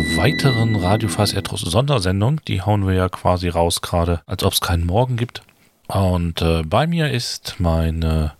einer 0.00 0.16
weiteren 0.16 0.76
Radio 0.76 1.08
Fass 1.10 1.34
Erdruss 1.34 1.60
Sondersendung. 1.60 2.40
Die 2.46 2.62
hauen 2.62 2.86
wir 2.86 2.94
ja 2.94 3.08
quasi 3.08 3.48
raus 3.48 3.82
gerade, 3.82 4.22
als 4.24 4.42
ob 4.44 4.54
es 4.54 4.60
keinen 4.60 4.86
Morgen 4.86 5.16
gibt. 5.16 5.42
Und 5.88 6.40
äh, 6.40 6.62
bei 6.62 6.86
mir 6.86 7.10
ist 7.10 7.56
mein 7.58 8.02
äh, 8.02 8.30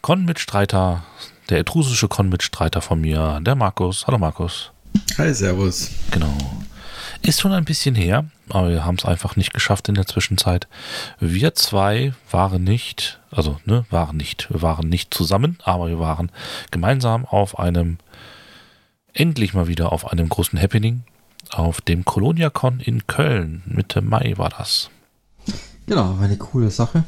Con-Mitstreiter, 0.00 1.02
der 1.50 1.58
etrusische 1.58 2.08
Con-Mitstreiter 2.08 2.80
von 2.80 3.00
mir, 3.00 3.40
der 3.42 3.56
Markus. 3.56 4.06
Hallo 4.06 4.16
Markus. 4.16 4.70
Hi, 5.18 5.34
Servus. 5.34 5.90
Genau. 6.12 6.34
Ist 7.22 7.42
schon 7.42 7.52
ein 7.52 7.66
bisschen 7.66 7.94
her, 7.94 8.24
aber 8.48 8.70
wir 8.70 8.84
haben 8.86 8.96
es 8.96 9.04
einfach 9.04 9.36
nicht 9.36 9.52
geschafft 9.52 9.90
in 9.90 9.94
der 9.94 10.06
Zwischenzeit. 10.06 10.66
Wir 11.18 11.54
zwei 11.54 12.14
waren 12.30 12.64
nicht, 12.64 13.20
also 13.30 13.58
ne, 13.66 13.84
waren 13.90 14.16
nicht, 14.16 14.50
wir 14.50 14.62
waren 14.62 14.88
nicht 14.88 15.12
zusammen, 15.12 15.58
aber 15.62 15.88
wir 15.88 15.98
waren 15.98 16.32
gemeinsam 16.70 17.26
auf 17.26 17.58
einem, 17.58 17.98
endlich 19.14 19.54
mal 19.54 19.66
wieder 19.66 19.92
auf 19.92 20.10
einem 20.10 20.28
großen 20.28 20.60
Happening, 20.60 21.02
auf 21.50 21.80
dem 21.80 22.04
ColoniaCon 22.04 22.80
in 22.80 23.06
Köln. 23.06 23.62
Mitte 23.66 24.02
Mai 24.02 24.34
war 24.36 24.50
das. 24.50 24.90
Genau, 25.86 26.18
war 26.18 26.22
eine 26.22 26.36
coole 26.36 26.70
Sache. 26.70 27.04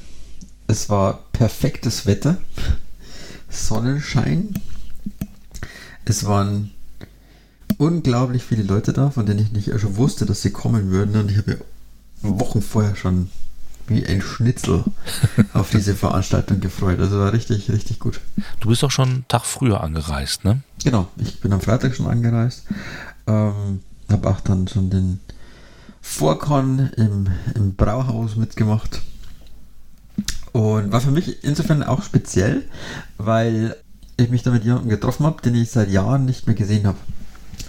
Es 0.67 0.89
war 0.89 1.25
perfektes 1.33 2.06
Wetter, 2.06 2.39
Sonnenschein. 3.48 4.55
Es 6.05 6.25
waren 6.25 6.72
unglaublich 7.78 8.42
viele 8.42 8.62
Leute 8.62 8.92
da, 8.92 9.11
von 9.11 9.27
denen 9.27 9.41
ich 9.41 9.53
nicht 9.53 9.81
schon 9.81 9.97
wusste, 9.97 10.27
dass 10.27 10.42
sie 10.42 10.50
kommen 10.50 10.91
würden. 10.91 11.16
Und 11.16 11.31
ich 11.31 11.39
habe 11.39 11.53
ja 11.53 11.59
Wochen 12.22 12.62
vorher 12.62 12.97
schon 12.97 13.31
wie 13.86 14.06
ein 14.06 14.20
Schnitzel 14.20 14.84
auf 15.52 15.70
diese 15.70 15.94
Veranstaltung 15.94 16.61
gefreut. 16.61 17.00
Also 17.00 17.19
war 17.19 17.33
richtig, 17.33 17.70
richtig 17.70 17.98
gut. 17.98 18.20
Du 18.61 18.69
bist 18.69 18.83
doch 18.83 18.91
schon 18.91 19.08
einen 19.08 19.28
Tag 19.28 19.44
früher 19.44 19.83
angereist, 19.83 20.44
ne? 20.44 20.62
Genau, 20.83 21.08
ich 21.16 21.41
bin 21.41 21.52
am 21.52 21.61
Freitag 21.61 21.94
schon 21.94 22.06
angereist. 22.06 22.64
Ähm, 23.27 23.80
habe 24.10 24.30
auch 24.30 24.41
dann 24.41 24.69
schon 24.69 24.91
den 24.91 25.20
Vorkon 26.00 26.91
im, 26.97 27.28
im 27.55 27.75
Brauhaus 27.75 28.36
mitgemacht. 28.36 29.00
Und 30.53 30.92
war 30.92 31.00
für 31.00 31.10
mich 31.10 31.44
insofern 31.44 31.83
auch 31.83 32.03
speziell, 32.03 32.64
weil 33.16 33.77
ich 34.16 34.28
mich 34.28 34.42
da 34.42 34.50
mit 34.50 34.64
jemandem 34.64 34.91
getroffen 34.91 35.25
habe, 35.25 35.41
den 35.41 35.55
ich 35.55 35.70
seit 35.70 35.91
Jahren 35.91 36.27
nicht 36.27 36.47
mehr 36.47 36.56
gesehen 36.56 36.86
habe 36.86 36.98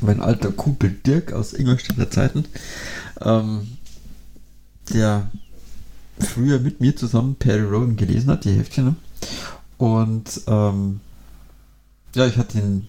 mein 0.04 0.22
alter 0.22 0.52
Kumpel 0.52 0.92
Dirk 0.92 1.34
aus 1.34 1.54
Ingolstädter 1.54 2.12
Zeiten, 2.12 2.46
ähm, 3.22 3.78
der 4.94 5.30
früher 6.20 6.60
mit 6.60 6.82
mir 6.82 6.96
zusammen 6.96 7.36
Perry 7.36 7.64
Rowan 7.64 7.96
gelesen 7.96 8.30
hat, 8.30 8.46
die 8.46 8.52
Heftchen. 8.52 8.86
Ne? 8.86 8.96
Und 9.78 10.42
ähm, 10.48 11.00
ja, 12.16 12.28
ich 12.28 12.38
hatte 12.38 12.60
ihn 12.60 12.88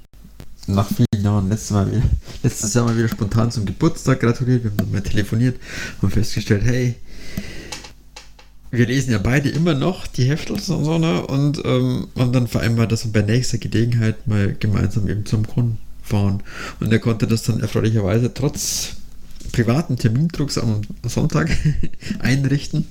nach 0.67 0.89
vielen 0.89 1.25
Jahren 1.25 1.49
letztes, 1.49 1.71
mal 1.71 1.91
wieder, 1.91 2.03
letztes 2.43 2.75
Jahr 2.75 2.85
mal 2.85 2.97
wieder 2.97 3.09
spontan 3.09 3.51
zum 3.51 3.67
Geburtstag 3.67 4.21
gratuliert. 4.21 4.65
Wir 4.65 4.71
haben 4.71 4.77
dann 4.79 4.93
mal 4.93 5.03
telefoniert 5.03 5.59
und 6.01 6.11
festgestellt, 6.11 6.63
hey, 6.65 6.95
wir 8.71 8.87
lesen 8.87 9.13
ja 9.13 9.19
beide 9.19 9.51
immer 9.51 9.75
noch 9.75 10.07
die 10.07 10.25
Heftel 10.25 10.55
und 10.57 10.63
so, 10.63 10.99
ne? 10.99 11.25
Und 11.27 11.63
ähm, 11.65 12.09
haben 12.19 12.33
dann 12.33 12.49
vereinbart, 12.49 12.91
dass 12.91 13.05
wir 13.05 13.13
bei 13.13 13.23
nächster 13.23 13.59
Gelegenheit 13.59 14.27
mal 14.27 14.55
gemeinsam 14.59 15.09
eben 15.09 15.25
zum 15.27 15.47
Kunden 15.47 15.79
fahren. 16.03 16.43
Und 16.81 16.93
er 16.93 16.99
konnte 16.99 17.27
das 17.27 17.45
dann 17.45 17.61
erfreulicherweise 17.61 18.35
trotz 18.35 18.97
privaten 19.55 19.97
Termindrucks 19.97 20.59
am 20.59 20.83
Sonntag 21.05 21.57
einrichten. 22.19 22.89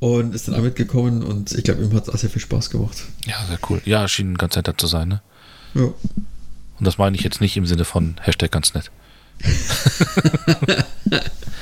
Und 0.00 0.34
ist 0.34 0.48
dann 0.48 0.56
auch 0.56 0.60
mitgekommen 0.60 1.22
und 1.22 1.52
ich 1.52 1.64
glaube, 1.64 1.82
ihm 1.82 1.94
hat 1.94 2.08
es 2.08 2.14
auch 2.14 2.18
sehr 2.18 2.28
viel 2.28 2.42
Spaß 2.42 2.68
gemacht. 2.68 3.04
Ja, 3.24 3.36
sehr 3.46 3.58
cool. 3.70 3.80
Ja, 3.86 4.06
schien 4.06 4.36
ganz 4.36 4.56
nett 4.56 4.68
zu 4.76 4.86
sein, 4.86 5.08
ne? 5.08 5.22
Ja. 5.74 5.84
Und 5.84 6.86
das 6.86 6.98
meine 6.98 7.16
ich 7.16 7.22
jetzt 7.22 7.40
nicht 7.40 7.56
im 7.56 7.64
Sinne 7.64 7.84
von 7.84 8.16
Hashtag 8.20 8.50
ganz 8.50 8.74
nett. 8.74 8.90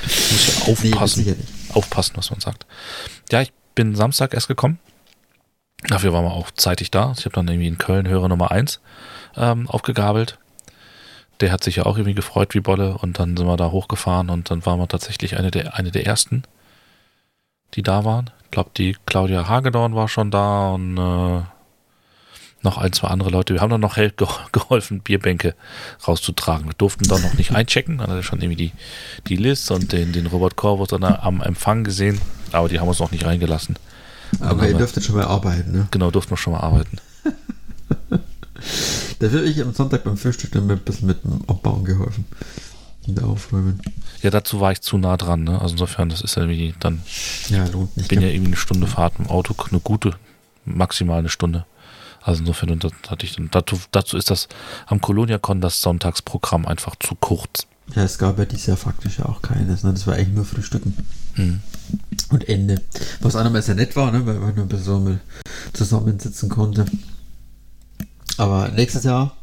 Muss 0.03 0.47
ja 0.47 0.71
aufpassen. 0.71 1.23
Nee, 1.25 1.35
aufpassen, 1.73 2.17
was 2.17 2.31
man 2.31 2.41
sagt. 2.41 2.65
Ja, 3.31 3.41
ich 3.41 3.53
bin 3.75 3.95
Samstag 3.95 4.33
erst 4.33 4.47
gekommen. 4.49 4.79
Dafür 5.87 6.11
waren 6.11 6.25
wir 6.25 6.33
auch 6.33 6.51
zeitig 6.51 6.91
da. 6.91 7.13
Ich 7.17 7.25
habe 7.25 7.35
dann 7.35 7.47
irgendwie 7.47 7.67
in 7.67 7.77
Köln 7.77 8.07
Hörer 8.07 8.27
Nummer 8.29 8.51
1 8.51 8.81
ähm, 9.37 9.69
aufgegabelt. 9.69 10.37
Der 11.39 11.51
hat 11.51 11.63
sich 11.63 11.77
ja 11.77 11.85
auch 11.85 11.97
irgendwie 11.97 12.13
gefreut 12.13 12.53
wie 12.53 12.59
Bolle 12.59 12.97
und 12.97 13.19
dann 13.19 13.35
sind 13.35 13.47
wir 13.47 13.57
da 13.57 13.71
hochgefahren 13.71 14.29
und 14.29 14.49
dann 14.49 14.65
waren 14.65 14.79
wir 14.79 14.87
tatsächlich 14.87 15.37
eine 15.37 15.51
der, 15.51 15.75
eine 15.75 15.91
der 15.91 16.05
ersten, 16.05 16.43
die 17.73 17.81
da 17.81 18.05
waren. 18.05 18.29
Ich 18.45 18.51
glaube, 18.51 18.69
die 18.77 18.95
Claudia 19.05 19.47
Hagedorn 19.47 19.95
war 19.95 20.07
schon 20.07 20.31
da 20.31 20.71
und 20.71 20.97
äh, 20.97 21.41
noch 22.63 22.77
ein, 22.77 22.93
zwei 22.93 23.07
andere 23.09 23.29
Leute. 23.29 23.53
Wir 23.53 23.61
haben 23.61 23.69
dann 23.69 23.81
noch 23.81 23.97
geholfen, 24.51 25.01
Bierbänke 25.01 25.55
rauszutragen. 26.07 26.67
Wir 26.67 26.73
durften 26.73 27.05
da 27.05 27.19
noch 27.19 27.33
nicht 27.33 27.51
einchecken. 27.53 27.97
Dann 27.97 28.09
hat 28.09 28.17
er 28.17 28.23
schon 28.23 28.41
irgendwie 28.41 28.67
die, 28.67 28.71
die 29.27 29.35
Liz 29.35 29.69
und 29.71 29.91
den, 29.91 30.13
den 30.13 30.27
Robert 30.27 30.55
Corvus 30.55 30.89
dann 30.89 31.03
am 31.03 31.41
Empfang 31.41 31.83
gesehen, 31.83 32.19
aber 32.51 32.69
die 32.69 32.79
haben 32.79 32.87
uns 32.87 32.99
noch 32.99 33.11
nicht 33.11 33.25
reingelassen. 33.25 33.77
Aber 34.39 34.67
ihr 34.67 34.75
dürftet 34.75 35.03
schon 35.03 35.15
mal 35.15 35.25
arbeiten, 35.25 35.71
ne? 35.71 35.87
Genau, 35.91 36.09
durften 36.09 36.31
wir 36.31 36.37
schon 36.37 36.53
mal 36.53 36.61
arbeiten. 36.61 36.97
Da 39.19 39.31
will 39.31 39.47
ich 39.47 39.61
am 39.61 39.73
Sonntag 39.73 40.03
beim 40.03 40.17
Frühstück 40.17 40.51
dann 40.51 40.69
ein 40.69 40.79
bisschen 40.79 41.07
mit 41.07 41.23
dem 41.23 41.41
Abbauen 41.47 41.85
geholfen. 41.85 42.25
Und 43.07 43.21
aufräumen. 43.21 43.81
Ja, 44.21 44.29
dazu 44.29 44.61
war 44.61 44.71
ich 44.71 44.81
zu 44.81 44.97
nah 44.97 45.17
dran, 45.17 45.43
ne? 45.43 45.59
Also 45.59 45.73
insofern, 45.73 46.07
das 46.07 46.21
ist 46.21 46.35
ja 46.35 46.43
irgendwie 46.43 46.73
dann. 46.79 47.01
Ja, 47.49 47.65
lohnt 47.67 47.97
nicht. 47.97 48.05
Ich 48.05 48.07
bin 48.07 48.21
ja 48.21 48.29
irgendwie 48.29 48.51
eine 48.51 48.57
Stunde 48.57 48.87
Fahrt 48.87 49.15
im 49.19 49.27
Auto, 49.27 49.53
eine 49.69 49.81
gute, 49.81 50.15
maximal 50.63 51.19
eine 51.19 51.29
Stunde. 51.29 51.65
Also 52.21 52.39
insofern, 52.39 52.69
und 52.69 52.83
das 52.85 52.93
hatte 53.09 53.25
ich 53.25 53.35
dann, 53.35 53.49
dazu, 53.51 53.77
dazu 53.91 54.15
ist 54.15 54.31
das 54.31 54.47
am 54.85 55.01
Koloniakon 55.01 55.59
das 55.59 55.81
Sonntagsprogramm 55.81 56.65
einfach 56.65 56.95
zu 56.97 57.15
kurz. 57.15 57.67
Ja, 57.93 58.03
es 58.03 58.17
gab 58.17 58.39
ja 58.39 58.45
dieses 58.45 58.67
Jahr 58.67 58.77
faktisch 58.77 59.19
ja 59.19 59.25
auch 59.25 59.41
keines, 59.41 59.83
ne? 59.83 59.91
Das 59.91 60.07
war 60.07 60.15
eigentlich 60.15 60.35
nur 60.35 60.45
Frühstücken. 60.45 60.95
Hm. 61.33 61.59
Und 62.29 62.47
Ende. 62.47 62.81
Was 63.19 63.35
einerseits 63.35 63.65
sehr 63.65 63.75
nett 63.75 63.97
war, 63.97 64.11
ne? 64.11 64.25
Weil 64.25 64.35
man 64.35 64.55
nur 64.55 64.63
ein 64.63 64.69
bisschen 64.69 65.19
zusammensitzen 65.73 66.47
konnte. 66.47 66.85
Aber 68.37 68.69
nächstes 68.69 69.03
Jahr, 69.03 69.35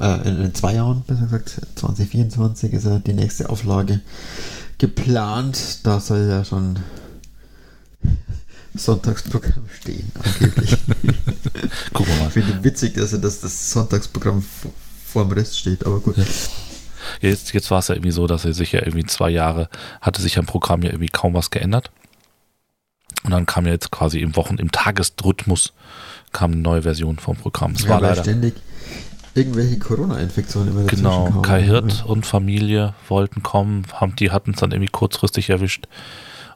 äh, 0.00 0.28
in, 0.28 0.44
in, 0.44 0.54
zwei 0.54 0.74
Jahren, 0.74 1.02
besser 1.06 1.22
gesagt, 1.22 1.60
2024 1.76 2.72
ist 2.72 2.84
ja 2.84 2.98
die 2.98 3.12
nächste 3.12 3.50
Auflage 3.50 4.00
geplant. 4.78 5.78
Da 5.84 6.00
soll 6.00 6.28
ja 6.28 6.44
schon 6.44 6.78
Sonntagsprogramm 8.74 9.68
stehen, 9.80 10.10
angeblich. 10.22 10.76
Guck 11.92 12.08
mal. 12.08 12.26
Ich 12.28 12.32
finde 12.32 12.64
witzig, 12.64 12.94
dass, 12.94 13.10
dass 13.10 13.40
das 13.40 13.70
Sonntagsprogramm 13.70 14.44
vor 15.06 15.24
dem 15.24 15.32
Rest 15.32 15.58
steht, 15.58 15.86
aber 15.86 16.00
gut. 16.00 16.16
Ja. 16.16 16.24
Jetzt, 17.20 17.52
jetzt 17.52 17.70
war 17.70 17.80
es 17.80 17.88
ja 17.88 17.94
irgendwie 17.94 18.12
so, 18.12 18.26
dass 18.26 18.44
er 18.44 18.54
sich 18.54 18.72
ja 18.72 18.80
irgendwie 18.80 19.04
zwei 19.04 19.30
Jahre, 19.30 19.68
hatte 20.00 20.22
sich 20.22 20.38
am 20.38 20.46
Programm 20.46 20.82
ja 20.82 20.90
irgendwie 20.90 21.08
kaum 21.08 21.34
was 21.34 21.50
geändert. 21.50 21.90
Und 23.24 23.30
dann 23.30 23.46
kam 23.46 23.66
ja 23.66 23.72
jetzt 23.72 23.90
quasi 23.90 24.20
im 24.20 24.36
Wochen, 24.36 24.56
im 24.56 24.72
Tagesrhythmus 24.72 25.72
kam 26.32 26.52
eine 26.52 26.60
neue 26.60 26.82
Version 26.82 27.18
vom 27.18 27.36
Programm. 27.36 27.72
Es 27.72 27.84
ja, 27.84 27.90
war 27.90 28.00
leider 28.00 28.22
ständig 28.22 28.54
irgendwelche 29.34 29.78
Corona-Infektionen 29.78 30.70
immer 30.70 30.84
Genau. 30.84 31.40
Kai 31.42 31.62
Hirt 31.62 32.04
und 32.04 32.26
Familie 32.26 32.94
wollten 33.08 33.42
kommen, 33.42 33.86
haben, 33.94 34.16
die 34.16 34.30
hatten 34.30 34.52
es 34.52 34.60
dann 34.60 34.72
irgendwie 34.72 34.90
kurzfristig 34.90 35.50
erwischt. 35.50 35.86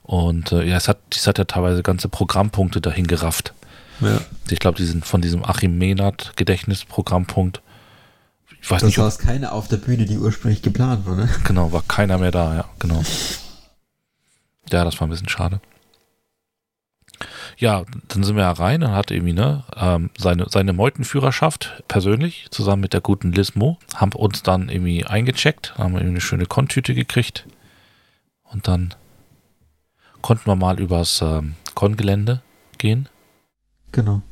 Und 0.03 0.53
äh, 0.53 0.65
ja, 0.65 0.77
es 0.77 0.89
hat, 0.89 0.99
es 1.15 1.27
hat 1.27 1.39
ja 1.39 1.45
teilweise 1.45 1.83
ganze 1.83 2.09
Programmpunkte 2.09 2.81
dahin 2.81 3.07
gerafft. 3.07 3.55
Ja. 4.01 4.21
Ich 4.51 4.59
glaube, 4.59 4.77
die 4.77 4.85
sind 4.85 5.07
von 5.07 5.21
diesem 5.21 5.45
Achim 5.45 5.79
Menard 5.79 6.33
Gedächtnisprogrammpunkt. 6.37 7.63
Ich 8.61 8.71
weiß 8.71 8.81
das 8.81 8.89
nicht. 8.89 8.99
Da 8.99 9.05
saß 9.05 9.19
keiner 9.19 9.53
auf 9.53 9.69
der 9.69 9.79
Bühne, 9.79 10.05
die 10.05 10.19
ursprünglich 10.19 10.63
geplant 10.63 11.07
war, 11.07 11.17
ne? 11.17 11.29
Genau, 11.45 11.73
war 11.73 11.83
keiner 11.87 12.19
mehr 12.19 12.31
da, 12.31 12.55
ja, 12.55 12.65
genau. 12.79 13.03
Ja, 14.71 14.85
das 14.85 15.01
war 15.01 15.07
ein 15.07 15.11
bisschen 15.11 15.29
schade 15.29 15.61
ja, 17.57 17.85
dann 18.09 18.23
sind 18.23 18.37
wir 18.37 18.43
ja 18.43 18.53
rein 18.53 18.83
und 18.83 18.91
hat 18.91 19.11
irgendwie 19.11 19.33
ne, 19.33 19.65
ähm, 19.77 20.11
seine, 20.19 20.47
seine 20.51 20.73
Meutenführerschaft 20.73 21.83
persönlich 21.89 22.47
zusammen 22.51 22.83
mit 22.83 22.93
der 22.93 23.01
guten 23.01 23.33
Lismo, 23.33 23.79
haben 23.95 24.13
uns 24.13 24.43
dann 24.43 24.69
irgendwie 24.69 25.05
eingecheckt, 25.05 25.77
haben 25.79 25.95
irgendwie 25.95 26.11
eine 26.11 26.21
schöne 26.21 26.47
Kontüte 26.47 26.95
gekriegt 26.95 27.47
und 28.45 28.69
dann 28.69 28.95
konnten 30.21 30.47
wir 30.47 30.57
mal 30.57 30.81
übers 30.81 31.23
ähm, 31.23 31.55
Con-Gelände 31.75 32.43
gehen. 32.79 33.09
Genau. 33.93 34.23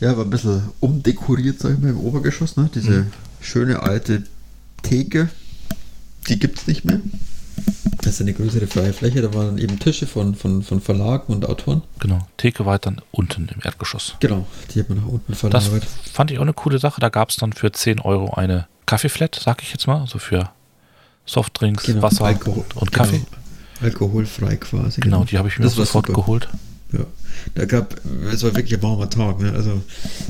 Ja, 0.00 0.16
war 0.16 0.24
ein 0.24 0.30
bisschen 0.30 0.70
umdekoriert, 0.80 1.58
sag 1.60 1.74
ich 1.74 1.78
mal, 1.78 1.90
im 1.90 2.00
Obergeschoss, 2.00 2.56
ne? 2.56 2.68
Diese 2.74 3.02
mhm. 3.02 3.12
schöne 3.40 3.80
alte 3.80 4.24
Theke, 4.82 5.28
die 6.28 6.38
gibt 6.38 6.58
es 6.58 6.66
nicht 6.66 6.84
mehr. 6.84 7.00
Das 7.98 8.14
ist 8.14 8.20
eine 8.20 8.32
größere 8.32 8.66
freie 8.66 8.92
Fläche, 8.92 9.22
da 9.22 9.32
waren 9.32 9.58
eben 9.58 9.78
Tische 9.78 10.08
von, 10.08 10.34
von, 10.34 10.62
von 10.62 10.80
Verlagen 10.80 11.32
und 11.32 11.48
Autoren. 11.48 11.82
Genau, 12.00 12.26
Theke 12.36 12.66
war 12.66 12.78
dann 12.78 13.00
unten 13.12 13.48
im 13.48 13.60
Erdgeschoss. 13.62 14.16
Genau, 14.18 14.46
die 14.74 14.80
hat 14.80 14.88
man 14.88 14.98
nach 14.98 15.06
unten 15.06 15.34
verlagert. 15.34 15.84
Das 15.84 16.10
fand 16.12 16.30
ich 16.32 16.38
auch 16.38 16.42
eine 16.42 16.52
coole 16.52 16.78
Sache, 16.78 17.00
da 17.00 17.10
gab 17.10 17.30
es 17.30 17.36
dann 17.36 17.52
für 17.52 17.70
10 17.70 18.00
Euro 18.00 18.34
eine 18.34 18.66
Kaffeeflat, 18.86 19.40
sag 19.42 19.62
ich 19.62 19.70
jetzt 19.70 19.86
mal, 19.86 20.00
also 20.00 20.18
für 20.18 20.50
Softdrinks, 21.26 21.84
genau, 21.84 22.02
Wasser 22.02 22.24
Alkohol, 22.24 22.64
und 22.74 22.92
Kaffee. 22.92 23.18
Genau. 23.18 23.42
Alkoholfrei 23.82 24.56
quasi. 24.56 25.00
Genau, 25.00 25.18
genau. 25.18 25.24
die 25.30 25.38
habe 25.38 25.48
ich 25.48 25.58
mir 25.58 25.68
sofort 25.68 26.06
super. 26.06 26.20
geholt. 26.20 26.48
Ja, 26.92 27.06
da 27.54 27.64
gab, 27.64 28.00
es 28.32 28.42
war 28.42 28.54
wirklich 28.54 28.74
ein 28.74 28.82
warmer 28.82 29.08
Tag, 29.08 29.40
ne? 29.40 29.52
also 29.52 29.82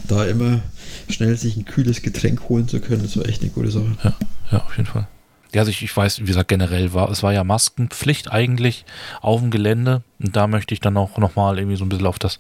da 0.07 0.25
immer 0.27 0.61
schnell 1.09 1.37
sich 1.37 1.57
ein 1.57 1.65
kühles 1.65 2.03
Getränk 2.03 2.49
holen 2.49 2.69
zu 2.69 2.81
können, 2.81 3.03
das 3.03 3.17
war 3.17 3.27
echt 3.27 3.43
eine 3.43 3.51
gute 3.51 3.71
Sache. 3.71 3.97
Ja, 4.05 4.15
ja 4.53 4.65
auf 4.65 4.77
jeden 4.77 4.87
Fall. 4.87 5.09
Ja, 5.53 5.61
also 5.61 5.71
ich, 5.71 5.83
ich 5.83 5.95
weiß, 5.95 6.21
wie 6.21 6.25
gesagt, 6.25 6.49
generell 6.49 6.95
war, 6.95 7.11
es 7.11 7.23
war 7.23 7.33
ja 7.33 7.45
Maskenpflicht 7.45 8.33
eigentlich 8.33 8.85
auf 9.21 9.41
dem 9.41 9.51
Gelände. 9.51 10.03
Und 10.19 10.35
da 10.35 10.47
möchte 10.47 10.75
ich 10.75 10.81
dann 10.81 10.97
auch 10.97 11.19
nochmal 11.19 11.59
irgendwie 11.59 11.77
so 11.77 11.85
ein 11.85 11.89
bisschen 11.89 12.07
auf 12.07 12.19
das, 12.19 12.39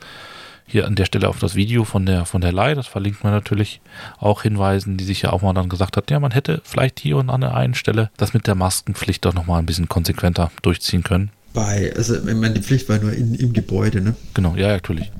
hier 0.66 0.86
an 0.86 0.94
der 0.94 1.04
Stelle 1.04 1.28
auf 1.28 1.38
das 1.38 1.54
Video 1.54 1.84
von 1.84 2.06
der, 2.06 2.24
von 2.24 2.40
der 2.40 2.52
Leih, 2.52 2.74
das 2.74 2.86
verlinkt 2.86 3.22
man 3.22 3.32
natürlich, 3.32 3.80
auch 4.18 4.42
hinweisen, 4.42 4.96
die 4.96 5.04
sich 5.04 5.22
ja 5.22 5.32
auch 5.32 5.42
mal 5.42 5.52
dann 5.52 5.68
gesagt 5.68 5.96
hat, 5.96 6.10
ja, 6.10 6.18
man 6.20 6.30
hätte 6.30 6.62
vielleicht 6.64 7.00
hier 7.00 7.18
und 7.18 7.28
an 7.28 7.42
der 7.42 7.54
einen 7.54 7.74
Stelle 7.74 8.10
das 8.16 8.32
mit 8.32 8.46
der 8.46 8.54
Maskenpflicht 8.54 9.24
doch 9.24 9.34
nochmal 9.34 9.58
ein 9.58 9.66
bisschen 9.66 9.88
konsequenter 9.88 10.50
durchziehen 10.62 11.02
können. 11.02 11.30
Bei, 11.52 11.92
also 11.94 12.16
ich 12.16 12.24
meine, 12.24 12.54
die 12.54 12.62
Pflicht 12.62 12.88
war 12.88 12.98
nur 12.98 13.12
in, 13.12 13.34
im 13.34 13.52
Gebäude, 13.52 14.00
ne? 14.00 14.14
Genau, 14.32 14.54
ja, 14.56 14.68
natürlich. 14.68 15.12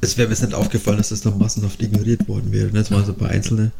Es 0.00 0.18
wäre 0.18 0.28
mir 0.28 0.34
nicht 0.34 0.54
aufgefallen, 0.54 0.98
dass 0.98 1.10
das 1.10 1.24
noch 1.24 1.36
massenhaft 1.36 1.80
ignoriert 1.80 2.26
worden 2.26 2.50
wäre. 2.50 2.72
Ne? 2.72 2.80
Es 2.80 2.90
waren 2.90 3.04
so 3.04 3.12
ein 3.12 3.18
paar 3.18 3.30
einzelne 3.30 3.70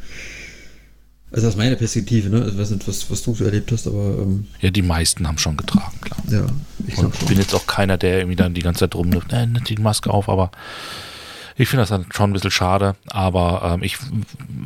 also 1.31 1.47
aus 1.47 1.55
meiner 1.55 1.75
Perspektive, 1.75 2.29
ne? 2.29 2.49
Ich 2.49 2.57
weiß 2.57 2.71
nicht, 2.71 2.87
was, 2.87 3.09
was 3.09 3.21
du 3.23 3.33
so 3.33 3.45
erlebt 3.45 3.71
hast, 3.71 3.87
aber. 3.87 4.19
Ähm 4.19 4.47
ja, 4.59 4.69
die 4.69 4.81
meisten 4.81 5.27
haben 5.27 5.37
schon 5.37 5.57
getragen, 5.57 5.99
klar. 6.01 6.21
Ja, 6.29 6.45
ich 6.87 6.97
Und 6.97 7.27
bin 7.27 7.37
jetzt 7.37 7.55
auch 7.55 7.67
keiner, 7.67 7.97
der 7.97 8.19
irgendwie 8.19 8.35
dann 8.35 8.53
die 8.53 8.61
ganze 8.61 8.81
Zeit 8.81 8.95
rumläuft, 8.95 9.31
äh, 9.31 9.45
nicht 9.45 9.69
die 9.69 9.77
Maske 9.77 10.09
auf, 10.09 10.27
aber 10.27 10.51
ich 11.55 11.69
finde 11.69 11.83
das 11.83 11.89
dann 11.89 12.05
schon 12.11 12.31
ein 12.31 12.33
bisschen 12.33 12.51
schade. 12.51 12.95
Aber 13.07 13.61
ähm, 13.73 13.83
ich 13.83 13.95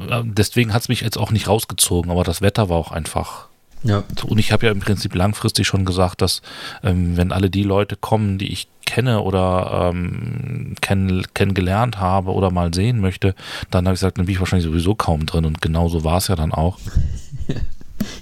äh, 0.09 0.23
deswegen 0.23 0.73
hat 0.73 0.83
es 0.83 0.89
mich 0.89 1.01
jetzt 1.01 1.17
auch 1.17 1.31
nicht 1.31 1.47
rausgezogen, 1.47 2.09
aber 2.09 2.23
das 2.23 2.41
Wetter 2.41 2.69
war 2.69 2.77
auch 2.77 2.91
einfach 2.91 3.47
ja. 3.85 4.03
Und 4.23 4.39
ich 4.39 4.51
habe 4.51 4.65
ja 4.65 4.71
im 4.71 4.79
Prinzip 4.79 5.13
langfristig 5.13 5.67
schon 5.67 5.85
gesagt, 5.85 6.21
dass 6.21 6.41
ähm, 6.83 7.17
wenn 7.17 7.31
alle 7.31 7.51
die 7.51 7.61
Leute 7.61 7.95
kommen, 7.95 8.39
die 8.39 8.51
ich 8.51 8.67
kenne 8.85 9.21
oder 9.21 9.91
ähm, 9.93 10.75
kenn, 10.81 11.23
kennengelernt 11.33 11.99
habe 11.99 12.31
oder 12.31 12.51
mal 12.51 12.73
sehen 12.73 12.99
möchte, 12.99 13.35
dann 13.71 13.85
habe 13.85 13.95
ich 13.95 13.99
gesagt, 13.99 14.17
dann 14.17 14.25
bin 14.25 14.33
ich 14.33 14.39
wahrscheinlich 14.39 14.67
sowieso 14.67 14.95
kaum 14.95 15.25
drin. 15.25 15.45
Und 15.45 15.61
genau 15.61 15.89
so 15.89 16.03
war 16.03 16.17
es 16.17 16.27
ja 16.27 16.35
dann 16.35 16.53
auch. 16.53 16.79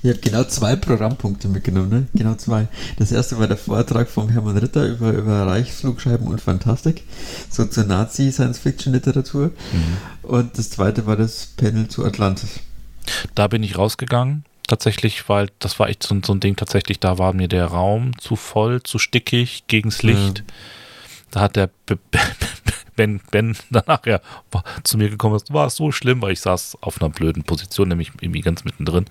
Ihr 0.03 0.13
habt 0.13 0.21
genau 0.21 0.43
zwei 0.43 0.75
Programmpunkte 0.75 1.47
mitgenommen, 1.47 1.89
ne? 1.89 2.07
Genau 2.13 2.35
zwei. 2.35 2.67
Das 2.97 3.11
erste 3.11 3.39
war 3.39 3.47
der 3.47 3.57
Vortrag 3.57 4.09
vom 4.09 4.29
Hermann 4.29 4.57
Ritter 4.57 4.85
über, 4.85 5.11
über 5.11 5.47
Reichsflugscheiben 5.47 6.27
und 6.27 6.41
Fantastik, 6.41 7.03
so 7.49 7.65
zur 7.65 7.85
Nazi-Science-Fiction-Literatur. 7.85 9.47
Mhm. 9.47 10.29
Und 10.29 10.57
das 10.57 10.69
zweite 10.69 11.05
war 11.05 11.17
das 11.17 11.47
Panel 11.57 11.87
zu 11.87 12.05
Atlantis. 12.05 12.59
Da 13.35 13.47
bin 13.47 13.63
ich 13.63 13.77
rausgegangen 13.77 14.45
tatsächlich, 14.73 15.29
weil 15.29 15.49
das 15.59 15.79
war 15.79 15.89
echt 15.89 16.03
so, 16.03 16.19
so, 16.25 16.33
ein 16.33 16.39
Ding 16.39 16.55
tatsächlich, 16.55 16.99
da 16.99 17.17
war 17.19 17.33
mir 17.33 17.47
der 17.47 17.67
Raum 17.67 18.17
zu 18.17 18.35
voll, 18.35 18.81
zu 18.81 18.97
stickig 18.97 19.65
gegens 19.67 20.01
Licht. 20.01 20.39
Ja. 20.39 20.45
Da 21.31 21.39
hat 21.41 21.55
der 21.55 21.69
Ben, 22.95 23.21
ben 23.31 23.57
danach 23.71 24.05
ja 24.05 24.19
zu 24.83 24.99
mir 24.99 25.09
gekommen 25.09 25.35
ist, 25.35 25.51
war 25.51 25.65
es 25.65 25.75
so 25.75 25.91
schlimm, 25.91 26.21
weil 26.21 26.33
ich 26.33 26.41
saß 26.41 26.77
auf 26.81 27.01
einer 27.01 27.09
blöden 27.09 27.43
Position, 27.43 27.87
nämlich 27.87 28.11
irgendwie 28.21 28.41
ganz 28.41 28.65
mittendrin. 28.65 29.05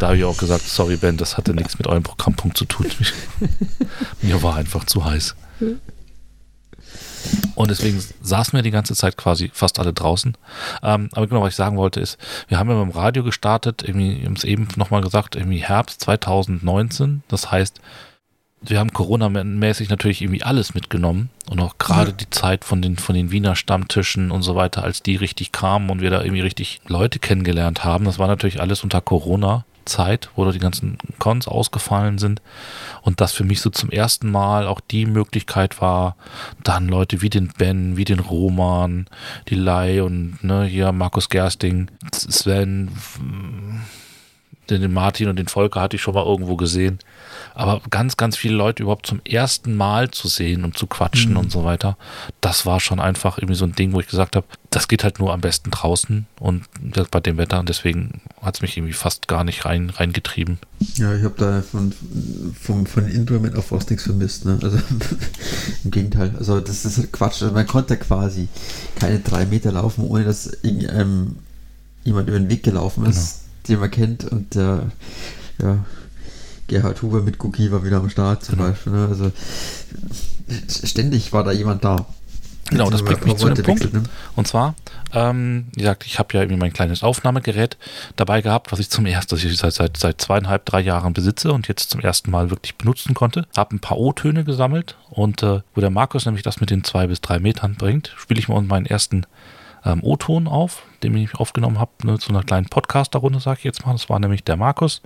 Da 0.00 0.08
habe 0.08 0.16
ich 0.18 0.24
auch 0.24 0.36
gesagt, 0.36 0.62
sorry 0.62 0.96
Ben, 0.96 1.16
das 1.16 1.36
hatte 1.36 1.54
nichts 1.54 1.78
mit 1.78 1.86
eurem 1.86 2.02
Programmpunkt 2.02 2.56
zu 2.56 2.64
tun. 2.64 2.86
mir 4.22 4.42
war 4.42 4.56
einfach 4.56 4.84
zu 4.84 5.04
heiß. 5.04 5.36
Und 7.54 7.70
deswegen 7.70 8.02
saßen 8.22 8.54
wir 8.54 8.62
die 8.62 8.70
ganze 8.70 8.94
Zeit 8.94 9.16
quasi 9.16 9.50
fast 9.52 9.78
alle 9.78 9.92
draußen. 9.92 10.36
Ähm, 10.82 11.08
aber 11.12 11.26
genau, 11.26 11.42
was 11.42 11.50
ich 11.50 11.56
sagen 11.56 11.76
wollte 11.76 12.00
ist, 12.00 12.18
wir 12.48 12.58
haben 12.58 12.70
ja 12.70 12.76
beim 12.76 12.90
Radio 12.90 13.22
gestartet, 13.22 13.82
irgendwie, 13.86 14.24
haben 14.24 14.34
es 14.34 14.44
eben 14.44 14.68
nochmal 14.76 15.02
gesagt, 15.02 15.36
irgendwie 15.36 15.58
Herbst 15.58 16.00
2019. 16.00 17.22
Das 17.28 17.50
heißt, 17.50 17.80
wir 18.62 18.78
haben 18.78 18.92
Corona-mäßig 18.92 19.88
natürlich 19.88 20.22
irgendwie 20.22 20.44
alles 20.44 20.74
mitgenommen 20.74 21.30
und 21.50 21.60
auch 21.60 21.78
gerade 21.78 22.10
ja. 22.10 22.16
die 22.16 22.30
Zeit 22.30 22.64
von 22.64 22.80
den, 22.80 22.96
von 22.96 23.14
den 23.14 23.32
Wiener 23.32 23.56
Stammtischen 23.56 24.30
und 24.30 24.42
so 24.42 24.54
weiter, 24.54 24.84
als 24.84 25.02
die 25.02 25.16
richtig 25.16 25.52
kamen 25.52 25.90
und 25.90 26.00
wir 26.00 26.10
da 26.10 26.22
irgendwie 26.22 26.42
richtig 26.42 26.80
Leute 26.86 27.18
kennengelernt 27.18 27.84
haben. 27.84 28.04
Das 28.04 28.18
war 28.18 28.28
natürlich 28.28 28.60
alles 28.60 28.84
unter 28.84 29.00
Corona. 29.00 29.64
Zeit, 29.84 30.30
wo 30.34 30.44
da 30.44 30.52
die 30.52 30.58
ganzen 30.58 30.98
Cons 31.18 31.48
ausgefallen 31.48 32.18
sind. 32.18 32.42
Und 33.02 33.20
das 33.20 33.32
für 33.32 33.44
mich 33.44 33.60
so 33.60 33.70
zum 33.70 33.90
ersten 33.90 34.30
Mal 34.30 34.66
auch 34.66 34.80
die 34.80 35.06
Möglichkeit 35.06 35.80
war, 35.80 36.16
dann 36.62 36.88
Leute 36.88 37.22
wie 37.22 37.30
den 37.30 37.52
Ben, 37.58 37.96
wie 37.96 38.04
den 38.04 38.20
Roman, 38.20 39.06
die 39.48 39.54
Lai 39.54 40.02
und 40.02 40.42
ne, 40.42 40.64
hier 40.64 40.92
Markus 40.92 41.28
Gersting, 41.28 41.90
Sven, 42.12 42.90
den 44.70 44.92
Martin 44.92 45.28
und 45.28 45.36
den 45.36 45.48
Volker 45.48 45.80
hatte 45.80 45.96
ich 45.96 46.02
schon 46.02 46.14
mal 46.14 46.24
irgendwo 46.24 46.56
gesehen. 46.56 46.98
Aber 47.54 47.82
ganz, 47.90 48.16
ganz 48.16 48.36
viele 48.36 48.54
Leute 48.54 48.82
überhaupt 48.82 49.06
zum 49.06 49.20
ersten 49.24 49.76
Mal 49.76 50.10
zu 50.10 50.28
sehen 50.28 50.64
und 50.64 50.78
zu 50.78 50.86
quatschen 50.86 51.32
mhm. 51.32 51.38
und 51.38 51.52
so 51.52 51.64
weiter, 51.64 51.96
das 52.40 52.64
war 52.64 52.80
schon 52.80 53.00
einfach 53.00 53.38
irgendwie 53.38 53.56
so 53.56 53.64
ein 53.64 53.74
Ding, 53.74 53.92
wo 53.92 54.00
ich 54.00 54.06
gesagt 54.06 54.36
habe, 54.36 54.46
das 54.70 54.88
geht 54.88 55.04
halt 55.04 55.18
nur 55.18 55.32
am 55.32 55.40
besten 55.40 55.70
draußen 55.70 56.26
und 56.38 56.64
bei 57.10 57.20
dem 57.20 57.36
Wetter 57.36 57.60
und 57.60 57.68
deswegen 57.68 58.22
hat 58.40 58.56
es 58.56 58.62
mich 58.62 58.76
irgendwie 58.76 58.94
fast 58.94 59.28
gar 59.28 59.44
nicht 59.44 59.64
rein, 59.64 59.90
reingetrieben. 59.90 60.58
Ja, 60.94 61.14
ich 61.14 61.24
habe 61.24 61.34
da 61.36 61.62
von, 61.62 61.92
von, 62.58 62.86
von 62.86 63.06
Indoor 63.06 63.40
auch 63.58 63.64
fast 63.64 63.90
nichts 63.90 64.04
vermisst. 64.04 64.44
Ne? 64.44 64.58
Also 64.62 64.78
im 65.84 65.90
Gegenteil. 65.90 66.34
Also 66.38 66.60
das 66.60 66.84
ist 66.84 67.12
Quatsch. 67.12 67.42
Also 67.42 67.52
man 67.52 67.66
konnte 67.66 67.96
quasi 67.96 68.48
keine 68.98 69.18
drei 69.18 69.44
Meter 69.44 69.72
laufen, 69.72 70.04
ohne 70.04 70.24
dass 70.24 70.46
irgendeinem 70.62 71.36
jemand 72.04 72.28
über 72.28 72.38
den 72.38 72.50
Weg 72.50 72.62
gelaufen 72.62 73.06
ist, 73.06 73.16
genau. 73.16 73.41
Den 73.68 73.80
man 73.80 73.90
kennt 73.90 74.24
und 74.24 74.54
der 74.54 74.90
ja, 75.60 75.78
Gerhard 76.66 77.02
Huber 77.02 77.20
mit 77.22 77.42
Cookie 77.42 77.70
war 77.70 77.84
wieder 77.84 77.98
am 77.98 78.10
Start 78.10 78.44
zum 78.44 78.56
genau. 78.56 78.68
Beispiel. 78.68 78.92
Ne? 78.92 79.06
Also 79.08 79.32
ständig 80.68 81.32
war 81.32 81.44
da 81.44 81.52
jemand 81.52 81.84
da. 81.84 82.06
Genau, 82.70 82.88
das 82.88 83.02
bringt 83.02 83.24
mich 83.26 83.36
zu 83.36 83.50
dem 83.50 83.64
Punkt. 83.64 83.92
Ne? 83.92 84.04
Und 84.34 84.46
zwar, 84.46 84.74
ähm, 85.12 85.66
wie 85.74 85.80
gesagt, 85.80 86.06
ich 86.06 86.18
habe 86.18 86.32
ja 86.32 86.40
irgendwie 86.40 86.58
mein 86.58 86.72
kleines 86.72 87.02
Aufnahmegerät 87.02 87.76
dabei 88.16 88.40
gehabt, 88.40 88.72
was 88.72 88.78
ich 88.78 88.88
zum 88.88 89.04
ersten, 89.04 89.34
das 89.34 89.44
ich 89.44 89.58
seit, 89.58 89.74
seit, 89.74 89.96
seit 89.98 90.20
zweieinhalb, 90.20 90.64
drei 90.64 90.80
Jahren 90.80 91.12
besitze 91.12 91.52
und 91.52 91.68
jetzt 91.68 91.90
zum 91.90 92.00
ersten 92.00 92.30
Mal 92.30 92.50
wirklich 92.50 92.76
benutzen 92.76 93.12
konnte. 93.12 93.46
Habe 93.54 93.76
ein 93.76 93.80
paar 93.80 93.98
O-Töne 93.98 94.44
gesammelt 94.44 94.96
und 95.10 95.42
äh, 95.42 95.60
wo 95.74 95.80
der 95.82 95.90
Markus 95.90 96.24
nämlich 96.24 96.44
das 96.44 96.60
mit 96.60 96.70
den 96.70 96.84
zwei 96.84 97.08
bis 97.08 97.20
drei 97.20 97.38
Metern 97.38 97.74
bringt, 97.74 98.14
spiele 98.16 98.40
ich 98.40 98.48
mal 98.48 98.62
meinen 98.62 98.86
ersten 98.86 99.26
ähm, 99.84 100.02
O-Ton 100.02 100.46
auf, 100.46 100.84
den 101.02 101.16
ich 101.16 101.34
aufgenommen 101.34 101.78
habe, 101.78 101.90
ne, 102.04 102.18
zu 102.18 102.30
einer 102.30 102.42
kleinen 102.42 102.66
Podcast-Runde, 102.66 103.40
sage 103.40 103.58
ich 103.58 103.64
jetzt 103.64 103.84
mal. 103.84 103.92
Das 103.92 104.08
war 104.08 104.18
nämlich 104.18 104.44
der 104.44 104.56
Markus 104.56 105.02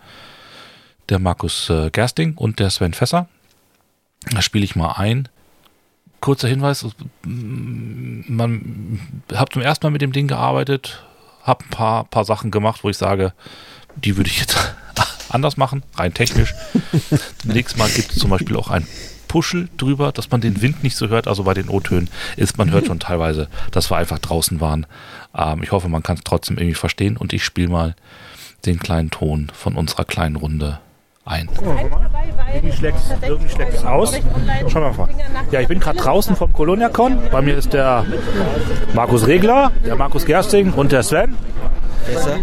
der 1.08 1.18
Markus 1.18 1.70
äh, 1.70 1.90
Gersting 1.90 2.34
und 2.34 2.58
der 2.58 2.70
Sven 2.70 2.94
Fässer. 2.94 3.28
Da 4.30 4.42
spiele 4.42 4.64
ich 4.64 4.76
mal 4.76 4.92
ein. 4.92 5.28
Kurzer 6.20 6.48
Hinweis, 6.48 6.84
man 7.22 9.00
habe 9.32 9.52
zum 9.52 9.62
ersten 9.62 9.86
Mal 9.86 9.90
mit 9.90 10.02
dem 10.02 10.12
Ding 10.12 10.26
gearbeitet, 10.26 11.04
habe 11.42 11.64
ein 11.64 11.70
paar, 11.70 12.04
paar 12.04 12.24
Sachen 12.24 12.50
gemacht, 12.50 12.82
wo 12.82 12.88
ich 12.88 12.96
sage, 12.96 13.32
die 13.94 14.16
würde 14.16 14.30
ich 14.30 14.40
jetzt 14.40 14.56
anders 15.28 15.56
machen, 15.56 15.82
rein 15.94 16.14
technisch. 16.14 16.54
Nächstes 17.44 17.78
Mal 17.78 17.90
gibt 17.90 18.12
es 18.12 18.18
zum 18.18 18.30
Beispiel 18.30 18.56
auch 18.56 18.70
ein 18.70 18.86
Puschel 19.28 19.68
drüber, 19.76 20.12
dass 20.12 20.30
man 20.30 20.40
den 20.40 20.62
Wind 20.62 20.82
nicht 20.82 20.96
so 20.96 21.08
hört. 21.08 21.28
Also 21.28 21.44
bei 21.44 21.54
den 21.54 21.68
O-Tönen 21.68 22.08
ist, 22.36 22.58
man 22.58 22.70
hört 22.70 22.86
schon 22.86 23.00
teilweise, 23.00 23.48
dass 23.70 23.90
wir 23.90 23.96
einfach 23.96 24.18
draußen 24.18 24.60
waren. 24.60 24.86
Ähm, 25.36 25.62
ich 25.62 25.72
hoffe, 25.72 25.88
man 25.88 26.02
kann 26.02 26.16
es 26.16 26.24
trotzdem 26.24 26.58
irgendwie 26.58 26.74
verstehen 26.74 27.16
und 27.16 27.32
ich 27.32 27.44
spiele 27.44 27.68
mal 27.68 27.94
den 28.64 28.78
kleinen 28.78 29.10
Ton 29.10 29.48
von 29.54 29.76
unserer 29.76 30.04
kleinen 30.04 30.36
Runde 30.36 30.80
ein. 31.26 31.48
Irgendwie 32.54 32.72
schlägt 32.72 32.98
es 33.74 33.84
aus. 33.84 34.12
Schauen 34.68 34.82
wir 34.82 34.92
mal. 34.92 35.08
Ja, 35.50 35.60
ich 35.60 35.68
bin 35.68 35.80
gerade 35.80 35.98
draußen 35.98 36.36
vom 36.36 36.52
Colonia-Con. 36.52 37.30
Bei 37.30 37.42
mir 37.42 37.56
ist 37.56 37.72
der 37.72 38.04
Markus 38.94 39.26
Regler, 39.26 39.72
der 39.84 39.96
Markus 39.96 40.24
Gersting 40.24 40.72
und 40.72 40.92
der 40.92 41.02
Sven. 41.02 41.34
Besser? 42.06 42.38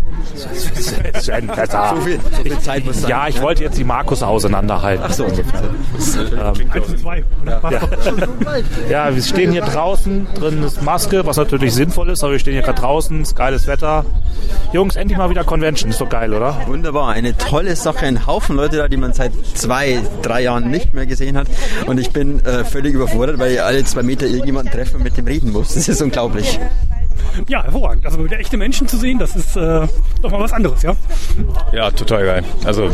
Sven, 1.21 1.47
besser. 1.47 1.93
So 1.95 2.01
viel, 2.01 2.19
so 2.19 2.43
viel 2.43 2.59
Zeit 2.59 2.85
muss 2.85 3.01
sein. 3.01 3.09
Ja, 3.09 3.27
ich 3.27 3.41
wollte 3.41 3.63
jetzt 3.63 3.77
die 3.77 3.83
Markus 3.83 4.23
auseinanderhalten. 4.23 5.05
Ach 5.07 5.13
so, 5.13 5.25
ungefähr. 5.25 5.61
Ja, 8.89 9.15
wir 9.15 9.21
stehen 9.21 9.51
hier 9.51 9.61
draußen, 9.61 10.27
drin 10.35 10.63
ist 10.63 10.81
Maske, 10.81 11.25
was 11.25 11.37
natürlich 11.37 11.73
sinnvoll 11.73 12.09
ist, 12.09 12.23
aber 12.23 12.33
wir 12.33 12.39
stehen 12.39 12.53
hier 12.53 12.61
gerade 12.61 12.81
draußen, 12.81 13.21
ist 13.21 13.35
geiles 13.35 13.67
Wetter. 13.67 14.05
Jungs, 14.71 14.95
endlich 14.95 15.17
mal 15.17 15.29
wieder 15.29 15.43
Convention, 15.43 15.89
ist 15.91 16.01
doch 16.01 16.09
geil, 16.09 16.33
oder? 16.33 16.55
Wunderbar, 16.67 17.09
eine 17.09 17.37
tolle 17.37 17.75
Sache, 17.75 18.05
ein 18.05 18.25
Haufen 18.25 18.55
Leute 18.55 18.77
da, 18.77 18.87
die 18.87 18.97
man 18.97 19.13
seit 19.13 19.31
zwei, 19.53 20.01
drei 20.21 20.41
Jahren 20.41 20.69
nicht 20.69 20.93
mehr 20.93 21.05
gesehen 21.05 21.37
hat. 21.37 21.47
Und 21.85 21.99
ich 21.99 22.11
bin 22.11 22.43
äh, 22.45 22.63
völlig 22.63 22.93
überfordert, 22.93 23.39
weil 23.39 23.53
ich 23.53 23.61
alle 23.61 23.83
zwei 23.83 24.03
Meter 24.03 24.25
irgendjemanden 24.25 24.73
treffe 24.73 24.97
und 24.97 25.03
mit 25.03 25.15
dem 25.17 25.27
reden 25.27 25.51
muss. 25.51 25.73
Das 25.75 25.87
ist 25.87 26.01
unglaublich. 26.01 26.59
Ja, 27.47 27.63
hervorragend. 27.63 28.05
Also 28.05 28.23
wieder 28.23 28.39
echte 28.39 28.57
Menschen 28.57 28.87
zu 28.87 28.97
sehen, 28.97 29.19
das 29.19 29.35
ist 29.35 29.55
äh, 29.55 29.87
doch 30.21 30.31
mal 30.31 30.39
was 30.39 30.53
anderes, 30.53 30.81
ja? 30.83 30.95
Ja, 31.71 31.91
total 31.91 32.25
geil. 32.25 32.43
Also 32.65 32.83
äh, 32.85 32.89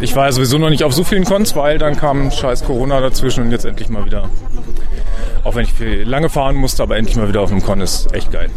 ich 0.00 0.14
war 0.16 0.26
ja 0.26 0.32
sowieso 0.32 0.58
noch 0.58 0.70
nicht 0.70 0.84
auf 0.84 0.92
so 0.94 1.04
vielen 1.04 1.24
Cons, 1.24 1.56
weil 1.56 1.78
dann 1.78 1.96
kam 1.96 2.30
scheiß 2.30 2.64
Corona 2.64 3.00
dazwischen 3.00 3.44
und 3.44 3.50
jetzt 3.50 3.64
endlich 3.64 3.88
mal 3.88 4.04
wieder. 4.04 4.28
Auch 5.44 5.54
wenn 5.54 5.64
ich 5.64 6.06
lange 6.06 6.28
fahren 6.28 6.56
musste, 6.56 6.82
aber 6.82 6.96
endlich 6.96 7.16
mal 7.16 7.28
wieder 7.28 7.42
auf 7.42 7.50
einem 7.50 7.62
Con 7.62 7.80
ist 7.80 8.14
echt 8.14 8.32
geil. 8.32 8.50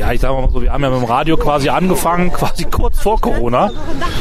Ja, 0.00 0.12
ich 0.12 0.20
sag 0.22 0.32
mal 0.32 0.48
so, 0.50 0.62
wir 0.62 0.72
haben 0.72 0.82
ja 0.82 0.88
mit 0.88 0.98
dem 0.98 1.04
Radio 1.04 1.36
quasi 1.36 1.68
angefangen, 1.68 2.32
quasi 2.32 2.64
kurz 2.64 2.98
vor 3.00 3.20
Corona 3.20 3.70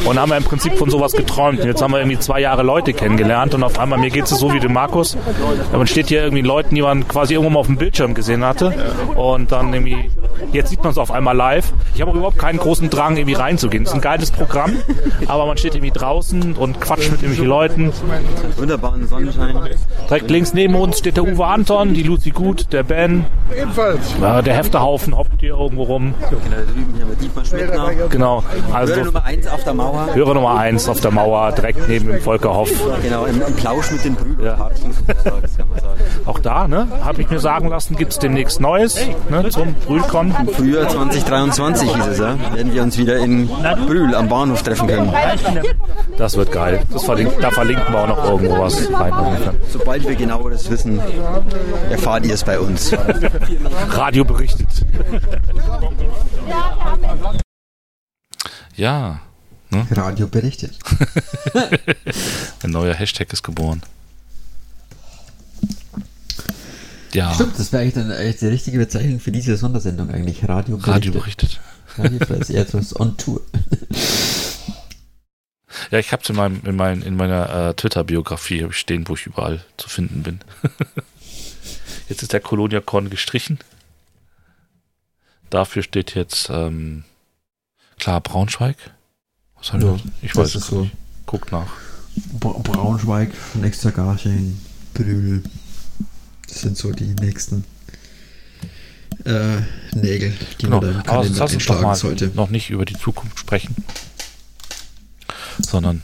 und 0.03 0.19
haben 0.19 0.29
ja 0.29 0.35
im 0.35 0.43
Prinzip 0.43 0.77
von 0.77 0.89
sowas 0.89 1.13
geträumt. 1.13 1.61
Und 1.61 1.67
jetzt 1.67 1.81
haben 1.81 1.91
wir 1.91 1.99
irgendwie 1.99 2.19
zwei 2.19 2.41
Jahre 2.41 2.63
Leute 2.63 2.91
kennengelernt 2.91 3.53
und 3.53 3.63
auf 3.63 3.79
einmal, 3.79 3.97
mir 3.97 4.09
geht 4.09 4.25
es 4.25 4.31
so 4.31 4.51
wie 4.51 4.59
dem 4.59 4.73
Markus. 4.73 5.15
Man 5.71 5.87
steht 5.87 6.09
hier 6.09 6.21
irgendwie 6.21 6.41
Leuten, 6.41 6.75
die 6.75 6.81
man 6.81 7.07
quasi 7.07 7.35
irgendwo 7.35 7.51
mal 7.51 7.59
auf 7.61 7.67
dem 7.67 7.77
Bildschirm 7.77 8.13
gesehen 8.13 8.43
hatte 8.43 8.73
und 9.15 9.53
dann 9.53 9.73
irgendwie, 9.73 10.11
jetzt 10.51 10.69
sieht 10.69 10.83
man 10.83 10.91
es 10.91 10.97
auf 10.97 11.11
einmal 11.11 11.33
live. 11.33 11.71
Ich 11.95 12.01
habe 12.01 12.11
auch 12.11 12.15
überhaupt 12.15 12.39
keinen 12.39 12.59
großen 12.59 12.89
Drang, 12.89 13.15
irgendwie 13.15 13.35
reinzugehen. 13.35 13.83
Es 13.83 13.91
ist 13.91 13.95
ein 13.95 14.01
geiles 14.01 14.31
Programm, 14.31 14.75
aber 15.27 15.45
man 15.45 15.57
steht 15.57 15.75
irgendwie 15.75 15.97
draußen 15.97 16.57
und 16.57 16.81
quatscht 16.81 17.09
mit 17.09 17.21
irgendwelchen 17.21 17.47
Leuten. 17.47 17.93
Wunderbaren 18.57 19.07
Sonnenschein. 19.07 19.57
Direkt 20.09 20.29
links 20.29 20.53
neben 20.53 20.75
uns 20.75 20.99
steht 20.99 21.15
der 21.15 21.23
Uwe 21.23 21.45
Anton, 21.45 21.93
die 21.93 22.03
Lucy 22.03 22.31
Gut, 22.31 22.73
der 22.73 22.83
Ben, 22.83 23.25
ja, 24.21 24.41
der 24.41 24.53
Hefterhaufen 24.55 25.17
hoppt 25.17 25.39
hier 25.39 25.51
irgendwo 25.51 25.83
rum. 25.83 26.13
Genau, 26.29 26.39
da 26.49 26.71
drüben 26.71 26.93
hier 26.93 27.03
haben 27.03 27.09
wir 27.09 27.17
Dietmar 27.17 27.45
Schmittner. 27.45 27.91
Genau, 28.09 28.43
also 28.73 28.95
Hörer 28.95 29.05
Nummer 29.05 29.25
1 29.25 29.47
auf 29.47 29.63
der 29.63 29.73
Mauer. 29.73 30.07
Hörer 30.13 30.33
Nummer 30.33 30.59
1 30.59 30.89
auf 30.89 31.01
der 31.01 31.11
Mauer, 31.11 31.51
direkt 31.51 31.87
neben 31.87 32.07
dem 32.07 32.21
Volkerhoff. 32.21 32.69
Genau, 33.01 33.25
im, 33.25 33.41
im 33.41 33.53
Plausch 33.55 33.91
mit 33.91 34.05
den 34.05 34.15
Brüdern. 34.15 34.57
sozusagen, 34.75 35.41
Das 35.41 35.57
kann 35.57 35.69
man 35.69 35.79
sagen. 35.79 35.99
Auch 36.25 36.39
da, 36.39 36.67
ne, 36.67 36.87
habe 37.03 37.21
ich 37.21 37.29
mir 37.29 37.39
sagen 37.39 37.69
lassen, 37.69 37.95
gibt 37.95 38.11
es 38.11 38.19
demnächst 38.19 38.59
Neues 38.61 38.99
ne, 39.29 39.49
zum 39.49 39.73
Brühlkon. 39.73 40.33
Frühjahr 40.53 40.87
2023 40.87 41.95
hieß 41.95 42.07
es, 42.07 42.19
ja. 42.19 42.35
Werden 42.53 42.73
wir 42.73 42.83
uns 42.83 42.97
wieder 42.97 43.17
in 43.17 43.49
Brühl 43.87 44.15
am 44.15 44.29
Bahnhof 44.29 44.63
treffen 44.63 44.87
können. 44.87 45.11
Das 46.17 46.37
wird 46.37 46.51
geil. 46.51 46.81
Das 46.91 47.03
verlink, 47.03 47.31
da 47.41 47.49
verlinken 47.51 47.93
wir 47.93 48.01
auch 48.01 48.07
noch 48.07 48.23
irgendwo 48.25 48.59
was 48.59 48.91
rein. 48.93 49.13
Sobald 49.69 50.07
wir 50.07 50.15
genaueres 50.15 50.69
wissen, 50.69 51.01
erfahrt 51.89 52.25
ihr 52.25 52.33
es 52.33 52.43
bei 52.43 52.59
uns. 52.59 52.91
Radio 53.89 54.23
berichtet. 54.23 54.67
Ja, 58.75 59.21
Radio 59.91 60.27
berichtet. 60.27 60.77
ein 62.63 62.71
neuer 62.71 62.93
Hashtag 62.93 63.31
ist 63.33 63.43
geboren. 63.43 63.81
Ja, 67.13 67.33
Stimmt, 67.33 67.57
das 67.57 67.71
wäre 67.71 67.83
eigentlich 67.83 67.95
dann 67.95 68.11
eigentlich 68.11 68.37
die 68.37 68.47
richtige 68.47 68.77
Bezeichnung 68.77 69.19
für 69.19 69.31
diese 69.31 69.57
Sondersendung 69.57 70.11
eigentlich. 70.11 70.47
Radio 70.47 70.77
berichtet. 70.77 70.95
Radio 70.95 71.11
berichtet. 71.11 71.59
Radio 71.97 72.25
Freies 72.25 72.49
Erdwas 72.49 72.99
on 72.99 73.17
Tour. 73.17 73.41
Ja, 75.91 75.97
ich 75.97 76.11
habe 76.11 76.21
es 76.21 76.29
in, 76.29 76.35
meinem, 76.35 76.61
in, 76.65 76.75
mein, 76.75 77.01
in 77.01 77.15
meiner 77.15 77.69
äh, 77.69 77.73
Twitter-Biografie 77.73 78.67
stehen, 78.71 79.07
wo 79.07 79.15
ich 79.15 79.25
überall 79.25 79.63
zu 79.77 79.89
finden 79.89 80.23
bin. 80.23 80.39
jetzt 82.09 82.21
ist 82.23 82.33
der 82.33 82.39
Colonia 82.41 82.81
Con 82.81 83.09
gestrichen. 83.09 83.59
Dafür 85.49 85.81
steht 85.83 86.13
jetzt 86.15 86.49
ähm, 86.49 87.03
klar 87.97 88.21
Braunschweig. 88.21 88.75
Was 89.57 89.73
haben 89.73 89.81
Ja, 89.81 89.87
wir? 89.95 89.99
Ich 90.21 90.35
weiß 90.35 90.55
es 90.55 90.67
so. 90.67 90.81
nicht. 90.81 90.93
Guck 91.25 91.51
nach. 91.51 91.67
Bra- 92.39 92.57
Braunschweig, 92.59 93.31
nächster 93.55 93.91
Garching, 93.91 94.59
Brühl. 94.93 95.43
Das 96.47 96.61
sind 96.61 96.77
so 96.77 96.91
die 96.91 97.13
nächsten 97.15 97.63
äh, 99.25 99.57
Nägel, 99.93 100.33
die 100.59 100.63
Genau. 100.65 100.81
man 100.81 100.93
da 100.93 100.99
im 101.01 101.07
Aber 101.09 101.29
lass 101.29 101.53
uns 101.53 101.65
doch 101.65 101.81
mal 101.81 101.95
sollte. 101.95 102.31
noch 102.33 102.49
nicht 102.49 102.69
über 102.69 102.85
die 102.85 102.97
Zukunft 102.97 103.37
sprechen, 103.39 103.75
sondern 105.59 106.01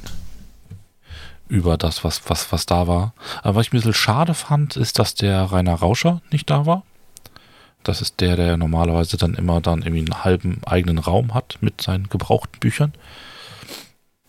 über 1.47 1.77
das, 1.77 2.03
was, 2.03 2.29
was, 2.29 2.51
was 2.51 2.65
da 2.65 2.87
war. 2.87 3.13
Aber 3.43 3.55
was 3.55 3.67
ich 3.67 3.73
ein 3.73 3.77
bisschen 3.77 3.93
schade 3.93 4.33
fand, 4.33 4.75
ist, 4.75 4.99
dass 4.99 5.15
der 5.15 5.43
Rainer 5.43 5.75
Rauscher 5.75 6.21
nicht 6.31 6.49
da 6.49 6.65
war. 6.65 6.83
Das 7.83 8.01
ist 8.01 8.19
der, 8.19 8.35
der 8.35 8.57
normalerweise 8.57 9.17
dann 9.17 9.35
immer 9.35 9.61
dann 9.61 9.83
irgendwie 9.83 10.11
einen 10.11 10.23
halben 10.23 10.61
eigenen 10.65 10.97
Raum 10.97 11.33
hat 11.33 11.57
mit 11.61 11.81
seinen 11.81 12.09
gebrauchten 12.09 12.59
Büchern. 12.59 12.93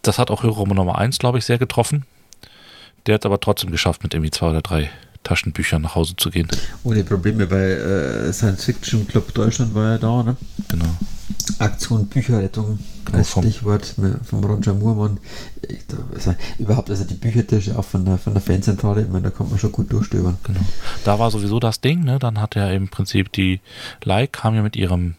Das 0.02 0.18
hat 0.18 0.30
auch 0.30 0.42
Hörer 0.42 0.66
Nummer 0.66 0.98
1, 0.98 1.18
glaube 1.18 1.38
ich, 1.38 1.46
sehr 1.46 1.58
getroffen. 1.58 2.04
Der 3.06 3.14
hat 3.14 3.24
aber 3.24 3.40
trotzdem 3.40 3.70
geschafft, 3.70 4.02
mit 4.02 4.12
irgendwie 4.12 4.30
zwei 4.30 4.50
oder 4.50 4.62
drei 4.62 4.90
Taschenbüchern 5.22 5.82
nach 5.82 5.94
Hause 5.94 6.14
zu 6.16 6.30
gehen. 6.30 6.48
Ohne 6.84 7.02
Probleme 7.02 7.46
bei 7.46 7.70
äh, 7.70 8.32
Science 8.32 8.64
Fiction 8.64 9.08
Club 9.08 9.32
Deutschland 9.34 9.74
war 9.74 9.92
ja 9.92 9.98
da, 9.98 10.22
ne? 10.22 10.36
Genau. 10.68 10.96
Aktion 11.58 12.06
Bücherrettung 12.06 12.78
als 13.12 13.30
vom- 13.30 13.42
Stichwort 13.42 13.94
mit- 13.98 14.24
vom 14.24 14.44
Roger 14.44 14.74
Moormann. 14.74 15.18
Also, 16.14 16.34
überhaupt, 16.58 16.90
also 16.90 17.04
die 17.04 17.14
Büchertische 17.14 17.78
auch 17.78 17.84
von 17.84 18.04
der, 18.04 18.18
von 18.18 18.32
der 18.34 18.42
Fanzentrale, 18.42 19.02
ich 19.02 19.08
meine, 19.08 19.24
da 19.24 19.30
kommt 19.30 19.50
man 19.50 19.58
schon 19.58 19.72
gut 19.72 19.92
durchstöbern. 19.92 20.36
Genau. 20.44 20.60
Da 21.04 21.18
war 21.18 21.30
sowieso 21.30 21.58
das 21.60 21.80
Ding, 21.80 22.04
ne? 22.04 22.18
Dann 22.18 22.40
hat 22.40 22.56
er 22.56 22.72
im 22.72 22.88
Prinzip 22.88 23.32
die 23.32 23.60
Like 24.04 24.32
kam 24.34 24.54
ja 24.54 24.62
mit 24.62 24.76
ihrem 24.76 25.14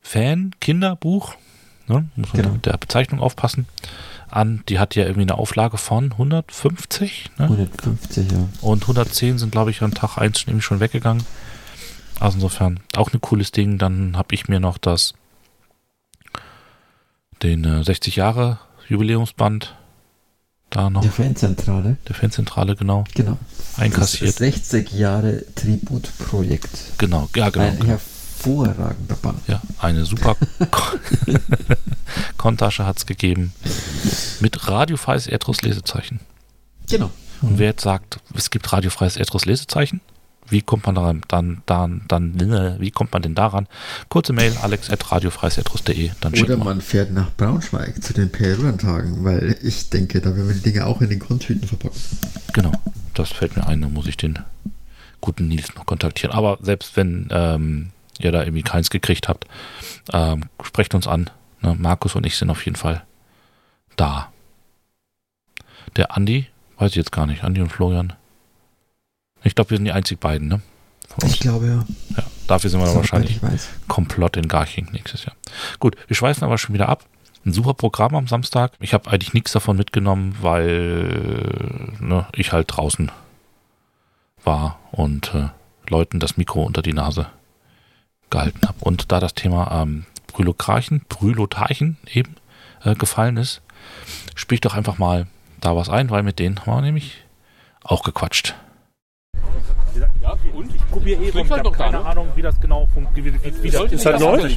Fan-Kinderbuch, 0.00 1.34
ne? 1.88 2.06
Muss 2.16 2.32
man 2.32 2.42
Genau. 2.42 2.54
mit 2.54 2.66
der 2.66 2.76
Bezeichnung 2.76 3.20
aufpassen. 3.20 3.66
An, 4.28 4.62
die 4.68 4.78
hat 4.78 4.94
ja 4.96 5.04
irgendwie 5.04 5.22
eine 5.22 5.36
Auflage 5.36 5.78
von 5.78 6.12
150, 6.12 7.30
ne? 7.38 7.44
150, 7.44 8.30
ja. 8.32 8.38
Und 8.60 8.82
110 8.82 9.38
sind, 9.38 9.52
glaube 9.52 9.70
ich, 9.70 9.82
an 9.82 9.92
Tag 9.92 10.18
1 10.18 10.40
schon, 10.40 10.60
schon 10.60 10.80
weggegangen. 10.80 11.22
Also 12.20 12.36
insofern 12.36 12.80
auch 12.96 13.12
ein 13.12 13.20
cooles 13.20 13.52
Ding. 13.52 13.78
Dann 13.78 14.16
habe 14.16 14.34
ich 14.34 14.48
mir 14.48 14.60
noch 14.60 14.78
das 14.78 15.14
den 17.42 17.64
äh, 17.64 17.84
60 17.84 18.16
Jahre 18.16 18.58
Jubiläumsband 18.88 19.74
da 20.70 20.90
noch, 20.90 21.02
Die 21.02 21.08
Fanzentrale, 21.08 21.96
der 22.08 22.14
Fanzentrale 22.16 22.74
genau, 22.74 23.04
genau. 23.14 23.38
einkassiert. 23.76 24.30
Das 24.30 24.36
60 24.36 24.90
Jahre 24.92 25.44
Tributprojekt. 25.54 26.98
Genau, 26.98 27.28
ja, 27.36 27.50
genau. 27.50 27.66
Ein 27.66 27.76
genau. 27.78 27.88
hervorragender 27.90 29.14
Band. 29.16 29.38
Ja, 29.46 29.60
eine 29.78 30.04
super 30.04 30.36
Ko- 30.70 30.98
Kontasche 32.36 32.84
hat 32.86 32.98
es 32.98 33.06
gegeben. 33.06 33.52
Mit 34.40 34.66
radiofreies 34.68 35.26
Erdrus 35.28 35.62
Lesezeichen. 35.62 36.20
Genau. 36.88 37.10
Und 37.42 37.58
wer 37.58 37.68
jetzt 37.68 37.82
sagt, 37.82 38.18
es 38.34 38.50
gibt 38.50 38.72
radiofreies 38.72 39.16
Erdrus 39.16 39.44
Lesezeichen, 39.44 40.00
wie 40.48 40.62
kommt 40.62 40.86
man 40.86 40.94
daran, 40.94 41.22
dann, 41.28 41.62
dann, 41.66 42.02
dann, 42.08 42.38
äh, 42.40 42.76
wie 42.78 42.90
kommt 42.90 43.12
man 43.12 43.22
denn 43.22 43.34
daran? 43.34 43.66
Kurze 44.08 44.32
Mail, 44.32 44.56
alex 44.62 44.90
at 44.90 45.10
radiofreies-erdrus.de, 45.10 46.10
dann 46.20 46.34
Oder 46.34 46.56
man 46.56 46.80
fährt 46.80 47.12
nach 47.12 47.30
Braunschweig 47.36 48.02
zu 48.02 48.12
den 48.12 48.30
PRU-Tagen, 48.30 49.24
weil 49.24 49.56
ich 49.62 49.90
denke, 49.90 50.20
da 50.20 50.36
werden 50.36 50.48
wir 50.48 50.54
die 50.54 50.62
Dinge 50.62 50.86
auch 50.86 51.00
in 51.00 51.10
den 51.10 51.18
Grundhüten 51.18 51.66
verpacken. 51.66 52.00
Genau, 52.52 52.72
das 53.14 53.30
fällt 53.30 53.56
mir 53.56 53.66
ein, 53.66 53.80
dann 53.80 53.92
muss 53.92 54.06
ich 54.06 54.16
den 54.16 54.38
guten 55.20 55.48
Nils 55.48 55.74
noch 55.74 55.86
kontaktieren. 55.86 56.34
Aber 56.34 56.58
selbst 56.60 56.96
wenn 56.96 57.28
ähm, 57.30 57.90
ihr 58.20 58.32
da 58.32 58.42
irgendwie 58.42 58.62
keins 58.62 58.90
gekriegt 58.90 59.28
habt, 59.28 59.46
ähm, 60.12 60.44
sprecht 60.62 60.94
uns 60.94 61.06
an. 61.06 61.30
Ne? 61.62 61.74
Markus 61.78 62.14
und 62.14 62.26
ich 62.26 62.36
sind 62.36 62.50
auf 62.50 62.64
jeden 62.64 62.76
Fall 62.76 63.02
da. 63.96 64.32
Der 65.96 66.16
Andi, 66.16 66.46
weiß 66.78 66.90
ich 66.90 66.96
jetzt 66.96 67.12
gar 67.12 67.26
nicht, 67.26 67.42
Andi 67.42 67.60
und 67.60 67.72
Florian. 67.72 68.12
Ich 69.46 69.54
glaube, 69.54 69.70
wir 69.70 69.76
sind 69.76 69.84
die 69.84 69.92
einzig 69.92 70.18
beiden, 70.18 70.48
ne? 70.48 70.60
Ich 71.24 71.38
glaube 71.38 71.66
ja. 71.66 71.84
Ja, 72.16 72.24
dafür 72.46 72.68
sind 72.68 72.80
wir 72.80 72.86
dann 72.86 72.96
wahrscheinlich 72.96 73.40
komplott 73.86 74.36
in 74.36 74.48
Garching 74.48 74.88
nächstes 74.92 75.24
Jahr. 75.24 75.36
Gut, 75.78 75.96
wir 76.08 76.16
schweifen 76.16 76.44
aber 76.44 76.58
schon 76.58 76.74
wieder 76.74 76.88
ab. 76.88 77.04
Ein 77.44 77.52
super 77.52 77.74
Programm 77.74 78.16
am 78.16 78.26
Samstag. 78.26 78.72
Ich 78.80 78.92
habe 78.92 79.08
eigentlich 79.08 79.32
nichts 79.32 79.52
davon 79.52 79.76
mitgenommen, 79.76 80.36
weil 80.40 81.96
ne, 82.00 82.26
ich 82.34 82.52
halt 82.52 82.66
draußen 82.68 83.12
war 84.42 84.80
und 84.90 85.32
äh, 85.32 85.48
Leuten 85.88 86.18
das 86.18 86.36
Mikro 86.36 86.64
unter 86.64 86.82
die 86.82 86.92
Nase 86.92 87.26
gehalten 88.30 88.66
habe. 88.66 88.78
Und 88.80 89.12
da 89.12 89.20
das 89.20 89.34
Thema 89.34 89.82
ähm, 89.82 90.06
Brülokrachen, 90.26 91.02
Brülotarchen 91.08 91.98
eben 92.12 92.34
äh, 92.82 92.96
gefallen 92.96 93.36
ist, 93.36 93.62
spiel 94.34 94.56
ich 94.56 94.60
doch 94.60 94.74
einfach 94.74 94.98
mal 94.98 95.28
da 95.60 95.76
was 95.76 95.88
ein, 95.88 96.10
weil 96.10 96.24
mit 96.24 96.40
denen 96.40 96.58
haben 96.60 96.74
wir 96.78 96.82
nämlich 96.82 97.18
auch 97.84 98.02
gequatscht. 98.02 98.56
Ja, 100.22 100.36
und? 100.54 100.74
Ich 100.74 100.90
probiere 100.90 101.22
eh 101.22 101.30
rum. 101.30 101.40
Ich 101.44 101.50
halt 101.50 101.64
habe 101.64 101.76
keine 101.76 101.98
ne? 101.98 102.04
Ahnung, 102.04 102.28
wie 102.34 102.42
das 102.42 102.60
genau 102.60 102.86
funktioniert. 102.92 103.34
Wie, 103.42 103.62
wie 103.62 103.70
das 103.70 103.78
Sollte 103.78 103.94
ist. 103.94 104.04
nicht 104.04 104.12
halt 104.12 104.20
neu? 104.20 104.48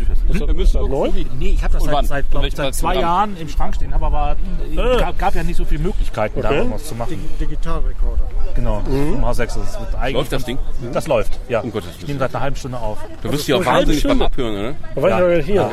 Das 0.49 0.73
neu? 0.73 1.09
Nee, 1.37 1.49
ich 1.49 1.63
habe 1.63 1.73
das 1.73 1.83
seit, 1.83 2.05
seit, 2.05 2.31
glaub, 2.31 2.51
seit 2.51 2.75
zwei 2.75 2.95
Jahren 2.95 3.37
im 3.37 3.49
Schrank 3.49 3.75
stehen, 3.75 3.93
habe 3.93 4.05
aber 4.05 4.35
äh, 4.71 4.75
gab, 4.75 5.17
gab 5.17 5.35
ja 5.35 5.43
nicht 5.43 5.57
so 5.57 5.65
viele 5.65 5.83
Möglichkeiten, 5.83 6.41
da 6.41 6.49
Okay. 6.49 6.57
irgendwas 6.57 6.85
zu 6.85 6.95
machen. 6.95 7.29
Digitalrekorder. 7.39 8.23
Genau, 8.55 8.81
mhm. 8.81 9.23
H6. 9.23 9.37
Das 9.37 9.79
wird 9.79 9.95
eigentlich 9.95 10.13
Läuft 10.13 10.31
das 10.33 10.45
Ding? 10.45 10.57
Das 10.91 11.07
läuft, 11.07 11.39
ja. 11.47 11.61
Um 11.61 11.71
Gottes 11.71 11.91
ich 11.99 12.07
nehme 12.07 12.19
seit 12.19 12.33
einer 12.33 12.43
halben 12.43 12.55
Stunde 12.55 12.77
auf. 12.79 12.97
Du 13.21 13.31
wirst 13.31 13.47
ja 13.47 13.57
auch 13.57 13.65
wahnsinnig 13.65 14.03
beim. 14.03 14.21
Abhören, 14.21 14.75
ich 14.95 15.03
ja 15.03 15.29
hier. 15.39 15.71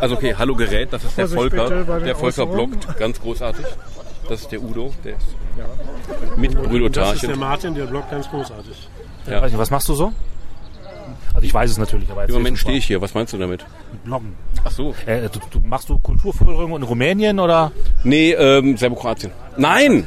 Also 0.00 0.16
okay, 0.16 0.34
hallo 0.36 0.54
Gerät, 0.54 0.92
das 0.92 1.04
ist 1.04 1.16
der 1.16 1.28
Volker. 1.28 2.00
Der 2.00 2.16
Volker 2.16 2.46
blockt, 2.46 2.98
ganz 2.98 3.20
großartig. 3.20 3.66
Das 4.28 4.40
ist 4.42 4.52
der 4.52 4.62
Udo, 4.62 4.92
der 5.04 5.12
ist 5.16 5.26
mit 6.36 6.96
Das 6.96 7.14
ist 7.14 7.22
der. 7.22 7.36
Martin, 7.36 7.74
der 7.74 7.84
blockt 7.84 8.10
ganz 8.10 8.28
großartig. 8.28 8.88
Ja. 9.26 9.42
Weiß 9.42 9.50
nicht, 9.50 9.58
was 9.58 9.70
machst 9.70 9.88
du 9.88 9.94
so? 9.94 10.12
Also 11.34 11.46
ich 11.46 11.52
weiß 11.52 11.70
es 11.70 11.78
natürlich, 11.78 12.10
aber 12.10 12.28
Im 12.28 12.34
Moment 12.34 12.58
stehe 12.58 12.78
ich 12.78 12.86
hier, 12.86 13.00
was 13.00 13.12
meinst 13.12 13.32
du 13.32 13.38
damit? 13.38 13.64
Bloggen. 14.04 14.34
Ach 14.64 14.70
so. 14.70 14.94
Äh, 15.04 15.28
du, 15.28 15.40
du, 15.50 15.60
machst 15.66 15.88
du 15.88 15.98
Kulturförderung 15.98 16.76
in 16.76 16.82
Rumänien 16.82 17.40
oder? 17.40 17.72
Nee, 18.04 18.32
ähm, 18.32 18.76
Serbokroatien. 18.76 19.32
Nein! 19.56 20.06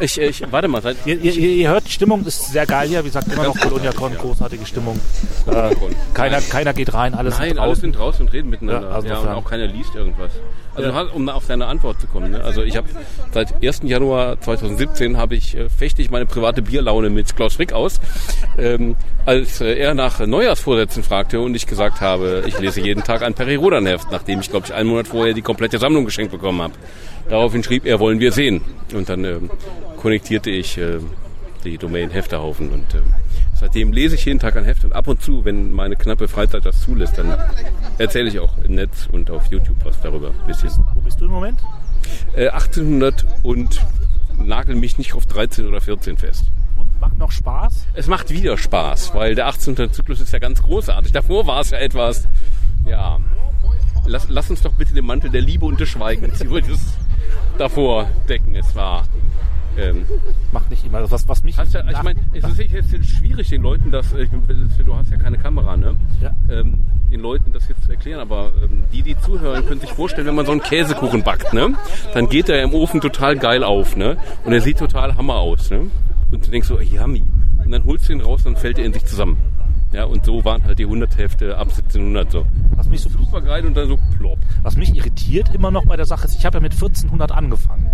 Ich, 0.00 0.18
ich, 0.20 0.44
warte 0.50 0.68
mal, 0.68 0.82
seit, 0.82 0.96
Ihr, 1.06 1.18
ihr, 1.20 1.32
ihr 1.34 1.68
hört, 1.70 1.86
die 1.86 1.92
Stimmung 1.92 2.24
ist 2.26 2.50
sehr 2.52 2.66
geil 2.66 2.88
hier. 2.88 3.00
Wie 3.02 3.08
gesagt, 3.08 3.28
immer 3.32 3.44
noch 3.44 3.58
Coloniacon, 3.58 4.14
großartige 4.16 4.66
Stimmung. 4.66 4.98
Äh, 5.46 5.74
keiner, 6.12 6.40
keiner 6.40 6.72
geht 6.74 6.92
rein, 6.92 7.14
alles 7.14 7.38
Nein, 7.38 7.48
sind 7.50 7.58
draußen. 7.58 7.80
sind 7.80 7.96
draußen 7.96 8.26
und 8.26 8.32
reden 8.32 8.50
miteinander. 8.50 8.82
Ja, 8.82 8.88
Ja, 8.88 8.94
also 8.94 9.06
und 9.08 9.14
insofern. 9.14 9.34
auch 9.36 9.44
keiner 9.44 9.66
liest 9.66 9.94
irgendwas. 9.94 10.32
Also 10.74 10.94
hast- 10.94 11.12
um 11.14 11.28
auf 11.28 11.46
deine 11.46 11.66
Antwort 11.66 12.00
zu 12.00 12.06
kommen. 12.06 12.30
Ne? 12.32 12.42
Also 12.42 12.62
ich 12.62 12.76
habe 12.76 12.88
seit 13.32 13.62
1. 13.62 13.80
Januar 13.84 14.40
2017 14.40 15.16
habe 15.16 15.34
ich 15.34 15.56
äh, 15.56 15.68
fechte 15.68 16.00
ich 16.02 16.10
meine 16.10 16.26
private 16.26 16.62
Bierlaune 16.62 17.10
mit 17.10 17.34
Klaus 17.36 17.54
Frick 17.54 17.72
aus, 17.72 18.00
ähm, 18.58 18.96
als 19.26 19.60
äh, 19.60 19.74
er 19.74 19.94
nach 19.94 20.18
Neujahrsvorsätzen 20.24 21.02
fragte 21.02 21.40
und 21.40 21.54
ich 21.54 21.66
gesagt 21.66 22.00
habe, 22.00 22.44
ich 22.46 22.58
lese 22.58 22.80
jeden 22.80 23.02
Tag 23.04 23.22
ein 23.22 23.34
Peri 23.34 23.56
Rodan 23.56 23.86
Heft, 23.86 24.10
nachdem 24.10 24.40
ich 24.40 24.50
glaube 24.50 24.66
ich 24.66 24.72
einen 24.74 24.88
Monat 24.88 25.08
vorher 25.08 25.34
die 25.34 25.42
komplette 25.42 25.78
Sammlung 25.78 26.04
geschenkt 26.04 26.32
bekommen 26.32 26.62
habe. 26.62 26.74
Daraufhin 27.28 27.62
schrieb 27.62 27.84
er, 27.86 28.00
wollen 28.00 28.18
wir 28.20 28.32
sehen. 28.32 28.62
Und 28.94 29.08
dann 29.08 29.24
ähm, 29.24 29.50
konnektierte 29.96 30.50
ich 30.50 30.78
äh, 30.78 30.98
die 31.64 31.78
Domain 31.78 32.10
Heftehaufen 32.10 32.70
und 32.70 32.94
ähm, 32.94 33.02
Seitdem 33.62 33.92
lese 33.92 34.16
ich 34.16 34.24
jeden 34.24 34.40
Tag 34.40 34.56
ein 34.56 34.64
Heft 34.64 34.84
und 34.84 34.92
ab 34.92 35.06
und 35.06 35.22
zu, 35.22 35.44
wenn 35.44 35.70
meine 35.70 35.94
knappe 35.94 36.26
Freizeit 36.26 36.66
das 36.66 36.82
zulässt, 36.82 37.16
dann 37.16 37.38
erzähle 37.96 38.28
ich 38.28 38.40
auch 38.40 38.58
im 38.58 38.74
Netz 38.74 39.06
und 39.12 39.30
auf 39.30 39.46
YouTube 39.52 39.76
was 39.84 40.00
darüber. 40.00 40.30
Ein 40.30 40.46
bisschen. 40.48 40.72
Wo 40.94 41.00
bist 41.00 41.20
du 41.20 41.26
im 41.26 41.30
Moment? 41.30 41.60
Äh, 42.34 42.48
1800 42.48 43.24
und 43.44 43.80
nagel 44.36 44.74
mich 44.74 44.98
nicht 44.98 45.14
auf 45.14 45.26
13 45.26 45.68
oder 45.68 45.80
14 45.80 46.16
fest. 46.16 46.46
Und 46.76 47.00
macht 47.00 47.16
noch 47.18 47.30
Spaß? 47.30 47.86
Es 47.94 48.08
macht 48.08 48.30
wieder 48.30 48.58
Spaß, 48.58 49.14
weil 49.14 49.36
der 49.36 49.46
18. 49.46 49.92
Zyklus 49.92 50.20
ist 50.20 50.32
ja 50.32 50.40
ganz 50.40 50.60
großartig. 50.60 51.12
Davor 51.12 51.46
war 51.46 51.60
es 51.60 51.70
ja 51.70 51.78
etwas, 51.78 52.26
ja, 52.84 53.20
lass, 54.06 54.26
lass 54.28 54.50
uns 54.50 54.62
doch 54.62 54.72
bitte 54.72 54.92
den 54.92 55.06
Mantel 55.06 55.30
der 55.30 55.40
Liebe 55.40 55.66
und 55.66 55.78
des 55.78 55.88
Schweigens 55.88 56.40
über 56.40 56.60
das 56.60 56.80
davor 57.58 58.10
decken. 58.28 58.56
Es 58.56 58.74
war, 58.74 59.04
ähm, 59.78 60.04
Macht 60.52 60.70
nicht 60.70 60.84
immer. 60.84 61.10
Was, 61.10 61.28
was 61.28 61.42
mich. 61.44 61.56
Ja, 61.56 61.64
ich 61.64 62.02
meine, 62.02 62.20
es 62.32 62.44
ist 62.44 62.92
jetzt 62.92 63.06
schwierig, 63.06 63.48
den 63.48 63.62
Leuten 63.62 63.90
das, 63.90 64.12
äh, 64.12 64.26
du 64.84 64.94
hast 64.94 65.10
ja 65.10 65.16
keine 65.16 65.38
Kamera, 65.38 65.76
ne? 65.76 65.96
Ja. 66.20 66.34
Ähm, 66.50 66.80
den 67.10 67.20
Leuten 67.20 67.52
das 67.52 67.68
jetzt 67.68 67.84
zu 67.84 67.90
erklären, 67.90 68.20
aber 68.20 68.52
ähm, 68.62 68.84
die, 68.90 69.02
die 69.02 69.18
zuhören, 69.18 69.66
können 69.66 69.80
sich 69.80 69.92
vorstellen, 69.92 70.26
wenn 70.26 70.34
man 70.34 70.46
so 70.46 70.52
einen 70.52 70.62
Käsekuchen 70.62 71.22
backt, 71.22 71.52
ne? 71.52 71.74
Dann 72.14 72.28
geht 72.28 72.48
er 72.48 72.62
im 72.62 72.72
Ofen 72.74 73.00
total 73.00 73.36
geil 73.36 73.64
auf, 73.64 73.96
ne? 73.96 74.16
Und 74.44 74.52
er 74.52 74.60
sieht 74.60 74.78
total 74.78 75.16
Hammer 75.16 75.36
aus, 75.36 75.70
ne? 75.70 75.90
Und 76.30 76.46
du 76.46 76.50
denkst 76.50 76.68
so, 76.68 76.80
yummy. 76.80 77.24
Und 77.64 77.70
dann 77.70 77.84
holst 77.84 78.08
du 78.08 78.14
ihn 78.14 78.22
raus, 78.22 78.42
dann 78.44 78.56
fällt 78.56 78.78
er 78.78 78.84
in 78.86 78.92
sich 78.94 79.04
zusammen. 79.04 79.36
Ja, 79.92 80.04
und 80.04 80.24
so 80.24 80.42
waren 80.44 80.64
halt 80.64 80.78
die 80.78 80.84
100 80.84 81.18
Hefte 81.18 81.58
ab 81.58 81.68
1700 81.68 82.32
so. 82.32 82.46
was 82.76 82.88
mich 82.88 83.02
so 83.02 83.10
Super 83.10 83.42
geil 83.42 83.66
und 83.66 83.76
dann 83.76 83.88
so 83.88 83.98
plopp. 84.16 84.38
Was 84.62 84.76
mich 84.76 84.96
irritiert 84.96 85.54
immer 85.54 85.70
noch 85.70 85.84
bei 85.84 85.96
der 85.96 86.06
Sache 86.06 86.26
ist, 86.26 86.34
ich 86.34 86.46
habe 86.46 86.58
ja 86.58 86.62
mit 86.62 86.72
1400 86.72 87.30
angefangen. 87.30 87.90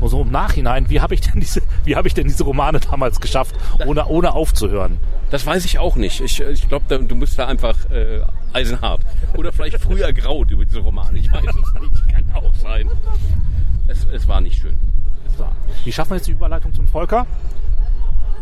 Und 0.00 0.08
so 0.08 0.22
im 0.22 0.30
Nachhinein, 0.30 0.88
wie 0.90 1.00
habe 1.00 1.14
ich 1.14 1.20
denn 1.20 1.40
diese, 1.40 1.62
wie 1.84 1.96
habe 1.96 2.08
ich 2.08 2.14
denn 2.14 2.26
diese 2.26 2.44
Romane 2.44 2.80
damals 2.80 3.20
geschafft, 3.20 3.54
ohne, 3.86 4.06
ohne 4.06 4.32
aufzuhören? 4.32 4.98
Das 5.30 5.44
weiß 5.44 5.64
ich 5.64 5.78
auch 5.78 5.96
nicht. 5.96 6.20
Ich, 6.20 6.40
ich 6.40 6.68
glaube, 6.68 6.98
du 6.98 7.18
bist 7.18 7.38
da 7.38 7.46
einfach 7.46 7.90
äh, 7.90 8.22
eisenhart. 8.52 9.00
Oder 9.36 9.52
vielleicht 9.52 9.78
früher 9.80 10.12
graut 10.12 10.50
über 10.50 10.64
diese 10.64 10.78
Romane. 10.78 11.18
Ich 11.18 11.30
weiß 11.32 11.44
es 11.44 11.80
nicht. 11.80 12.08
Kann 12.08 12.24
auch 12.34 12.54
sein. 12.54 12.88
Es, 13.88 14.06
es 14.12 14.28
war 14.28 14.40
nicht 14.40 14.60
schön. 14.60 14.78
Wie 15.84 15.92
schaffen 15.92 16.10
wir 16.10 16.16
jetzt 16.16 16.26
die 16.26 16.32
Überleitung 16.32 16.72
zum 16.72 16.86
Volker? 16.86 17.26